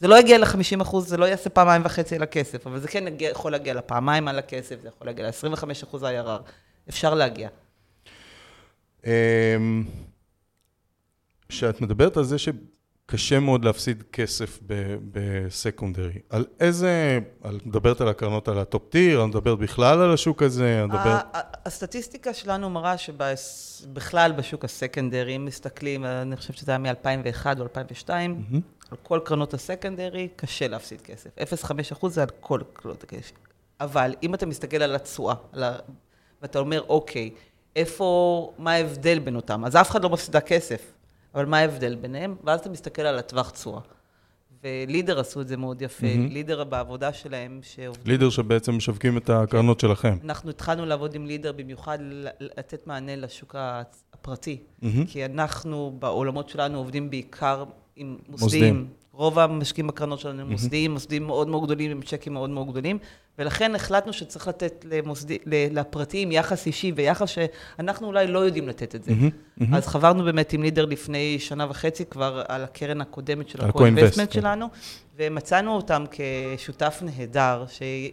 זה 0.00 0.08
לא 0.08 0.18
יגיע 0.18 0.38
ל-50 0.38 0.82
אחוז, 0.82 1.08
זה 1.08 1.16
לא 1.16 1.24
יעשה 1.24 1.50
פעמיים 1.50 1.82
וחצי 1.84 2.16
על 2.16 2.22
הכסף, 2.22 2.66
אבל 2.66 2.80
זה 2.80 2.88
כן 2.88 3.08
יגיע, 3.08 3.30
יכול 3.30 3.52
להגיע 3.52 3.74
לפעמיים 3.74 4.28
על 4.28 4.38
הכסף, 4.38 4.80
זה 4.82 4.88
יכול 4.88 5.06
להגיע 5.06 5.26
ל-25 5.26 5.64
אחוז 5.84 6.02
IRR. 6.02 6.50
אפשר 6.88 7.14
להגיע. 7.14 7.48
אמ, 9.06 9.84
כשאת 11.48 11.80
מדברת 11.80 12.16
על 12.16 12.24
זה 12.24 12.36
שקשה 13.10 13.40
מאוד 13.40 13.64
להפסיד 13.64 14.02
כסף 14.12 14.58
ב 15.12 15.22
secondary, 15.22 16.18
על 16.30 16.44
איזה, 16.60 17.18
את 17.40 17.66
מדברת 17.66 18.00
על 18.00 18.08
הקרנות 18.08 18.48
על 18.48 18.58
ה 18.58 18.64
top 18.64 18.82
tier, 18.90 19.24
את 19.24 19.28
מדברת 19.28 19.58
בכלל 19.58 20.00
על 20.00 20.14
השוק 20.14 20.42
הזה, 20.42 20.84
את 20.84 20.88
מדברת... 20.88 21.24
הסטטיסטיקה 21.64 22.34
שלנו 22.34 22.70
מראה 22.70 22.94
שבכלל 22.98 24.32
בשוק 24.32 24.64
ה 24.64 24.70
secondary, 24.70 25.36
אם 25.36 25.44
מסתכלים, 25.44 26.04
אני 26.04 26.36
חושבת 26.36 26.56
שזה 26.56 26.72
היה 26.72 26.78
מ-2001 26.78 27.46
או 27.58 27.62
2002, 27.62 28.30
מהמם. 28.50 28.60
על 28.90 28.98
כל 29.02 29.20
קרנות 29.24 29.54
ה 29.54 29.61
secondary, 29.61 30.28
קשה 30.36 30.68
להפסיד 30.68 31.00
כסף. 31.00 31.30
0.5% 31.38 32.08
זה 32.08 32.22
על 32.22 32.28
כל 32.40 32.60
קרנות 32.72 33.02
הכסף. 33.04 33.32
אבל 33.80 34.14
אם 34.22 34.34
אתה 34.34 34.46
מסתכל 34.46 34.82
על 34.82 34.94
התשואה. 34.94 35.34
ואתה 36.42 36.58
אומר, 36.58 36.82
אוקיי, 36.88 37.30
איפה, 37.76 38.52
מה 38.58 38.72
ההבדל 38.72 39.18
בין 39.18 39.36
אותם? 39.36 39.64
אז 39.64 39.76
אף 39.76 39.90
אחד 39.90 40.02
לא 40.02 40.10
מפסידה 40.10 40.40
כסף, 40.40 40.92
אבל 41.34 41.44
מה 41.44 41.58
ההבדל 41.58 41.94
ביניהם? 41.94 42.36
ואז 42.44 42.60
אתה 42.60 42.70
מסתכל 42.70 43.02
על 43.02 43.18
הטווח 43.18 43.50
תשואה. 43.50 43.80
ולידר 44.64 45.20
עשו 45.20 45.40
את 45.40 45.48
זה 45.48 45.56
מאוד 45.56 45.82
יפה. 45.82 46.06
מהמם. 46.06 46.26
לידר 46.26 46.64
בעבודה 46.64 47.12
שלהם, 47.12 47.60
שעובדים... 47.62 48.12
לידר 48.12 48.30
שבעצם 48.30 48.76
משווקים 48.76 49.16
את 49.16 49.30
הקרנות 49.30 49.80
שלכם. 49.80 50.16
אנחנו 50.24 50.50
התחלנו 50.50 50.86
לעבוד 50.86 51.14
עם 51.14 51.26
לידר 51.26 51.52
במיוחד 51.52 51.98
לתת 52.40 52.86
מענה 52.86 53.16
לשוק 53.16 53.56
הפרטי, 54.12 54.58
מהמם. 54.82 55.06
כי 55.06 55.24
אנחנו 55.24 55.96
בעולמות 55.98 56.48
שלנו 56.48 56.78
עובדים 56.78 57.10
בעיקר 57.10 57.64
עם 57.96 58.16
מוסדיים. 58.28 58.74
מוסדיים. 58.74 58.88
רוב 59.16 59.38
המשקיעים 59.38 59.86
בקרנות 59.86 60.20
שלנו 60.20 60.40
הם 60.40 60.50
מוסדיים, 60.50 60.90
מוסדיים 60.90 61.26
מאוד 61.26 61.48
מאוד 61.48 61.64
גדולים 61.64 61.90
עם 61.90 62.02
צ'קים 62.02 62.32
מאוד 62.32 62.50
מאוד 62.50 62.70
גדולים, 62.70 62.98
ולכן 63.38 63.74
החלטנו 63.74 64.12
שצריך 64.12 64.48
לתת 64.48 64.84
למוסדי, 64.90 65.38
לפרטיים 65.46 66.32
יחס 66.32 66.66
אישי 66.66 66.92
ויחס 66.96 67.28
שאנחנו 67.28 68.06
אולי 68.06 68.26
לא 68.26 68.38
יודעים 68.38 68.68
לתת 68.68 68.94
את 68.94 69.04
זה. 69.04 69.12
אז 69.72 69.86
חברנו 69.86 70.24
באמת 70.24 70.52
עם 70.52 70.62
לידר 70.62 70.84
לפני 70.84 71.38
שנה 71.38 71.66
וחצי 71.70 72.04
כבר 72.04 72.42
על 72.48 72.64
הקרן 72.64 73.00
הקודמת 73.00 73.48
של 73.48 73.64
ה-co-investment 73.64 73.76
co-invest, 73.78 74.16
כן. 74.16 74.40
שלנו, 74.40 74.66
ומצאנו 75.16 75.76
אותם 75.76 76.04
כשותף 76.10 77.02
נהדר, 77.02 77.64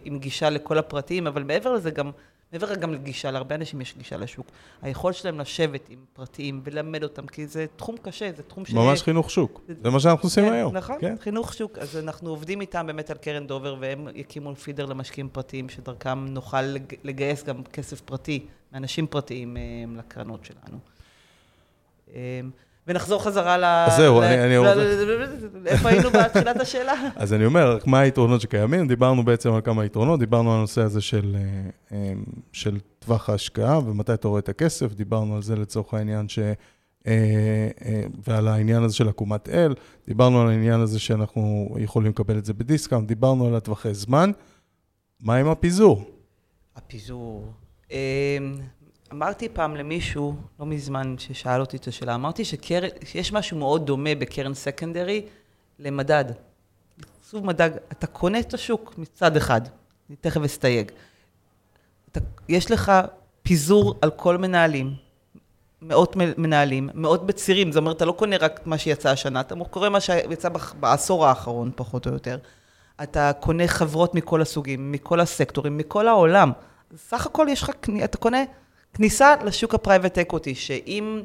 עם 0.04 0.18
גישה 0.18 0.50
לכל 0.50 0.78
הפרטים, 0.78 1.26
אבל 1.26 1.42
מעבר 1.42 1.72
לזה 1.72 1.90
גם, 1.90 2.10
מעבר 2.52 2.74
גם 2.74 2.92
לגישה, 2.94 3.30
להרבה 3.30 3.54
אנשים 3.54 3.80
יש 3.80 3.94
גישה 3.98 4.16
לשוק. 4.16 4.46
היכולת 4.82 5.14
שלהם 5.16 5.40
לשבת 5.40 5.88
עם 5.88 5.98
פרטיים 6.12 6.60
וללמד 6.64 7.02
אותם, 7.02 7.26
כי 7.26 7.46
זה 7.46 7.66
תחום 7.76 7.96
קשה, 8.02 8.30
זה 8.36 8.42
תחום 8.42 8.64
ש... 8.64 8.72
ממש 8.72 9.02
חינוך 9.02 9.30
שוק. 9.30 9.60
זה 9.82 9.90
מה 9.90 10.00
שאנחנו 10.00 10.26
עושים 10.26 10.44
כן, 10.44 10.52
היום. 10.52 10.76
נכון, 10.76 10.96
כן. 11.00 11.14
חינוך 11.20 11.54
שוק. 11.54 11.78
אז 11.78 11.96
אנחנו 11.96 12.30
עובדים 12.30 12.60
איתם 12.60 12.86
באמת 12.86 13.10
על 13.10 13.16
קרן 13.16 13.46
דובר, 13.46 13.76
והם 13.80 14.08
יקימו 14.14 14.54
פידר 14.56 14.86
למשקיעים 14.86 15.28
פרטיים, 15.28 15.68
שדרכם 15.68 16.26
נוכל 16.26 16.62
לג- 16.62 16.94
לגייס 17.04 17.44
גם 17.44 17.64
כסף 17.64 18.00
פרטי, 18.00 18.46
מאנשים 18.72 19.06
פרטיים 19.06 19.56
אה, 19.56 19.62
לקרנות 19.98 20.40
שלנו. 20.44 20.78
ונחזור 22.86 23.24
חזרה 23.24 23.58
ל... 23.58 23.64
אז 23.64 23.96
זהו, 23.96 24.22
אני- 24.22 24.56
רוצה- 24.58 24.74
איפה 25.66 25.88
היינו 25.88 26.10
בתחילת 26.10 26.60
השאלה? 26.60 26.92
אז 27.16 27.32
אני 27.32 27.46
אומר, 27.46 27.76
רק 27.76 27.86
מה 27.86 28.00
היתרונות 28.00 28.40
שקיימים? 28.40 28.88
דיברנו 28.88 29.24
בעצם 29.24 29.52
על 29.52 29.60
כמה 29.60 29.84
יתרונות, 29.84 30.20
דיברנו 30.20 30.52
על 30.52 30.58
הנושא 30.58 30.80
הזה 30.80 31.00
של, 31.00 31.36
אה, 31.36 31.70
אה, 31.96 32.12
של 32.52 32.78
טווח 32.98 33.30
ההשקעה 33.30 33.78
ומתי 33.78 34.14
אתה 34.14 34.28
רואה 34.28 34.38
את 34.40 34.48
הכסף, 34.48 34.92
דיברנו 34.94 35.36
על 35.36 35.42
זה 35.42 35.56
לצורך 35.56 35.94
העניין 35.94 36.28
ש... 36.28 36.38
אה, 37.06 37.68
ועל 38.28 38.48
העניין 38.48 38.82
הזה 38.82 38.94
של 38.94 39.08
עקומת 39.08 39.48
אל, 39.48 39.74
דיברנו 40.08 40.42
על 40.42 40.48
העניין 40.48 40.80
הזה 40.80 40.98
שאנחנו 40.98 41.76
יכולים 41.78 42.10
לקבל 42.12 42.38
את 42.38 42.44
זה 42.44 42.52
בדיסקאונט, 42.54 43.08
דיברנו 43.08 43.46
על 43.46 43.54
הטווחי 43.54 43.94
זמן. 43.94 44.30
מה 45.20 45.36
עם 45.36 45.48
הפיזור? 45.48 46.04
הפיזור. 46.76 47.52
אמרתי 49.12 49.48
פעם 49.48 49.76
למישהו, 49.76 50.36
לא 50.60 50.66
מזמן, 50.66 51.14
ששאל 51.18 51.60
אותי 51.60 51.76
את 51.76 51.86
השאלה, 51.86 52.14
אמרתי 52.14 52.44
שקרן, 52.44 52.88
שיש 53.04 53.32
משהו 53.32 53.58
מאוד 53.58 53.86
דומה 53.86 54.14
בקרן 54.14 54.54
סקנדרי 54.54 55.26
למדד. 55.78 56.24
סוג 57.24 57.46
מדד, 57.46 57.70
אתה 57.92 58.06
קונה 58.06 58.40
את 58.40 58.54
השוק 58.54 58.94
מצד 58.98 59.36
אחד, 59.36 59.60
אני 60.08 60.16
תכף 60.20 60.40
אסתייג. 60.44 60.90
אתה, 62.12 62.20
יש 62.48 62.70
לך 62.70 62.92
פיזור 63.42 63.94
על 64.02 64.10
כל 64.10 64.38
מנהלים, 64.38 64.94
מאות 65.82 66.16
מנהלים, 66.16 66.90
מאות 66.94 67.26
בצירים, 67.26 67.72
זאת 67.72 67.80
אומרת, 67.80 67.96
אתה 67.96 68.04
לא 68.04 68.12
קונה 68.12 68.36
רק 68.36 68.60
מה 68.66 68.78
שיצא 68.78 69.10
השנה, 69.10 69.40
אתה 69.40 69.54
קורא 69.70 69.88
מה 69.88 70.00
שיצא 70.00 70.48
בעשור 70.80 71.26
האחרון, 71.26 71.70
פחות 71.76 72.06
או 72.06 72.12
יותר. 72.12 72.38
אתה 73.02 73.32
קונה 73.40 73.68
חברות 73.68 74.14
מכל 74.14 74.42
הסוגים, 74.42 74.92
מכל 74.92 75.20
הסקטורים, 75.20 75.78
מכל 75.78 76.08
העולם. 76.08 76.52
סך 76.96 77.26
הכל 77.26 77.46
יש 77.50 77.62
לך, 77.62 77.70
אתה 78.04 78.18
קונה 78.18 78.44
כניסה 78.94 79.34
לשוק 79.44 79.74
ה 79.74 79.79
private 79.79 80.18
equity, 80.18 80.54
שאם 80.54 81.22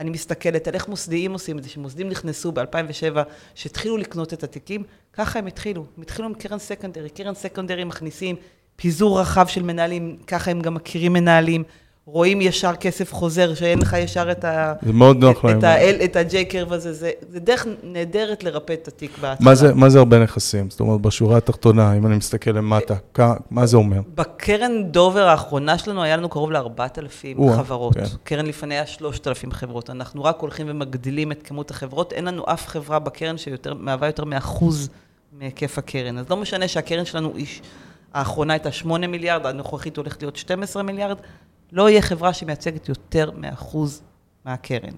אני 0.00 0.10
מסתכלת 0.10 0.68
על 0.68 0.74
איך 0.74 0.88
מוסדיים 0.88 1.32
עושים 1.32 1.58
את 1.58 1.62
זה, 1.62 1.68
שמוסדים 1.68 2.08
נכנסו 2.08 2.52
ב-2007, 2.52 3.18
שהתחילו 3.54 3.96
לקנות 3.96 4.32
את 4.32 4.42
התיקים, 4.42 4.82
ככה 5.12 5.38
הם 5.38 5.46
התחילו. 5.46 5.86
הם 5.96 6.02
התחילו 6.02 6.28
עם 6.28 6.34
קרן 6.34 6.58
secondary, 6.58 7.10
קרן 7.10 7.34
secondary 7.34 7.84
מכניסים 7.84 8.36
פיזור 8.76 9.20
רחב 9.20 9.46
של 9.46 9.62
מנהלים, 9.62 10.16
ככה 10.26 10.50
הם 10.50 10.60
גם 10.60 10.74
מכירים 10.74 11.12
מנהלים. 11.12 11.64
רואים 12.06 12.40
ישר 12.40 12.74
כסף 12.74 13.12
חוזר, 13.12 13.54
שאין 13.54 13.78
לך 13.78 13.96
ישר 13.98 14.30
את 14.30 14.44
ה... 14.44 14.74
זה 14.82 14.92
מאוד 14.92 15.16
נוח 15.16 15.44
להם. 15.44 15.58
את 16.04 16.16
ה-J 16.16 16.44
קרב 16.48 16.72
הזה, 16.72 16.92
זה, 16.92 17.10
זה 17.28 17.40
דרך 17.40 17.66
נהדרת 17.82 18.44
לרפא 18.44 18.72
את 18.72 18.88
התיק 18.88 19.18
בהתחלה. 19.20 19.48
מה 19.48 19.54
זה, 19.54 19.74
מה 19.74 19.88
זה 19.88 19.98
הרבה 19.98 20.18
נכסים? 20.18 20.70
זאת 20.70 20.80
אומרת, 20.80 21.00
בשורה 21.00 21.36
התחתונה, 21.36 21.96
אם 21.96 22.06
אני 22.06 22.16
מסתכל 22.16 22.50
למטה, 22.50 22.94
כ, 23.14 23.20
מה 23.50 23.66
זה 23.66 23.76
אומר? 23.76 24.00
בקרן 24.14 24.84
דובר 24.84 25.28
האחרונה 25.28 25.78
שלנו, 25.78 26.02
היה 26.02 26.16
לנו 26.16 26.28
קרוב 26.28 26.52
ל-4,000 26.52 27.52
חברות. 27.56 27.94
כן. 27.94 28.04
קרן 28.24 28.46
לפניה 28.46 28.86
3,000 28.86 29.52
חברות. 29.52 29.90
אנחנו 29.90 30.24
רק 30.24 30.40
הולכים 30.40 30.66
ומגדילים 30.70 31.32
את 31.32 31.42
כמות 31.42 31.70
החברות. 31.70 32.12
אין 32.12 32.24
לנו 32.24 32.44
אף 32.46 32.66
חברה 32.68 32.98
בקרן 32.98 33.36
שמהווה 33.38 34.08
יותר 34.08 34.24
מאחוז 34.24 34.88
מהיקף 35.32 35.78
הקרן. 35.78 36.18
אז 36.18 36.30
לא 36.30 36.36
משנה 36.36 36.68
שהקרן 36.68 37.04
שלנו, 37.04 37.32
איש, 37.36 37.62
האחרונה 38.14 38.52
הייתה 38.52 38.72
8 38.72 39.06
מיליארד, 39.06 39.46
הנוכחית 39.46 39.96
הולכת 39.96 40.22
להיות 40.22 40.36
12 40.36 40.82
מיליארד. 40.82 41.16
לא 41.74 41.90
יהיה 41.90 42.02
חברה 42.02 42.32
שמייצגת 42.32 42.88
יותר 42.88 43.30
מאחוז 43.30 44.02
מהקרן. 44.44 44.94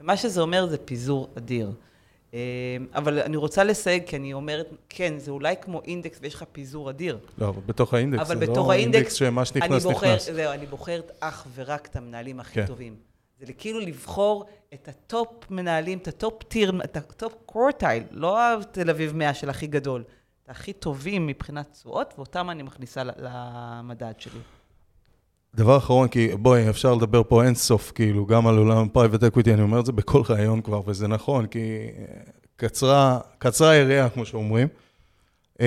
ומה 0.00 0.16
שזה 0.16 0.40
אומר 0.40 0.66
זה 0.66 0.78
פיזור 0.78 1.28
אדיר. 1.38 1.72
אה, 2.34 2.38
אבל 2.94 3.18
אני 3.18 3.36
רוצה 3.36 3.64
לסייג, 3.64 4.02
כי 4.06 4.16
אני 4.16 4.32
אומרת, 4.32 4.66
כן, 4.88 5.18
זה 5.18 5.30
אולי 5.30 5.54
כמו 5.60 5.82
אינדקס 5.84 6.18
ויש 6.22 6.34
לך 6.34 6.44
פיזור 6.52 6.90
אדיר. 6.90 7.18
לא, 7.38 7.48
אבל 7.48 7.62
בתוך 7.66 7.94
האינדקס, 7.94 8.28
זה 8.28 8.34
לא 8.46 8.72
האינדקס 8.72 9.14
שמה 9.14 9.44
שנכנס, 9.44 9.84
בוחר, 9.84 10.06
נכנס. 10.06 10.30
זהו, 10.30 10.52
אני 10.52 10.66
בוחרת 10.66 11.10
אך 11.20 11.46
ורק 11.54 11.86
את 11.86 11.96
המנהלים 11.96 12.40
הכי 12.40 12.54
כן. 12.54 12.66
טובים. 12.66 12.96
זה 13.40 13.52
כאילו 13.52 13.80
לבחור 13.80 14.44
את 14.74 14.88
ה 14.88 15.03
top 15.03 15.50
מנהלים, 15.50 15.98
את 15.98 16.08
ה 16.08 16.16
top 16.16 16.42
tier, 16.42 16.72
את 16.84 16.96
ה 16.96 17.05
top 17.05 17.34
quartile, 17.46 18.02
לא 18.10 18.38
תל 18.70 18.90
אביב 18.90 19.16
100 19.16 19.34
של 19.34 19.50
הכי 19.50 19.66
גדול, 19.66 20.04
את 20.44 20.48
הכי 20.48 20.72
טובים 20.72 21.26
מבחינת 21.26 21.72
תשואות, 21.72 22.14
ואותם 22.16 22.50
אני 22.50 22.62
מכניסה 22.62 23.02
למדד 23.04 24.12
שלי. 24.18 24.40
דבר 25.56 25.76
אחרון, 25.76 26.08
כי 26.08 26.28
בואי, 26.38 26.70
אפשר 26.70 26.94
לדבר 26.94 27.22
פה 27.28 27.44
אין 27.44 27.54
סוף, 27.54 27.92
כאילו, 27.94 28.26
גם 28.26 28.46
על 28.46 28.58
עולם 28.58 28.88
private 28.88 29.22
equity, 29.22 29.54
אני 29.54 29.62
אומר 29.62 29.80
את 29.80 29.86
זה 29.86 29.92
בכל 29.92 30.22
ראיון 30.28 30.62
כבר, 30.62 30.80
וזה 30.86 31.08
נכון, 31.08 31.46
כי 31.46 31.78
קצרה, 32.56 33.18
קצרה 33.38 33.70
היריעה, 33.70 34.08
כמו 34.08 34.26
שאומרים. 34.26 34.68
אמ, 35.60 35.66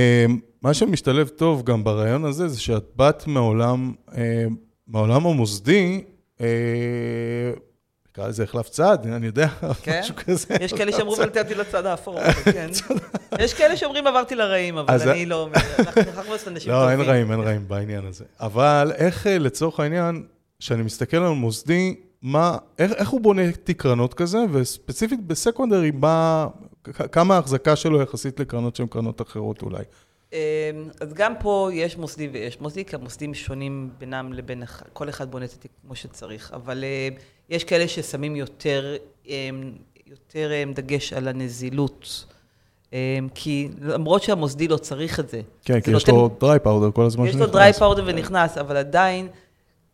מה 0.61 0.73
שמשתלב 0.73 1.27
טוב 1.27 1.63
גם 1.63 1.83
ברעיון 1.83 2.25
הזה, 2.25 2.47
זה 2.47 2.59
שאת 2.59 2.85
באת 2.95 3.27
מעולם, 3.27 3.93
אמ, 4.17 4.55
מעולם 4.87 5.25
המוסדי, 5.25 6.03
נקרא 8.19 8.29
לזה 8.29 8.43
החלפת 8.43 8.69
צד, 8.69 8.97
אני 9.05 9.25
יודע, 9.25 9.47
כן? 9.83 9.99
משהו 9.99 10.15
כזה. 10.15 10.55
יש 10.61 10.73
כאלה 10.73 10.91
אל 11.19 11.29
תהייתי 11.29 11.55
לצד 11.55 11.85
האפור, 11.85 12.19
כן. 12.53 12.69
יש 13.39 13.53
כאלה 13.53 13.77
שאומרים, 13.77 14.07
עברתי 14.07 14.35
לרעים, 14.35 14.77
אבל 14.77 15.09
אני 15.09 15.25
לא, 15.25 15.49
אנחנו 15.79 16.01
נכחנו 16.01 16.31
לעשות 16.31 16.47
אנשים 16.47 16.71
טובים. 16.71 16.87
לא, 16.87 16.91
אין 16.91 17.01
רעים, 17.01 17.31
אין 17.31 17.39
רעים 17.39 17.67
בעניין 17.67 18.05
הזה. 18.05 18.25
אבל 18.39 18.91
איך, 18.95 19.27
אה, 19.27 19.37
לצורך 19.37 19.79
העניין, 19.79 20.23
כשאני 20.59 20.83
מסתכל 20.83 21.17
על 21.17 21.33
מוסדי, 21.33 21.95
מה, 22.21 22.57
איך, 22.79 22.91
איך 22.91 23.09
הוא 23.09 23.21
בונה 23.21 23.51
תיק 23.51 23.81
קרנות 23.81 24.13
כזה, 24.13 24.37
וספציפית 24.51 25.27
בסקונדרי, 25.27 25.91
מה, 25.91 26.47
כמה 27.11 27.35
ההחזקה 27.35 27.75
שלו 27.75 28.01
יחסית 28.01 28.39
לקרנות 28.39 28.75
שהן 28.75 28.87
קרנות 28.87 29.21
אחרות 29.21 29.61
אולי? 29.61 29.83
אמ, 30.33 30.37
אז 31.01 31.13
גם 31.13 31.33
פה 31.39 31.69
יש 31.73 31.97
מוסדי 31.97 32.27
ויש 32.27 32.61
מוסדי, 32.61 32.85
כי 32.85 32.95
המוסדים 32.95 33.33
שונים 33.33 33.89
בינם 33.97 34.33
לבין, 34.33 34.63
כל 34.93 35.09
אחד 35.09 35.31
בונה 35.31 35.45
את 35.45 35.53
התיק 35.53 35.71
כמו 35.81 35.95
שצריך, 35.95 36.51
אבל 36.53 36.83
אה, 36.83 37.09
יש 37.49 37.63
כאלה 37.63 37.87
ששמים 37.87 38.35
יותר, 38.35 38.95
אמ, 39.27 39.71
יותר 40.07 40.51
אמ, 40.63 40.73
דגש 40.73 41.13
על 41.13 41.27
הנזילות. 41.27 42.25
כי 43.35 43.69
למרות 43.81 44.23
שהמוסדי 44.23 44.67
לא 44.67 44.77
צריך 44.77 45.19
את 45.19 45.29
זה. 45.29 45.41
כן, 45.65 45.79
כי 45.81 45.91
יש 45.91 46.09
לו 46.09 46.29
דריי 46.39 46.59
פאודר 46.59 46.91
כל 46.91 47.05
הזמן 47.05 47.25
שנכנס. 47.25 47.41
יש 47.41 47.47
לו 47.47 47.53
דריי 47.53 47.73
פאודר 47.73 48.03
ונכנס, 48.05 48.57
אבל 48.57 48.77
עדיין 48.77 49.27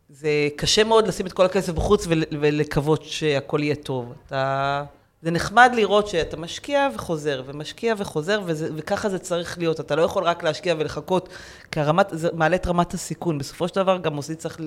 זה 0.08 0.48
קשה 0.56 0.84
מאוד 0.84 1.08
לשים 1.08 1.26
את 1.26 1.32
כל 1.32 1.44
הכסף 1.44 1.72
בחוץ 1.72 2.06
ולקוות 2.40 3.02
שהכל 3.04 3.62
יהיה 3.62 3.74
טוב. 3.74 4.12
אתה... 4.26 4.84
זה 5.26 5.32
נחמד 5.32 5.70
לראות 5.74 6.08
שאתה 6.08 6.36
משקיע 6.36 6.88
וחוזר, 6.94 7.42
ומשקיע 7.46 7.94
וחוזר, 7.98 8.40
וזה, 8.46 8.68
וככה 8.76 9.08
זה 9.08 9.18
צריך 9.18 9.58
להיות. 9.58 9.80
אתה 9.80 9.96
לא 9.96 10.02
יכול 10.02 10.24
רק 10.24 10.42
להשקיע 10.42 10.74
ולחכות, 10.78 11.28
כי 11.70 11.80
הרמת, 11.80 12.06
זה 12.10 12.28
מעלה 12.32 12.56
את 12.56 12.66
רמת 12.66 12.94
הסיכון. 12.94 13.38
בסופו 13.38 13.68
של 13.68 13.74
דבר 13.74 13.98
גם 13.98 14.14
מוסדי 14.14 14.34
צריך 14.34 14.60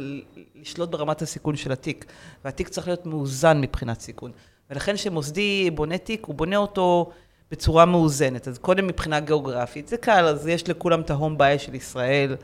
לשלוט 0.56 0.90
ברמת 0.90 1.22
הסיכון 1.22 1.56
של 1.56 1.72
התיק, 1.72 2.06
והתיק 2.46 2.68
צריך 2.68 2.88
להיות 2.88 3.06
מאוזן 3.06 3.62
מבחינת 3.62 4.00
סיכון. 4.02 4.32
ולכן 4.70 4.96
כשמוסדי 4.96 5.70
בונה 5.72 5.98
תיק, 5.98 6.26
הוא 6.26 6.36
בונה 6.36 6.58
אותו 6.58 7.12
בצורה 7.52 7.86
מאוזנת. 7.86 8.48
אז 8.48 8.58
קודם 8.58 8.88
מבחינה 8.88 9.20
גיאוגרפית, 9.20 9.88
זה 9.88 9.98
קל, 9.98 10.26
אז 10.26 10.48
יש 10.48 10.70
לכולם 10.70 11.02
את 11.02 11.10
ההום 11.10 11.38
ביי 11.38 11.60
של 11.60 11.76
ישראל. 11.76 12.36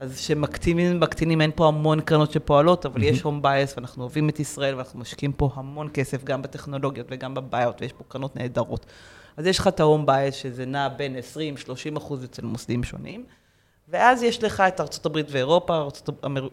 אז 0.00 0.18
שמקטינים, 0.18 1.00
מקטינים, 1.00 1.40
אין 1.40 1.50
פה 1.54 1.68
המון 1.68 2.00
קרנות 2.00 2.32
שפועלות, 2.32 2.86
אבל 2.86 3.00
mm-hmm. 3.00 3.04
יש 3.04 3.22
home 3.22 3.42
bias, 3.42 3.74
ואנחנו 3.76 4.02
אוהבים 4.02 4.28
את 4.28 4.40
ישראל, 4.40 4.74
ואנחנו 4.74 5.00
משקיעים 5.00 5.32
פה 5.32 5.50
המון 5.54 5.88
כסף, 5.94 6.24
גם 6.24 6.42
בטכנולוגיות 6.42 7.06
וגם 7.10 7.34
ב 7.34 7.39
buyouts, 7.39 7.80
ויש 7.80 7.92
פה 7.92 8.04
קרנות 8.08 8.36
נהדרות. 8.36 8.86
אז 9.36 9.46
יש 9.46 9.58
לך 9.58 9.68
את 9.68 9.80
ה 9.80 9.85
home 9.85 10.06
bias, 10.06 10.34
שזה 10.34 10.66
נע 10.66 10.88
בין 10.88 11.16
20-30 11.94 11.98
אחוז 11.98 12.24
אצל 12.24 12.44
מוסדים 12.44 12.84
שונים, 12.84 13.24
ואז 13.88 14.22
יש 14.22 14.42
לך 14.44 14.60
את 14.60 14.80
ארה"ב 14.80 15.18
ואירופה, 15.30 15.76
ארצות, 15.76 16.24
אמר, 16.24 16.48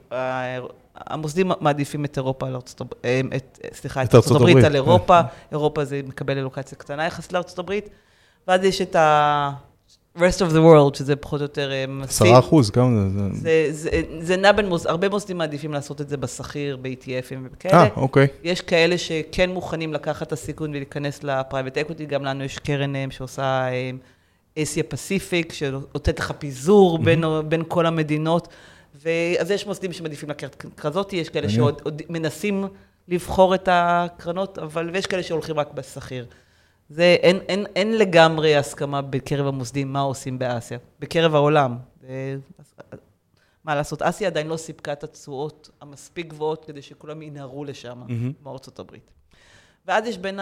המוסדים 0.95 1.51
מעדיפים 1.59 2.05
את 2.05 2.17
אירופה 2.17 2.47
על 2.47 2.55
ארצות 2.55 2.81
הברית, 2.81 3.03
אה, 3.63 3.69
סליחה, 3.73 4.03
את 4.03 4.15
ארצות 4.15 4.35
הברית 4.35 4.63
על 4.63 4.75
אירופה, 4.75 5.23
כן. 5.23 5.27
אירופה 5.51 5.85
זה 5.85 6.01
מקבל 6.07 6.37
אלוקציה 6.37 6.77
קטנה 6.77 7.05
יחס 7.05 7.31
לארצות 7.31 7.59
הברית, 7.59 7.89
ואז 8.47 8.63
יש 8.63 8.81
את 8.81 8.95
ה... 8.95 9.51
rest 10.17 10.41
of 10.41 10.53
the 10.53 10.59
world, 10.59 10.97
שזה 10.97 11.15
פחות 11.15 11.41
או 11.41 11.43
יותר 11.43 11.71
אה, 11.71 11.85
עשרה 12.03 12.39
אחוז, 12.39 12.69
כמה 12.69 13.09
זה? 13.09 13.39
זה, 13.39 13.67
זה, 13.71 13.89
זה 14.21 14.37
נע 14.37 14.51
בין, 14.51 14.65
מוס, 14.69 14.85
הרבה 14.85 15.09
מוסדים 15.09 15.37
מעדיפים 15.37 15.73
לעשות 15.73 16.01
את 16.01 16.09
זה 16.09 16.17
בסחיר, 16.17 16.77
ב-ETFים 16.81 17.37
וכאלה. 17.51 17.83
אה, 17.83 17.87
אוקיי. 17.95 18.27
יש 18.43 18.61
כאלה 18.61 18.97
שכן 18.97 19.49
מוכנים 19.49 19.93
לקחת 19.93 20.27
את 20.27 20.31
הסיכון 20.31 20.69
ולהיכנס 20.69 21.23
ל 21.23 21.30
private 21.30 21.77
equity, 21.77 22.05
גם 22.05 22.25
לנו 22.25 22.43
יש 22.43 22.59
קרן 22.59 22.95
אה, 22.95 23.05
שעושה 23.09 23.67
אסיה 24.59 24.83
פסיפיק, 24.83 25.53
שנותנת 25.53 26.19
לך 26.19 26.31
פיזור 26.39 26.97
mm-hmm. 26.97 27.01
בין, 27.01 27.23
בין 27.49 27.63
כל 27.67 27.85
המדינות. 27.85 28.47
אז 29.39 29.51
יש 29.51 29.67
מוסדים 29.67 29.93
שמעדיפים 29.93 30.29
לקחת 30.29 30.55
כזאת, 30.77 31.13
יש 31.13 31.29
כאלה 31.29 31.49
שעוד 31.49 32.01
מנסים 32.09 32.67
לבחור 33.07 33.55
את 33.55 33.69
הקרנות, 33.71 34.59
אבל, 34.59 34.89
ויש 34.93 35.05
כאלה 35.05 35.23
שהולכים 35.23 35.59
רק 35.59 35.73
בסחיר. 35.73 36.25
זה, 36.89 37.17
אין, 37.21 37.37
אין, 37.37 37.65
אין 37.75 37.97
לגמרי 37.97 38.55
הסכמה 38.55 39.01
בקרב 39.01 39.47
המוסדים 39.47 39.93
מה 39.93 39.99
עושים 39.99 40.39
באסיה, 40.39 40.77
בקרב 40.99 41.35
העולם. 41.35 41.77
מה 43.63 43.75
לעשות, 43.75 44.01
אסיה 44.01 44.27
עדיין 44.27 44.47
לא 44.47 44.57
סיפקה 44.57 44.93
את 44.93 45.03
התשואות 45.03 45.69
המספיק 45.81 46.27
גבוהות 46.27 46.65
כדי 46.65 46.81
שכולם 46.81 47.21
ינהרו 47.21 47.65
לשם, 47.65 48.03
mm-hmm. 48.07 48.43
מארצות 48.43 48.79
הברית. 48.79 49.11
ואז 49.85 50.07
יש 50.07 50.17
בין, 50.17 50.39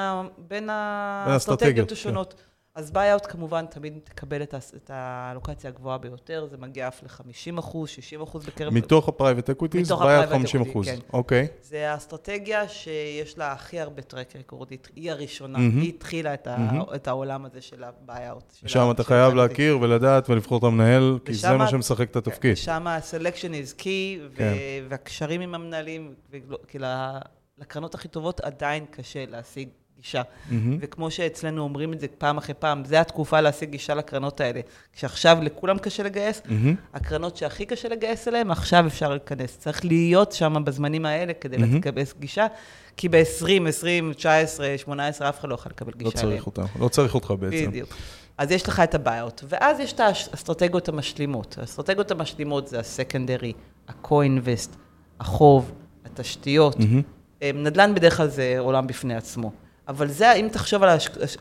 האסטרטגיות 0.69 1.91
השונות. 1.91 2.33
כן. 2.33 2.54
אז 2.75 2.91
buyout 2.91 3.25
כמובן 3.25 3.65
תמיד 3.65 3.99
תקבל 4.03 4.43
את, 4.43 4.53
את 4.75 4.91
האלוקציה 4.93 5.69
הגבוהה 5.69 5.97
ביותר, 5.97 6.47
זה 6.51 6.57
מגיע 6.57 6.87
אף 6.87 7.03
ל-50 7.03 7.59
אחוז, 7.59 7.89
60 7.89 8.21
אחוז 8.21 8.45
בקרב... 8.45 8.73
מתוך 8.73 9.09
ה 9.09 9.14
private 9.14 9.49
equities, 9.49 9.91
buyout 9.91 10.29
50 10.29 10.61
אחוז, 10.61 10.87
כן. 10.87 10.99
אוקיי. 11.13 11.47
זה 11.61 11.91
האסטרטגיה 11.91 12.67
שיש 12.67 13.37
לה 13.37 13.51
הכי 13.51 13.79
הרבה 13.79 14.01
track 14.01 14.35
record, 14.35 14.67
היא 14.95 15.11
הראשונה, 15.11 15.57
mm-hmm. 15.57 15.81
היא 15.81 15.89
התחילה 15.89 16.33
את, 16.33 16.47
ה, 16.47 16.55
mm-hmm. 16.55 16.95
את 16.95 17.07
העולם 17.07 17.45
הזה 17.45 17.61
של 17.61 17.83
ה 17.83 17.92
buyout. 17.92 18.53
שם 18.65 18.91
אתה 18.91 19.03
חייב 19.03 19.33
להכיר 19.33 19.79
ולדעת 19.81 20.29
ולבחור 20.29 20.57
את 20.57 20.63
המנהל, 20.63 21.19
כי 21.25 21.33
זה 21.33 21.53
מה 21.53 21.67
שמשחק 21.67 22.11
את 22.11 22.15
התפקיד. 22.15 22.57
שם 22.57 22.87
ה-selection 22.87 23.51
is 23.51 23.81
key, 23.81 24.35
כן. 24.35 24.53
והקשרים 24.89 25.41
עם 25.41 25.55
המנהלים, 25.55 26.13
כי 26.67 26.77
לקרנות 27.57 27.95
הכי 27.95 28.07
טובות 28.07 28.39
עדיין 28.39 28.85
קשה 28.91 29.25
להשיג 29.25 29.69
גישה. 30.05 30.21
Mm-hmm. 30.21 30.53
וכמו 30.79 31.11
שאצלנו 31.11 31.61
אומרים 31.61 31.93
את 31.93 31.99
זה 31.99 32.07
פעם 32.17 32.37
אחרי 32.37 32.55
פעם, 32.59 32.85
זה 32.85 33.01
התקופה 33.01 33.41
להשיג 33.41 33.69
גישה 33.69 33.93
לקרנות 33.93 34.41
האלה. 34.41 34.61
כשעכשיו 34.93 35.37
לכולם 35.41 35.77
קשה 35.77 36.03
לגייס, 36.03 36.41
mm-hmm. 36.45 36.51
הקרנות 36.93 37.37
שהכי 37.37 37.65
קשה 37.65 37.89
לגייס 37.89 38.27
אליהן, 38.27 38.51
עכשיו 38.51 38.87
אפשר 38.87 39.09
להיכנס. 39.09 39.57
צריך 39.57 39.85
להיות 39.85 40.31
שם 40.31 40.63
בזמנים 40.65 41.05
האלה 41.05 41.33
כדי 41.33 41.57
mm-hmm. 41.57 41.77
לקבל 41.77 42.03
גישה, 42.19 42.47
כי 42.97 43.09
ב-20, 43.09 43.67
20, 43.67 44.13
19, 44.13 44.75
18, 44.77 45.29
אף 45.29 45.39
אחד 45.39 45.49
לא 45.49 45.53
יכול 45.53 45.71
לקבל 45.71 45.91
גישה 45.97 46.19
אליהם. 46.19 46.29
לא 46.29 46.35
צריך 46.35 46.45
אותה, 46.45 46.63
לא 46.79 46.87
צריך 46.87 47.15
אותך 47.15 47.33
בעצם. 47.39 47.69
בדיוק. 47.69 47.89
אז 48.37 48.51
יש 48.51 48.67
לך 48.67 48.79
את 48.79 48.95
ה 48.95 49.00
buyouts, 49.00 49.43
ואז 49.49 49.79
יש 49.79 49.93
את 49.93 49.99
האסטרטגיות 49.99 50.89
המשלימות. 50.89 51.55
האסטרטגיות 51.61 52.11
המשלימות 52.11 52.67
זה 52.67 52.79
ה 52.79 52.86
secondary, 52.86 53.53
ה-co-invest, 53.87 54.75
החוב, 55.19 55.71
התשתיות. 56.05 56.75
Mm-hmm. 56.75 57.43
נדל"ן 57.53 57.95
בדרך 57.95 58.17
כלל 58.17 58.27
זה 58.27 58.55
עולם 58.59 58.87
בפני 58.87 59.15
עצמו. 59.15 59.51
אבל 59.87 60.07
זה, 60.07 60.33
אם 60.33 60.47
תחשוב 60.51 60.83
על 60.83 60.89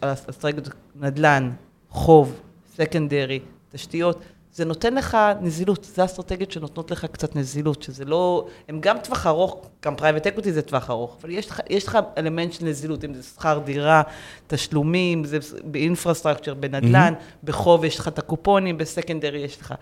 האסטרטגיות, 0.02 0.68
נדל"ן, 0.96 1.50
חוב, 1.90 2.40
secondary, 2.76 3.40
תשתיות, 3.72 4.20
זה 4.54 4.64
נותן 4.64 4.94
לך 4.94 5.16
נזילות, 5.40 5.84
זה 5.94 6.04
אסטרטגיות 6.04 6.50
שנותנות 6.50 6.90
לך 6.90 7.04
קצת 7.04 7.36
נזילות, 7.36 7.82
שזה 7.82 8.04
לא, 8.04 8.46
הם 8.68 8.80
גם 8.80 8.98
טווח 8.98 9.26
ארוך, 9.26 9.68
גם 9.84 9.96
private 9.96 10.26
equity 10.26 10.52
זה 10.52 10.62
טווח 10.62 10.90
ארוך, 10.90 11.16
אבל 11.20 11.30
יש 11.30 11.50
לך, 11.50 11.60
יש 11.70 11.86
לך 11.86 11.98
אלמנט 12.18 12.52
של 12.52 12.64
נזילות, 12.64 13.04
אם 13.04 13.14
זה 13.14 13.22
שכר 13.22 13.60
דירה, 13.64 14.02
תשלומים, 14.46 15.24
זה 15.24 15.38
ב 15.64 15.70
infrastructure, 15.70 16.54
בנדל"ן, 16.54 17.12
mm-hmm. 17.14 17.44
בחוב 17.44 17.84
יש 17.84 17.98
לך 17.98 18.08
את 18.08 18.18
הקופונים, 18.18 18.78
ב 18.78 18.84
secondary 18.84 19.38
יש 19.38 19.60
לך. 19.60 19.74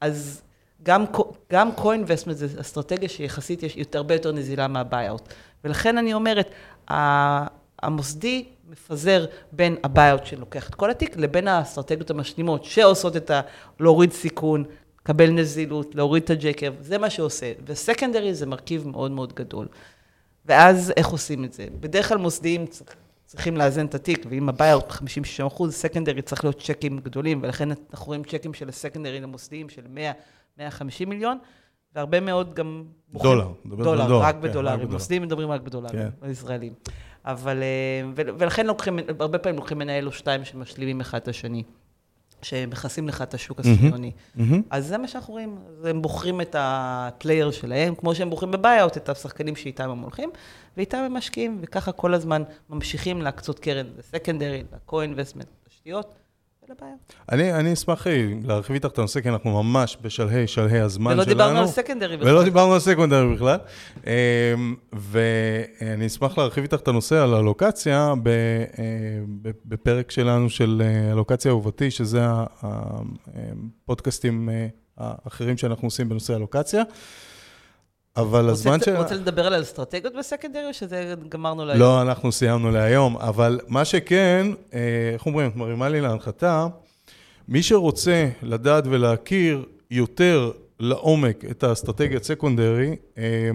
אז 0.00 0.42
גם, 0.82 1.04
גם 1.52 1.70
co-investment 1.76 2.32
זה 2.32 2.60
אסטרטגיה 2.60 3.08
שיחסית 3.08 3.62
יש 3.62 3.76
יותר, 3.76 3.98
הרבה 3.98 4.14
יותר 4.14 4.32
נזילה 4.32 4.68
מה 4.68 4.81
buyout. 4.81 5.28
ולכן 5.64 5.98
אני 5.98 6.14
אומרת, 6.14 6.50
המוסדי 7.84 8.44
מפזר 8.68 9.26
בין 9.52 9.76
ה 9.84 9.90
buyout 9.90 10.26
שלוקח 10.26 10.68
את 10.68 10.74
כל 10.74 10.90
התיק 10.90 11.16
לבין 11.16 11.48
האסטרטגיות 11.48 12.10
המשלימות 12.10 12.64
שעושות 12.64 13.16
את 13.16 13.30
ה... 13.30 13.40
להוריד 13.80 14.12
סיכון, 14.12 14.64
לקבל 15.00 15.30
נזילות, 15.30 15.94
להוריד 15.94 16.22
את 16.22 16.30
ה 16.30 16.35
J-curve, 16.35 16.72
זה 16.80 16.98
מה 16.98 17.10
שעושה. 17.10 17.52
ו 17.66 17.73
secondary 17.73 18.34
זה 18.34 18.46
מרכיב 18.46 18.88
מאוד 18.88 19.10
מאוד 19.10 19.32
גדול. 19.32 19.68
ואז 20.46 20.92
איך 20.96 21.08
עושים 21.08 21.44
את 21.44 21.52
זה? 21.52 21.66
בדרך 21.80 22.08
כלל 22.08 22.18
מוסדיים 22.18 22.64
צריכים 23.26 23.56
לאזן 23.56 23.86
את 23.86 23.94
התיק, 23.94 24.26
ואם 24.28 24.48
הבעיות 24.48 24.92
50-60 24.92 25.46
אחוז, 25.46 25.74
סקנדרי 25.74 26.22
צריך 26.22 26.44
להיות 26.44 26.62
צ'קים 26.62 26.98
גדולים, 26.98 27.40
ולכן 27.42 27.68
אנחנו 27.70 28.06
רואים 28.06 28.24
צ'קים 28.24 28.54
של 28.54 28.68
הסקנדרי 28.68 29.20
למוסדיים 29.20 29.68
של 29.68 29.82
100-150 30.58 30.62
מיליון. 31.06 31.38
והרבה 31.94 32.20
מאוד 32.20 32.54
גם... 32.54 32.84
דולר, 33.12 33.48
דולר, 33.66 33.84
דולר, 33.84 34.20
רק 34.20 34.34
כן, 34.34 34.40
בדולרים. 34.40 34.90
מוסדים 34.90 35.22
מדברים 35.22 35.50
רק 35.50 35.60
בדולרים, 35.60 35.98
כן. 35.98 36.08
הישראלים. 36.22 36.72
אבל, 37.24 37.62
אה, 37.62 38.10
ולכן 38.14 38.66
לוקחים, 38.66 38.98
הרבה 39.20 39.38
פעמים 39.38 39.58
לוקחים 39.58 39.78
מנהל 39.78 40.06
או 40.06 40.12
שתיים 40.12 40.44
שמשלימים 40.44 41.00
אחד 41.00 41.18
את 41.18 41.28
השני, 41.28 41.62
שמכסים 42.42 43.08
לך 43.08 43.22
את 43.22 43.34
השוק 43.34 43.60
הסגנוני. 43.60 44.12
Mm-hmm. 44.36 44.40
אז 44.70 44.86
זה 44.86 44.98
מה 44.98 45.08
שאנחנו 45.08 45.32
רואים, 45.32 45.58
הם 45.84 46.02
בוחרים 46.02 46.40
את 46.40 46.56
ה 46.58 46.71
player 46.71 47.50
שלהם, 47.50 47.94
כמו 47.94 48.14
שהם 48.14 48.30
בוחרים 48.30 48.52
ב 48.52 48.58
buyout, 48.58 48.96
את 48.96 49.08
השחקנים 49.08 49.56
שאיתם 49.56 49.90
הם 49.90 49.98
הולכים, 49.98 50.30
ואיתם 50.76 50.98
הם 50.98 51.14
משקיעים, 51.14 51.58
וככה 51.62 51.92
כל 51.92 52.14
הזמן 52.14 52.42
ממשיכים 52.70 53.22
להקצות 53.22 53.58
קרן 53.58 53.86
ל 53.98 54.04
secondary, 54.04 54.62
ל 54.72 54.77
co-investment, 54.77 55.46
תשתיות. 55.68 56.14
אני, 57.32 57.52
אני 57.52 57.72
אשמח 57.72 58.06
אה, 58.06 58.26
להרחיב 58.44 58.74
איתך 58.74 58.86
את 58.86 58.98
הנושא, 58.98 59.20
כי 59.20 59.28
אנחנו 59.28 59.62
ממש 59.62 59.98
בשלהי, 60.02 60.46
שלהי 60.46 60.80
הזמן 60.80 61.12
ולא 61.12 61.24
שלנו. 61.24 61.36
ולא 61.36 61.44
דיברנו 61.44 61.58
על 61.58 61.66
secondary 61.66 62.16
בכלל. 62.16 62.28
ולא 62.28 62.44
דיברנו 62.44 62.74
על 62.74 62.80
secondary 62.80 63.34
בכלל. 63.34 63.58
אמ, 64.06 64.74
ואני 64.92 66.06
אשמח 66.06 66.38
להרחיב 66.38 66.62
איתך 66.62 66.76
את 66.82 66.88
הנושא 66.88 67.22
על 67.22 67.34
האלוקציה 67.34 68.14
אה, 68.26 68.84
בפרק 69.64 70.10
שלנו 70.10 70.50
של 70.50 70.82
אה, 70.84 71.12
האלוקציה 71.12 71.50
אהובתי, 71.50 71.90
שזה 71.90 72.20
הפודקאסטים 72.62 74.48
האחרים 74.98 75.56
שאנחנו 75.56 75.86
עושים 75.86 76.08
בנושא 76.08 76.34
הלוקציה. 76.34 76.82
אבל 78.16 78.48
הזמן 78.48 78.80
ש... 78.80 78.88
רוצה 78.88 79.14
לדבר 79.14 79.46
על 79.46 79.62
אסטרטגיות 79.62 80.14
בסקנדרי, 80.18 80.66
או 80.68 80.74
שזה 80.74 81.14
גמרנו 81.28 81.64
להיום? 81.64 81.80
לא, 81.80 82.02
אנחנו 82.02 82.32
סיימנו 82.32 82.70
להיום, 82.70 83.16
אבל 83.16 83.60
מה 83.68 83.84
שכן, 83.84 84.46
אה, 84.74 84.80
איך 85.12 85.26
אומרים, 85.26 85.50
את 85.50 85.56
מרימה 85.56 85.88
לי 85.88 86.00
להנחתה, 86.00 86.66
מי 87.48 87.62
שרוצה 87.62 88.28
לדעת 88.42 88.84
ולהכיר 88.86 89.64
יותר 89.90 90.50
לעומק 90.80 91.44
את 91.50 91.62
האסטרטגיית 91.62 92.24
סקונדרי, 92.24 92.96
אה, 93.18 93.50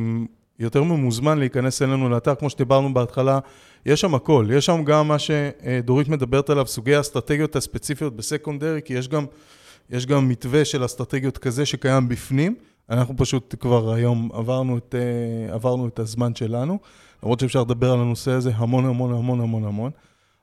יותר 0.60 0.84
ממוזמן 0.84 1.38
להיכנס 1.38 1.82
אלינו 1.82 2.10
לאתר, 2.10 2.36
כמו 2.36 2.49
שדיברנו 2.49 2.93
בהתחלה, 2.93 3.39
יש 3.86 4.01
שם 4.01 4.16
הכל, 4.16 4.45
יש 4.53 4.66
שם 4.66 4.84
גם 4.84 5.07
מה 5.07 5.18
שדורית 5.20 6.07
מדברת 6.07 6.49
עליו, 6.49 6.68
סוגי 6.68 6.95
האסטרטגיות 6.95 7.55
הספציפיות 7.55 8.16
בסקונדרי, 8.16 8.82
כי 8.86 8.93
יש 8.93 9.07
גם, 9.07 9.26
יש 9.89 10.05
גם 10.05 10.30
מתווה 10.30 10.66
של 10.66 10.86
אסטרטגיות 10.86 11.38
כזה 11.38 11.66
שקיים 11.66 12.10
בפנים. 12.10 12.55
אנחנו 12.90 13.18
פשוט 13.18 13.56
כבר 13.60 13.94
היום 13.94 14.30
עברנו 14.34 14.78
את, 14.78 14.96
אה, 14.98 15.54
עברנו 15.54 15.88
את 15.88 16.00
הזמן 16.00 16.36
שלנו, 16.36 16.80
למרות 17.24 17.40
שאפשר 17.40 17.62
לדבר 17.62 17.92
על 17.92 18.00
הנושא 18.00 18.32
הזה 18.32 18.52
המון 18.56 18.86
המון 18.86 19.14
המון 19.14 19.42
המון 19.42 19.64
המון. 19.64 19.92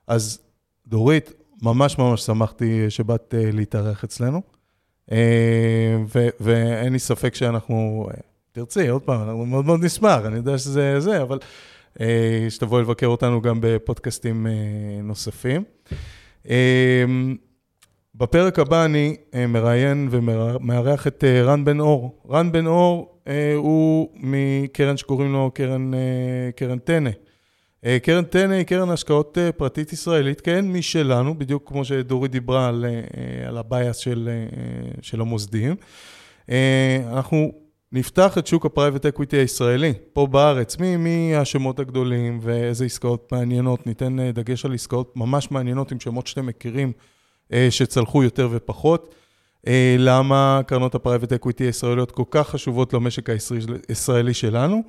אז 0.07 0.39
דורית, 0.87 1.33
ממש 1.61 1.97
ממש 1.97 2.21
שמחתי 2.21 2.89
שבאת 2.89 3.33
אה, 3.37 3.51
להתארח 3.51 4.03
אצלנו, 4.03 4.41
אה, 5.11 5.97
ו- 6.15 6.29
ואין 6.39 6.93
לי 6.93 6.99
ספק 6.99 7.35
שאנחנו, 7.35 8.09
תרצי, 8.51 8.87
עוד 8.87 9.01
פעם, 9.01 9.21
אנחנו 9.21 9.45
מאוד 9.45 9.65
מאוד 9.65 9.83
נשמח, 9.83 10.25
אני 10.25 10.35
יודע 10.35 10.57
שזה 10.57 10.99
זה, 10.99 11.21
אבל 11.21 11.39
שתבואי 12.49 12.81
לבקר 12.81 13.07
אותנו 13.07 13.41
גם 13.41 13.57
בפודקאסטים 13.61 14.47
נוספים. 15.03 15.63
בפרק 18.19 18.59
הבא 18.59 18.85
אני 18.85 19.15
אה, 19.33 19.47
מראיין 19.47 20.07
ומארח 20.11 21.07
את 21.07 21.23
אה, 21.23 21.43
רן 21.43 21.65
בן 21.65 21.79
אור. 21.79 22.21
רן 22.29 22.51
בן 22.51 22.67
אור 22.67 23.19
אה, 23.27 23.53
הוא 23.55 24.09
מקרן 24.15 24.97
שקוראים 24.97 25.33
לו 25.33 25.51
קרן, 25.53 25.91
קרן 26.55 26.79
טנא. 26.79 27.09
קרן 28.03 28.23
טנא 28.23 28.53
היא 28.53 28.63
קרן 28.63 28.89
השקעות 28.89 29.37
פרטית 29.57 29.93
ישראלית, 29.93 30.41
כן, 30.41 30.65
משלנו, 30.65 31.37
בדיוק 31.37 31.69
כמו 31.69 31.85
שדורית 31.85 32.27
דיברה 32.27 32.67
על, 32.67 32.85
על 33.47 33.57
ה 33.57 33.65
bias 33.65 33.97
של, 33.97 34.29
של 35.01 35.21
המוסדיים. 35.21 35.75
אנחנו 37.11 37.51
נפתח 37.91 38.37
את 38.37 38.47
שוק 38.47 38.65
ה 38.65 38.70
private 38.70 39.05
equity 39.05 39.37
הישראלי, 39.37 39.93
פה 40.13 40.27
בארץ, 40.27 40.77
מי, 40.77 40.97
מי 40.97 41.35
השמות 41.35 41.79
הגדולים 41.79 42.39
ואיזה 42.41 42.85
עסקאות 42.85 43.31
מעניינות, 43.31 43.87
ניתן 43.87 44.31
דגש 44.31 44.65
על 44.65 44.73
עסקאות 44.73 45.17
ממש 45.17 45.51
מעניינות 45.51 45.91
עם 45.91 45.99
שמות 45.99 46.27
שאתם 46.27 46.45
מכירים. 46.45 46.91
אה, 47.53 47.67
שצלחו 47.69 48.23
יותר 48.23 48.49
ופחות. 48.51 49.15
אה, 49.67 49.95
למה 49.99 50.61
קרנות 50.67 50.95
ה 50.95 51.00
private 51.00 51.33
equity 51.33 51.63
הישראליות 51.63 52.11
כל 52.11 52.23
כך 52.31 52.49
חשובות 52.49 52.93
למשק 52.93 53.29
הישראלי 53.89 54.33
שלנו. 54.33 54.83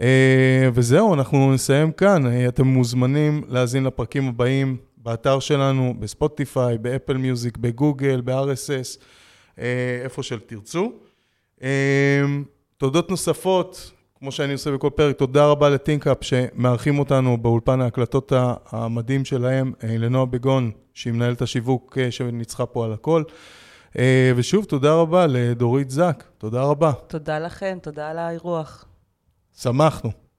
אה, 0.00 0.68
וזהו, 0.74 1.14
אנחנו 1.14 1.54
נסיים 1.54 1.92
כאן. 1.92 2.46
אתם 2.48 2.66
מוזמנים 2.66 3.44
להאזין 3.48 3.84
לפרקים 3.84 4.28
הבאים 4.28 4.76
באתר 4.96 5.40
שלנו, 5.40 5.94
בספוטיפיי, 5.98 6.78
באפל 6.78 7.16
מיוזיק, 7.16 7.56
בגוגל, 7.56 8.20
ב-RSS, 8.24 8.98
איפה 10.02 10.22
שתרצו. 10.22 10.92
תודות 12.76 13.10
נוספות, 13.10 13.92
כמו 14.22 14.32
שאני 14.32 14.52
עושה 14.52 14.70
בכל 14.70 14.90
פרק, 14.94 15.16
תודה 15.16 15.46
רבה 15.46 15.70
לטינקאפ 15.70 16.18
שמארחים 16.20 16.98
אותנו 16.98 17.36
באולפן 17.42 17.80
ההקלטות 17.80 18.32
המדהים 18.70 19.24
שלהם, 19.24 19.72
לנועה 19.82 20.26
בגון, 20.26 20.70
שהיא 20.94 21.12
מנהלת 21.12 21.42
השיווק 21.42 21.98
אה, 21.98 22.10
שניצחה 22.10 22.66
פה 22.66 22.84
על 22.84 22.92
הכל. 22.92 23.22
אה, 23.98 24.32
ושוב, 24.36 24.64
תודה 24.64 24.94
רבה 24.94 25.26
לדורית 25.26 25.90
זק, 25.90 26.24
תודה 26.38 26.62
רבה. 26.62 26.92
תודה 27.06 27.38
לכם, 27.38 27.78
תודה 27.82 28.10
על 28.10 28.18
האירוח. 28.18 28.84
שמחנו. 29.56 30.21